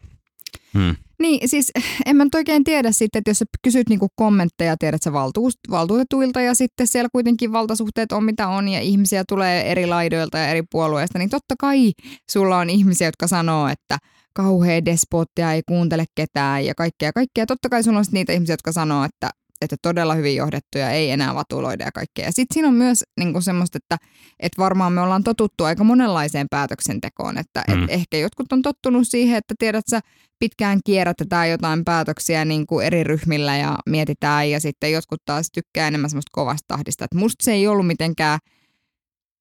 Hmm. 0.74 0.96
Niin, 1.18 1.48
siis 1.48 1.72
en 2.06 2.16
mä 2.16 2.24
nyt 2.24 2.34
oikein 2.34 2.64
tiedä 2.64 2.92
sitten, 2.92 3.18
että 3.18 3.30
jos 3.30 3.38
sä 3.38 3.44
kysyt 3.62 3.88
niinku 3.88 4.08
kommentteja, 4.14 4.76
tiedät 4.76 5.02
sä 5.02 5.12
valtuust, 5.12 5.58
valtuutetuilta 5.70 6.40
ja 6.40 6.54
sitten 6.54 6.86
siellä 6.86 7.08
kuitenkin 7.12 7.52
valtasuhteet 7.52 8.12
on 8.12 8.24
mitä 8.24 8.48
on 8.48 8.68
ja 8.68 8.80
ihmisiä 8.80 9.24
tulee 9.28 9.70
eri 9.72 9.86
laidoilta 9.86 10.38
ja 10.38 10.48
eri 10.48 10.62
puolueista, 10.70 11.18
niin 11.18 11.30
totta 11.30 11.54
kai 11.58 11.92
sulla 12.30 12.58
on 12.58 12.70
ihmisiä, 12.70 13.08
jotka 13.08 13.26
sanoo, 13.26 13.68
että 13.68 13.98
kauhea 14.32 14.84
despottia 14.84 15.52
ei 15.52 15.62
kuuntele 15.68 16.04
ketään 16.14 16.64
ja 16.64 16.74
kaikkea 16.74 17.12
kaikkea. 17.12 17.46
Totta 17.46 17.68
kai 17.68 17.82
sulla 17.82 17.98
on 17.98 18.04
niitä 18.12 18.32
ihmisiä, 18.32 18.52
jotka 18.52 18.72
sanoo, 18.72 19.04
että 19.04 19.30
että 19.60 19.76
todella 19.82 20.14
hyvin 20.14 20.36
johdettuja, 20.36 20.90
ei 20.90 21.10
enää 21.10 21.34
vatuloida 21.34 21.84
ja 21.84 21.92
kaikkea. 21.92 22.24
Ja 22.24 22.32
sitten 22.32 22.54
siinä 22.54 22.68
on 22.68 22.74
myös 22.74 23.04
niin 23.20 23.42
semmoista, 23.42 23.78
että, 23.78 23.96
että 24.40 24.62
varmaan 24.62 24.92
me 24.92 25.00
ollaan 25.00 25.24
totuttu 25.24 25.64
aika 25.64 25.84
monenlaiseen 25.84 26.46
päätöksentekoon, 26.50 27.38
että 27.38 27.64
Mm. 27.68 27.82
et 27.84 27.90
ehkä 27.90 28.16
jotkut 28.16 28.52
on 28.52 28.62
tottunut 28.62 29.08
siihen, 29.08 29.38
että 29.38 29.54
tiedät 29.58 29.84
sä, 29.90 30.00
pitkään 30.38 30.80
kierrätetään 30.84 31.50
jotain 31.50 31.84
päätöksiä 31.84 32.44
niin 32.44 32.66
kuin 32.66 32.86
eri 32.86 33.04
ryhmillä 33.04 33.56
ja 33.56 33.78
mietitään 33.86 34.50
ja 34.50 34.60
sitten 34.60 34.92
jotkut 34.92 35.20
taas 35.24 35.46
tykkää 35.54 35.88
enemmän 35.88 36.10
semmoista 36.10 36.30
kovasta 36.32 36.64
tahdista. 36.68 37.04
Että 37.04 37.18
musta 37.18 37.44
se 37.44 37.52
ei 37.52 37.66
ollut 37.68 37.86
mitenkään, 37.86 38.38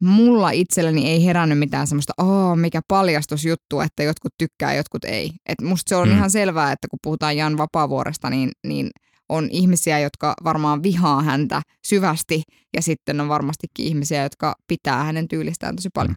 mulla 0.02 0.52
itselläni 0.52 1.10
ei 1.10 1.26
herännyt 1.26 1.60
mitään 1.60 1.88
semmoista, 1.88 2.14
oh, 2.18 2.58
mikä 2.58 2.82
paljastusjuttu, 2.88 3.80
että 3.82 4.04
jotkut 4.04 4.34
tykkää, 4.38 4.74
jotkut 4.74 5.06
ei. 5.06 5.32
Et 5.46 5.62
musta 5.62 5.90
se 5.90 5.96
on 5.96 6.08
Mm. 6.08 6.12
mm. 6.12 6.18
ihan 6.18 6.30
selvää, 6.32 6.72
että 6.72 6.88
kun 6.88 7.00
puhutaan 7.04 7.38
Jan 7.38 7.58
Vapaavuoresta, 7.58 8.30
niin, 8.30 8.52
niin 8.68 8.90
on 9.30 9.48
ihmisiä, 9.52 10.00
jotka 10.00 10.34
varmaan 10.44 10.84
vihaa 10.84 11.22
häntä 11.22 11.62
syvästi 11.88 12.44
ja 12.76 12.82
sitten 12.82 13.22
on 13.22 13.30
varmastikin 13.30 13.86
ihmisiä, 13.86 14.24
jotka 14.24 14.56
pitää 14.68 15.04
hänen 15.04 15.28
tyylistään 15.28 15.76
tosi 15.76 15.90
paljon. 15.94 16.16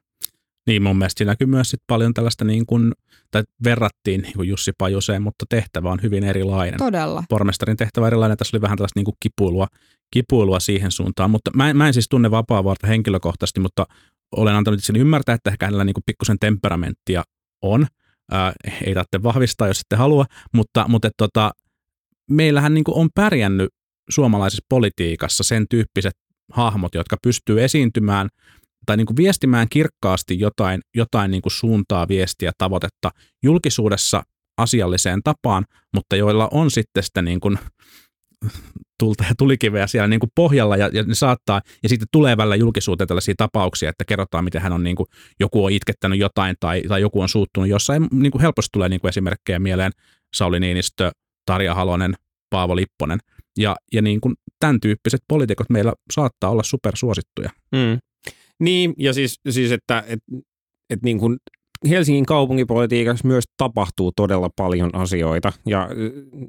Niin 0.66 0.82
mun 0.82 0.96
mielestä 0.98 1.18
siinä 1.18 1.32
näkyy 1.32 1.46
myös 1.46 1.70
sit 1.70 1.80
paljon 1.86 2.14
tällaista 2.14 2.44
niin 2.44 2.66
kuin, 2.66 2.92
tai 3.30 3.42
verrattiin 3.64 4.22
niin 4.22 4.32
kuin 4.32 4.48
Jussi 4.48 4.72
Pajuseen, 4.78 5.22
mutta 5.22 5.44
tehtävä 5.48 5.90
on 5.90 6.02
hyvin 6.02 6.24
erilainen. 6.24 6.78
Todella. 6.78 7.24
Pormestarin 7.28 7.76
tehtävä 7.76 8.06
erilainen, 8.06 8.36
tässä 8.36 8.56
oli 8.56 8.62
vähän 8.62 8.78
tällaista 8.78 8.98
niin 8.98 9.04
kuin 9.04 9.16
kipuilua, 9.20 9.66
kipuilua 10.10 10.60
siihen 10.60 10.90
suuntaan, 10.90 11.30
mutta 11.30 11.50
mä, 11.56 11.70
en- 11.70 11.76
mä 11.76 11.86
en 11.86 11.94
siis 11.94 12.08
tunne 12.08 12.30
Vapaavuorta 12.30 12.86
henkilökohtaisesti, 12.86 13.60
mutta 13.60 13.86
olen 14.36 14.54
antanut 14.54 14.84
sen 14.84 14.96
ymmärtää, 14.96 15.34
että 15.34 15.50
ehkä 15.50 15.66
hänellä 15.66 15.84
niin 15.84 15.94
kuin 15.94 16.04
pikkusen 16.06 16.38
temperamenttia 16.38 17.22
on. 17.62 17.86
Ää, 18.30 18.52
ei 18.84 18.94
tarvitse 18.94 19.22
vahvistaa, 19.22 19.68
jos 19.68 19.80
ette 19.80 19.96
halua, 19.96 20.24
mutta, 20.54 20.84
mutta 20.88 21.08
et, 21.08 21.14
tota, 21.16 21.50
meillähän 22.30 22.74
niin 22.74 22.84
on 22.88 23.08
pärjännyt 23.14 23.68
suomalaisessa 24.10 24.64
politiikassa 24.68 25.44
sen 25.44 25.66
tyyppiset 25.70 26.14
hahmot, 26.52 26.94
jotka 26.94 27.16
pystyy 27.22 27.64
esiintymään 27.64 28.28
tai 28.86 28.96
niin 28.96 29.16
viestimään 29.16 29.66
kirkkaasti 29.70 30.38
jotain, 30.38 30.80
jotain 30.96 31.30
niin 31.30 31.42
suuntaa, 31.46 32.08
viestiä, 32.08 32.52
tavoitetta 32.58 33.10
julkisuudessa 33.42 34.22
asialliseen 34.58 35.20
tapaan, 35.24 35.64
mutta 35.94 36.16
joilla 36.16 36.48
on 36.52 36.70
sitten 36.70 37.02
sitä 37.02 37.22
niin 37.22 37.40
kuin 37.40 37.58
tulta 38.98 39.24
ja 39.28 39.34
tulikiveä 39.38 39.86
siellä 39.86 40.08
niin 40.08 40.20
kuin 40.20 40.30
pohjalla 40.34 40.76
ja, 40.76 40.90
ja 40.92 41.02
ne 41.02 41.14
saattaa, 41.14 41.60
ja 41.82 41.88
sitten 41.88 42.08
tulee 42.12 42.36
välillä 42.36 42.56
julkisuuteen 42.56 43.08
tällaisia 43.08 43.34
tapauksia, 43.36 43.90
että 43.90 44.04
kerrotaan, 44.04 44.44
miten 44.44 44.62
hän 44.62 44.72
on 44.72 44.84
niin 44.84 44.96
kuin, 44.96 45.06
joku 45.40 45.64
on 45.64 45.72
itkettänyt 45.72 46.18
jotain 46.18 46.56
tai, 46.60 46.82
tai 46.88 47.00
joku 47.00 47.20
on 47.20 47.28
suuttunut 47.28 47.68
jossain, 47.68 48.08
niin 48.12 48.32
kuin 48.32 48.42
helposti 48.42 48.68
tulee 48.72 48.88
niin 48.88 49.00
kuin 49.00 49.08
esimerkkejä 49.08 49.58
mieleen 49.58 49.92
Sauli 50.34 50.60
Niinistö, 50.60 51.10
Tarja 51.48 51.74
Halonen, 51.74 52.14
Paavo 52.50 52.76
Lipponen, 52.76 53.18
ja, 53.58 53.76
ja 53.92 54.02
niin 54.02 54.20
kuin 54.20 54.34
tämän 54.60 54.80
tyyppiset 54.80 55.20
poliitikot 55.28 55.70
meillä 55.70 55.92
saattaa 56.12 56.50
olla 56.50 56.62
supersuosittuja. 56.62 57.50
Mm. 57.72 57.98
Niin, 58.60 58.94
ja 58.98 59.12
siis, 59.12 59.40
siis 59.48 59.72
että 59.72 60.04
et, 60.06 60.20
et 60.90 61.02
niin 61.02 61.18
kuin 61.18 61.36
Helsingin 61.88 62.26
kaupunkipolitiikassa 62.26 63.28
myös 63.28 63.44
tapahtuu 63.56 64.12
todella 64.16 64.50
paljon 64.56 64.94
asioita. 64.94 65.52
Ja 65.66 65.88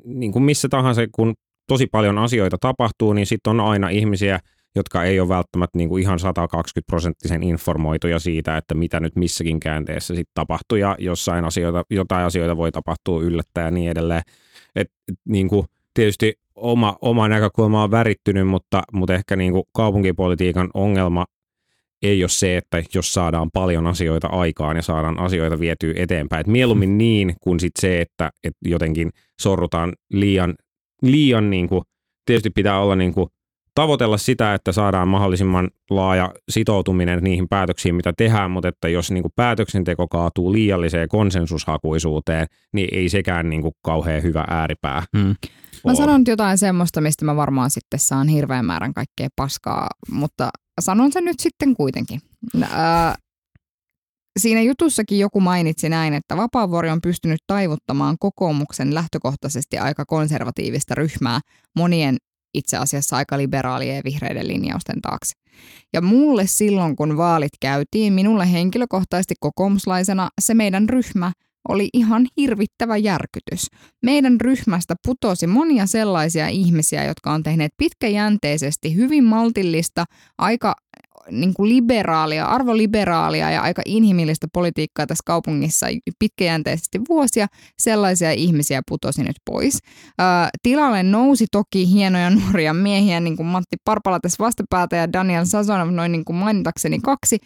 niin 0.06 0.32
kuin 0.32 0.44
missä 0.44 0.70
tahansa, 0.70 1.02
kun 1.12 1.34
tosi 1.68 1.88
paljon 1.88 2.18
asioita 2.18 2.58
tapahtuu, 2.62 3.14
niin 3.14 3.26
sitten 3.26 3.52
on 3.52 3.60
aina 3.60 3.90
ihmisiä, 3.90 4.40
jotka 4.76 5.04
ei 5.04 5.20
ole 5.20 5.30
välttämättä 5.30 5.78
niin 5.78 5.90
kuin 5.90 6.04
ihan 6.04 6.20
120 6.20 6.88
prosenttisen 6.88 7.44
informoituja 7.44 8.20
siitä, 8.20 8.58
että 8.58 8.76
mitä 8.76 9.00
nyt 9.00 9.16
missäkin 9.16 9.60
käänteessä 9.60 10.16
sitten 10.16 10.32
tapahtuu. 10.34 10.78
Ja 10.78 10.96
jossain 11.00 11.46
asioita, 11.46 11.84
jotain 11.90 12.26
asioita 12.26 12.58
voi 12.58 12.72
tapahtua 12.72 13.22
yllättäen 13.22 13.66
ja 13.66 13.72
niin 13.72 13.92
edelleen. 13.92 14.22
Et, 14.76 14.88
et, 15.08 15.16
niin 15.26 15.48
kuin, 15.48 15.66
tietysti 15.94 16.34
oma, 16.56 16.98
oma 17.02 17.28
näkökulma 17.28 17.84
on 17.84 17.92
värittynyt, 17.92 18.48
mutta, 18.48 18.84
mutta 18.94 19.14
ehkä 19.14 19.36
niin 19.36 19.52
kuin 19.52 19.64
kaupunkipolitiikan 19.74 20.70
ongelma 20.74 21.26
ei 22.02 22.24
ole 22.24 22.30
se, 22.30 22.58
että 22.58 22.84
jos 22.96 23.14
saadaan 23.14 23.50
paljon 23.54 23.88
asioita 23.88 24.28
aikaan 24.28 24.76
ja 24.76 24.82
saadaan 24.82 25.20
asioita 25.20 25.60
vietyä 25.60 25.94
eteenpäin. 25.96 26.42
Et 26.42 26.48
mieluummin 26.48 26.98
niin 27.08 27.36
kuin 27.42 27.60
sit 27.60 27.72
se, 27.80 28.02
että, 28.02 28.30
että 28.44 28.70
jotenkin 28.70 29.10
sorrutaan 29.42 29.94
liian, 30.10 30.56
liian 31.02 31.50
niin 31.50 31.70
kuin, 31.70 31.82
tietysti 32.26 32.50
pitää 32.50 32.80
olla 32.80 32.96
niin 32.96 33.14
kuin, 33.14 33.30
tavoitella 33.80 34.18
sitä, 34.18 34.54
että 34.54 34.72
saadaan 34.72 35.08
mahdollisimman 35.08 35.70
laaja 35.90 36.34
sitoutuminen 36.50 37.24
niihin 37.24 37.48
päätöksiin, 37.50 37.96
mitä 37.96 38.14
tehdään, 38.18 38.52
mutta 38.52 38.68
että 38.68 38.90
jos 38.90 39.12
niin 39.12 39.24
kuin 39.24 39.32
päätöksenteko 39.36 40.08
kaatuu 40.08 40.54
liialliseen 40.54 41.10
konsensushakuisuuteen, 41.10 42.48
niin 42.74 42.88
ei 42.92 43.10
sekään 43.10 43.50
niin 43.50 43.62
kuin 43.62 43.74
kauhean 43.82 44.24
hyvä 44.24 44.46
ääripää. 44.48 45.04
Mm. 45.14 45.36
Mä 45.86 45.96
sanon 45.96 46.24
jotain 46.28 46.58
semmoista, 46.58 47.02
mistä 47.02 47.26
mä 47.26 47.36
varmaan 47.36 47.70
sitten 47.70 48.00
saan 48.00 48.28
hirveän 48.28 48.66
määrän 48.66 48.94
kaikkea 48.94 49.28
paskaa, 49.36 49.88
mutta 50.12 50.50
sanon 50.82 51.12
sen 51.12 51.26
nyt 51.26 51.40
sitten 51.40 51.76
kuitenkin. 51.76 52.20
Ää, 52.72 53.16
siinä 54.40 54.62
jutussakin 54.62 55.20
joku 55.20 55.42
mainitsi 55.42 55.90
näin, 55.90 56.14
että 56.14 56.38
Vapaavuori 56.38 56.90
on 56.90 57.02
pystynyt 57.02 57.40
taivuttamaan 57.48 58.16
kokoomuksen 58.20 58.94
lähtökohtaisesti 58.94 59.78
aika 59.78 60.06
konservatiivista 60.06 60.96
ryhmää 60.96 61.40
monien 61.76 62.18
itse 62.54 62.78
asiassa 62.78 63.18
aika 63.18 63.38
liberaalien 63.38 63.96
ja 63.96 64.02
vihreiden 64.06 64.48
linjausten 64.48 65.02
taakse. 65.02 65.34
Ja 65.94 66.02
mulle 66.02 66.48
silloin, 66.48 66.96
kun 66.96 67.18
vaalit 67.18 67.52
käytiin, 67.60 68.14
minulle 68.14 68.52
henkilökohtaisesti 68.52 69.36
kokoomuslaisena 69.40 70.30
se 70.42 70.54
meidän 70.54 70.90
ryhmä 70.90 71.32
oli 71.70 71.90
ihan 71.94 72.28
hirvittävä 72.38 72.98
järkytys. 72.98 73.68
Meidän 74.06 74.42
ryhmästä 74.42 74.96
putosi 75.08 75.48
monia 75.48 75.86
sellaisia 75.86 76.48
ihmisiä, 76.48 77.04
jotka 77.04 77.32
on 77.32 77.44
tehneet 77.44 77.72
pitkäjänteisesti 77.78 78.96
hyvin 78.96 79.24
maltillista, 79.24 80.06
aika 80.38 80.76
niin 81.32 81.54
kuin 81.54 81.70
liberaalia, 81.70 82.46
arvoliberaalia 82.46 83.52
ja 83.52 83.62
aika 83.62 83.82
inhimillistä 83.86 84.48
politiikkaa 84.54 85.08
tässä 85.08 85.24
kaupungissa 85.26 85.88
pitkäjänteisesti 86.20 87.00
vuosia. 87.10 87.48
Sellaisia 87.80 88.32
ihmisiä 88.32 88.82
putosi 88.88 89.24
nyt 89.24 89.36
pois. 89.46 89.80
Tilalle 90.64 91.04
nousi 91.04 91.46
toki 91.52 91.92
hienoja 91.92 92.30
nuoria 92.30 92.74
miehiä, 92.74 93.20
niin 93.20 93.38
kuin 93.38 93.48
Matti 93.48 93.78
Parpala 93.86 94.20
tässä 94.20 94.44
vastapäätä 94.44 94.96
ja 94.96 95.14
Daniel 95.14 95.46
Sazonov, 95.46 95.90
noin 95.90 96.12
niin 96.12 96.26
kuin 96.26 96.36
mainitakseni 96.36 97.00
kaksi. 97.00 97.38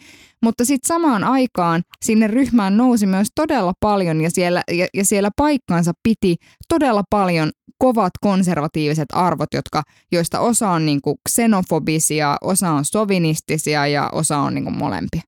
Mutta 0.44 0.64
sitten 0.64 0.88
samaan 0.88 1.24
aikaan 1.24 1.82
sinne 2.04 2.26
ryhmään 2.26 2.76
nousi 2.76 3.06
myös 3.06 3.28
todella 3.34 3.72
paljon 3.80 4.20
ja 4.20 4.30
siellä, 4.30 4.62
ja, 4.70 4.86
ja 4.94 5.04
siellä 5.04 5.30
paikkansa 5.36 5.92
piti 6.02 6.36
todella 6.68 7.02
paljon 7.10 7.50
kovat 7.78 8.12
konservatiiviset 8.20 9.08
arvot, 9.12 9.54
jotka, 9.54 9.82
joista 10.12 10.40
osa 10.40 10.70
on 10.70 10.86
niin 10.86 11.02
kuin 11.02 11.16
xenofobisia, 11.28 12.36
osa 12.40 12.70
on 12.70 12.84
sovinistisia 12.84 13.86
ja 13.86 14.10
osa 14.12 14.38
on 14.38 14.54
niin 14.54 14.64
kuin 14.64 14.78
molempia. 14.78 15.22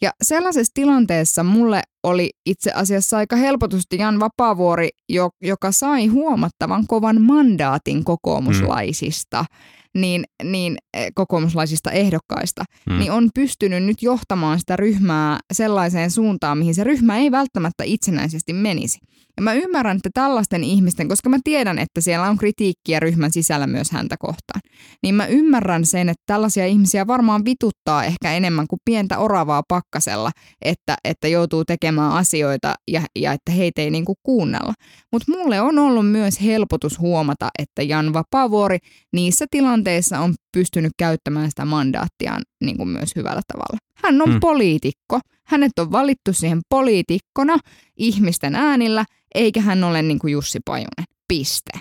Ja 0.00 0.10
sellaisessa 0.22 0.70
tilanteessa 0.74 1.44
mulle 1.44 1.82
oli 2.02 2.30
itse 2.46 2.72
asiassa 2.72 3.16
aika 3.16 3.36
helpotusti 3.36 3.96
Jan 3.98 4.20
Vapaavuori, 4.20 4.88
jo, 5.08 5.30
joka 5.42 5.72
sai 5.72 6.06
huomattavan 6.06 6.86
kovan 6.86 7.22
mandaatin 7.22 8.04
kokoomuslaisista, 8.04 9.40
mm. 9.40 9.77
Niin, 9.94 10.24
niin 10.44 10.76
eh, 10.94 11.12
kokoomuslaisista 11.14 11.90
ehdokkaista, 11.90 12.64
Mm. 12.86 12.92
mm. 12.92 12.98
niin 12.98 13.12
on 13.12 13.28
pystynyt 13.34 13.84
nyt 13.84 14.02
johtamaan 14.02 14.58
sitä 14.58 14.76
ryhmää 14.76 15.38
sellaiseen 15.52 16.10
suuntaan, 16.10 16.58
mihin 16.58 16.74
se 16.74 16.84
ryhmä 16.84 17.18
ei 17.18 17.30
välttämättä 17.30 17.84
itsenäisesti 17.84 18.52
menisi. 18.52 18.98
Ja 19.36 19.42
mä 19.42 19.54
ymmärrän, 19.54 19.96
että 19.96 20.10
tällaisten 20.14 20.64
ihmisten, 20.64 21.08
koska 21.08 21.28
mä 21.28 21.38
tiedän, 21.44 21.78
että 21.78 22.00
siellä 22.00 22.28
on 22.28 22.36
kritiikkiä 22.38 23.00
ryhmän 23.00 23.32
sisällä 23.32 23.66
myös 23.66 23.90
häntä 23.90 24.16
kohtaan, 24.18 24.60
niin 25.02 25.14
mä 25.14 25.26
ymmärrän 25.26 25.86
sen, 25.86 26.08
että 26.08 26.22
tällaisia 26.26 26.66
ihmisiä 26.66 27.06
varmaan 27.06 27.44
vituttaa 27.44 28.04
ehkä 28.04 28.32
enemmän 28.32 28.66
kuin 28.68 28.80
pientä 28.84 29.18
oravaa 29.18 29.62
pakkasella, 29.68 30.30
että, 30.64 30.96
että 31.04 31.28
joutuu 31.28 31.64
tekemään 31.64 32.12
asioita 32.12 32.74
ja, 32.90 33.02
ja 33.18 33.32
että 33.32 33.52
heitä 33.52 33.82
ei 33.82 33.90
niinku 33.90 34.14
kuunnella. 34.22 34.72
Mutta 35.12 35.32
mulle 35.32 35.60
on 35.60 35.78
ollut 35.78 36.10
myös 36.10 36.42
helpotus 36.42 36.98
huomata, 36.98 37.48
että 37.58 37.82
Jan 37.82 38.12
Vapaavuori 38.12 38.78
niissä 39.12 39.46
tilanteissa 39.50 39.77
on 40.20 40.34
pystynyt 40.52 40.92
käyttämään 40.98 41.50
sitä 41.50 41.64
mandaattiaan 41.64 42.42
niin 42.64 42.76
kuin 42.76 42.88
myös 42.88 43.16
hyvällä 43.16 43.42
tavalla. 43.52 43.78
Hän 43.94 44.22
on 44.22 44.30
hmm. 44.30 44.40
poliitikko. 44.40 45.20
Hänet 45.46 45.78
on 45.78 45.92
valittu 45.92 46.32
siihen 46.32 46.60
poliitikkona 46.68 47.58
ihmisten 47.96 48.54
äänillä, 48.54 49.04
eikä 49.34 49.60
hän 49.60 49.84
ole 49.84 50.02
niin 50.02 50.18
kuin 50.18 50.32
Jussi 50.32 50.58
Pajunen. 50.64 51.04
Piste. 51.28 51.72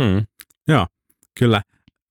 Mm. 0.00 0.26
Kyllä. 1.38 1.62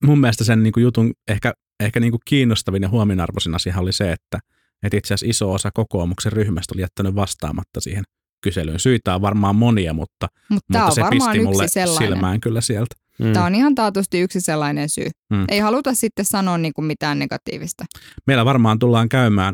Mun 0.06 0.20
mielestä 0.20 0.44
sen 0.44 0.64
niin 0.64 0.74
kuin 0.74 0.82
jutun 0.82 1.12
ehkä, 1.28 1.54
ehkä 1.80 2.00
niin 2.00 2.12
kuin 2.12 2.22
kiinnostavin 2.26 2.84
ja 2.84 2.90
huomionarvoisin 2.90 3.56
asia 3.56 3.78
oli 3.78 3.94
se, 3.94 4.12
että, 4.12 4.40
että 4.84 4.98
itse 4.98 5.14
asiassa 5.14 5.30
iso 5.30 5.52
osa 5.52 5.70
kokoomuksen 5.74 6.32
ryhmästä 6.32 6.74
oli 6.76 6.82
jättänyt 6.82 7.16
vastaamatta 7.16 7.82
siihen 7.82 8.04
kyselyyn. 8.42 8.80
Syitä 8.80 9.16
on 9.16 9.22
varmaan 9.22 9.56
monia, 9.56 9.94
mutta, 9.94 10.28
Mutta 10.50 10.74
tämä 10.74 10.86
mutta 10.86 11.02
on 11.06 11.10
se 11.12 11.16
pisti 11.16 11.44
mulle 11.44 11.68
sellainen. 11.68 12.08
silmään 12.08 12.42
kyllä 12.42 12.62
sieltä. 12.62 12.96
Mm. 13.22 13.34
Tämä 13.34 13.46
on 13.46 13.56
ihan 13.56 13.76
taatusti 13.76 14.20
yksi 14.20 14.42
sellainen 14.42 14.90
syy. 14.90 15.08
Hmm. 15.34 15.46
Ei 15.50 15.60
haluta 15.60 15.94
sitten 15.94 16.26
sanoa 16.26 16.58
niin 16.58 16.74
kuin 16.74 16.86
mitään 16.86 17.20
negatiivista. 17.20 17.86
Meillä 18.28 18.46
varmaan 18.46 18.80
tullaan 18.80 19.10
käymään, 19.10 19.54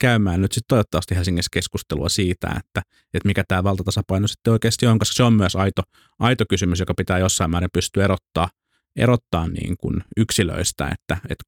käymään 0.00 0.40
nyt 0.40 0.52
sitten 0.52 0.68
toivottavasti 0.68 1.14
Helsingissä 1.14 1.48
keskustelua 1.52 2.08
siitä, 2.08 2.46
että, 2.48 2.82
että 3.14 3.26
mikä 3.28 3.44
tämä 3.48 3.64
valtatasapaino 3.64 4.28
sitten 4.28 4.52
oikeasti 4.52 4.86
on, 4.86 4.98
koska 4.98 5.14
se 5.14 5.22
on 5.22 5.32
myös 5.32 5.56
aito, 5.56 5.82
aito 6.18 6.44
kysymys, 6.48 6.80
joka 6.80 6.94
pitää 6.94 7.18
jossain 7.18 7.50
määrin 7.50 7.70
pystyä 7.72 8.04
erottaa, 8.04 8.48
erottaa 8.96 9.48
niin 9.48 9.76
kuin 9.76 10.04
yksilöistä, 10.16 10.88
että, 10.88 11.16
että 11.30 11.44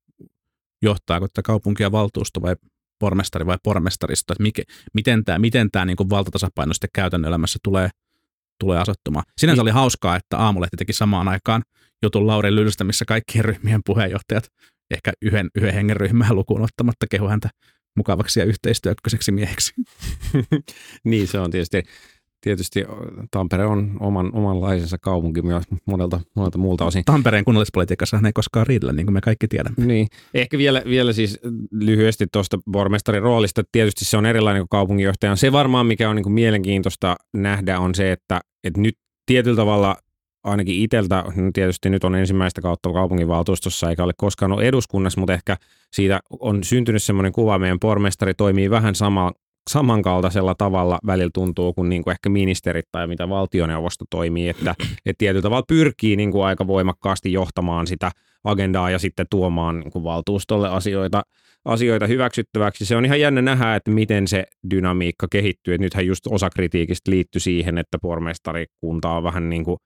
johtaako 0.83 1.29
tätä 1.29 1.43
kaupunkia 1.43 1.93
valtuusto 1.93 2.43
vai 2.43 2.57
pormestari 2.99 3.47
vai 3.47 3.59
pormestaristo, 3.63 4.33
että 4.33 4.43
mikä, 4.43 4.63
miten 4.95 5.25
tämä, 5.25 5.39
miten 5.39 5.71
tämä 5.73 5.85
niin 5.85 5.97
kuin 5.97 6.11
valtatasapaino 6.11 6.75
sitten 6.75 6.91
käytännön 6.95 7.29
elämässä 7.29 7.59
tulee, 7.63 7.91
tulee 8.61 8.79
asettumaan. 8.79 9.25
Sinänsä 9.39 9.63
oli 9.63 9.71
hauskaa, 9.71 10.17
että 10.17 10.39
Aamulehti 10.39 10.77
teki 10.77 10.93
samaan 10.93 11.29
aikaan 11.29 11.63
jutun 12.03 12.27
Lauri 12.27 12.55
Lylstä, 12.55 12.85
missä 12.85 13.05
kaikkien 13.05 13.45
ryhmien 13.45 13.81
puheenjohtajat, 13.87 14.49
ehkä 14.91 15.13
yhden, 15.23 15.49
yhden 15.55 15.75
hengen 15.75 15.97
ryhmää 15.97 16.33
lukuun 16.33 16.63
ottamatta, 16.63 17.07
kehu 17.11 17.29
häntä 17.29 17.49
mukavaksi 17.97 18.41
ja 18.41 18.47
yhteistyökköiseksi 18.47 19.33
mieheksi. 19.33 19.73
niin 21.05 21.29
se 21.29 21.39
on 21.39 21.51
tietysti, 21.51 21.83
tietysti 22.45 22.85
Tampere 23.31 23.67
on 23.67 23.97
oman, 24.01 24.31
omanlaisensa 24.35 24.99
kaupunki 24.99 25.43
myös 25.43 25.65
monelta, 25.87 26.21
monelta 26.37 26.59
muulta 26.59 26.85
osin. 26.85 27.05
Tampereen 27.05 27.45
kunnallispolitiikassa 27.45 28.21
ei 28.27 28.33
koskaan 28.33 28.67
riidellä, 28.67 28.93
niin 28.93 29.07
kuin 29.07 29.15
me 29.15 29.21
kaikki 29.21 29.49
tiedämme. 29.49 29.87
Niin. 29.87 30.09
Ehkä 30.35 30.59
vielä, 30.59 30.83
vielä 30.87 31.13
siis 31.13 31.41
lyhyesti 31.73 32.27
tuosta 32.33 32.59
pormestarin 32.73 33.23
roolista. 33.23 33.63
Tietysti 33.73 34.05
se 34.05 34.17
on 34.17 34.27
erilainen 34.27 34.61
kuin 34.61 34.69
kaupunginjohtaja. 34.69 35.37
Se 35.37 35.53
varmaan, 35.53 35.87
mikä 35.87 36.11
on 36.11 36.17
niin 36.17 36.23
kuin 36.23 36.33
mielenkiintoista 36.33 37.17
nähdä, 37.37 37.79
on 37.81 37.95
se, 37.95 38.13
että, 38.13 38.41
että 38.65 38.81
nyt 38.81 38.99
tietyllä 39.27 39.57
tavalla 39.57 39.97
ainakin 40.45 40.83
itseltä, 40.83 41.25
no 41.37 41.51
tietysti 41.53 41.91
nyt 41.91 42.05
on 42.05 42.15
ensimmäistä 42.15 42.61
kautta 42.61 42.93
kaupunginvaltuustossa 42.93 43.91
eikä 43.91 44.05
ole 44.05 44.13
koskaan 44.17 44.53
ollut 44.53 44.65
eduskunnassa, 44.65 45.21
mutta 45.21 45.33
ehkä 45.33 45.57
siitä 45.93 46.21
on 46.41 46.65
syntynyt 46.65 47.03
semmoinen 47.03 47.33
kuva, 47.33 47.59
meidän 47.59 47.81
pormestari 47.81 48.35
toimii 48.35 48.71
vähän 48.71 48.95
sama, 48.95 49.33
samankaltaisella 49.71 50.55
tavalla 50.55 50.99
välillä 51.07 51.31
tuntuu 51.35 51.73
kuin, 51.73 51.89
niin 51.89 52.05
kuin 52.05 52.13
ehkä 52.13 52.29
ministerit 52.29 52.87
tai 52.93 53.07
mitä 53.07 53.29
valtioneuvosto 53.29 54.05
toimii, 54.11 54.49
että, 54.49 54.75
että 54.81 55.19
tietyllä 55.19 55.43
tavalla 55.43 55.65
pyrkii 55.69 56.17
niin 56.17 56.33
kuin 56.33 56.45
aika 56.45 56.67
voimakkaasti 56.67 57.33
johtamaan 57.33 57.87
sitä 57.87 58.11
agendaa 58.45 58.91
ja 58.91 58.99
sitten 58.99 59.27
tuomaan 59.31 59.81
niin 59.81 59.93
kuin 59.93 60.05
valtuustolle 60.05 60.69
asioita, 60.69 61.23
asioita 61.65 62.07
hyväksyttäväksi. 62.07 62.87
Se 62.87 62.97
on 62.97 63.05
ihan 63.05 63.21
jännä 63.21 63.43
nähdä, 63.43 63.75
että 63.75 63.91
miten 63.91 64.29
se 64.29 64.45
dynamiikka 64.71 65.27
kehittyy. 65.31 65.75
että 65.75 65.85
nythän 65.85 66.07
just 66.07 66.27
osa 66.31 66.51
kritiikistä 66.51 67.11
liittyy 67.11 67.41
siihen, 67.41 67.79
että 67.79 67.99
pormestarikunta 68.03 69.11
on 69.11 69.23
vähän 69.23 69.51
niin 69.51 69.65
kuin 69.65 69.77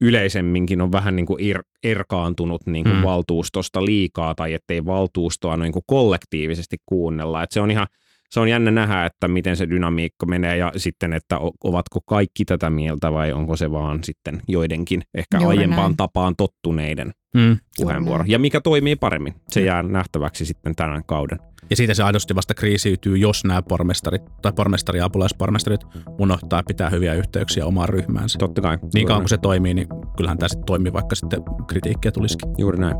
yleisemminkin 0.00 0.80
on 0.80 0.92
vähän 0.92 1.16
niin 1.16 1.26
kuin 1.26 1.40
ir, 1.40 1.62
erkaantunut 1.82 2.66
niin 2.66 2.84
kuin 2.84 2.96
mm. 2.96 3.02
valtuustosta 3.02 3.84
liikaa 3.84 4.34
tai 4.34 4.54
ettei 4.54 4.84
valtuustoa 4.84 5.56
niin 5.56 5.72
kuin 5.72 5.82
kollektiivisesti 5.86 6.76
kuunnella. 6.86 7.42
Et 7.42 7.50
se 7.52 7.60
on 7.60 7.70
ihan 7.70 7.86
se 8.32 8.40
on 8.40 8.48
jännä 8.48 8.70
nähdä, 8.70 9.06
että 9.06 9.28
miten 9.28 9.56
se 9.56 9.68
dynamiikka 9.68 10.26
menee 10.26 10.56
ja 10.56 10.72
sitten, 10.76 11.12
että 11.12 11.38
ovatko 11.64 12.00
kaikki 12.00 12.44
tätä 12.44 12.70
mieltä 12.70 13.12
vai 13.12 13.32
onko 13.32 13.56
se 13.56 13.70
vaan 13.70 14.04
sitten 14.04 14.42
joidenkin 14.48 15.02
ehkä 15.14 15.38
Juuri 15.38 15.58
aiempaan 15.58 15.82
näin. 15.82 15.96
tapaan 15.96 16.34
tottuneiden 16.36 17.12
mm. 17.34 17.58
puheenvuoro. 17.76 18.24
Ja 18.26 18.38
mikä 18.38 18.60
toimii 18.60 18.96
paremmin, 18.96 19.34
se 19.48 19.60
mm. 19.60 19.66
jää 19.66 19.82
nähtäväksi 19.82 20.46
sitten 20.46 20.76
tänään 20.76 21.04
kauden. 21.06 21.38
Ja 21.70 21.76
siitä 21.76 21.94
se 21.94 22.02
aidosti 22.02 22.34
vasta 22.34 22.54
kriisiytyy, 22.54 23.16
jos 23.16 23.44
nämä 23.44 23.62
pormestarit 23.62 24.22
tai 24.42 24.52
pormestari 24.52 24.98
ja 24.98 25.04
apulaispormestarit 25.04 25.80
unohtaa 26.18 26.62
pitää 26.66 26.90
hyviä 26.90 27.14
yhteyksiä 27.14 27.66
omaan 27.66 27.88
ryhmäänsä. 27.88 28.38
Totta 28.38 28.60
kai. 28.60 28.78
Niin 28.94 29.06
kauan 29.06 29.22
kuin 29.22 29.28
se 29.28 29.38
toimii, 29.38 29.74
niin 29.74 29.88
kyllähän 30.16 30.38
tämä 30.38 30.48
sitten 30.48 30.66
toimii, 30.66 30.92
vaikka 30.92 31.14
sitten 31.14 31.42
kritiikkiä 31.66 32.10
tulisikin. 32.10 32.50
Juuri 32.58 32.78
näin. 32.78 32.96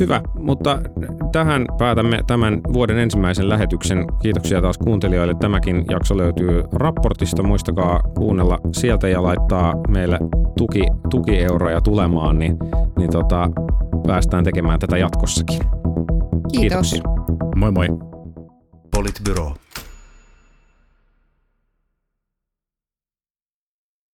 Hyvä, 0.00 0.20
mutta 0.38 0.78
tähän 1.32 1.66
päätämme 1.78 2.20
tämän 2.26 2.60
vuoden 2.72 2.98
ensimmäisen 2.98 3.48
lähetyksen. 3.48 4.06
Kiitoksia 4.22 4.62
taas 4.62 4.78
kuuntelijoille. 4.78 5.34
Tämäkin 5.40 5.84
jakso 5.90 6.16
löytyy 6.16 6.62
raportista. 6.72 7.42
Muistakaa 7.42 8.02
kuunnella 8.16 8.58
sieltä 8.72 9.08
ja 9.08 9.22
laittaa 9.22 9.74
meille 9.88 10.18
tuki, 10.58 10.82
tukieuroja 11.10 11.80
tulemaan, 11.80 12.38
niin, 12.38 12.56
niin 12.98 13.10
tota, 13.10 13.50
päästään 14.06 14.44
tekemään 14.44 14.78
tätä 14.78 14.98
jatkossakin. 14.98 15.60
Kiitos. 16.52 16.90
Kiitos. 16.90 17.12
Moi 17.56 17.72
moi. 17.72 17.86
Politbyro. 18.94 19.54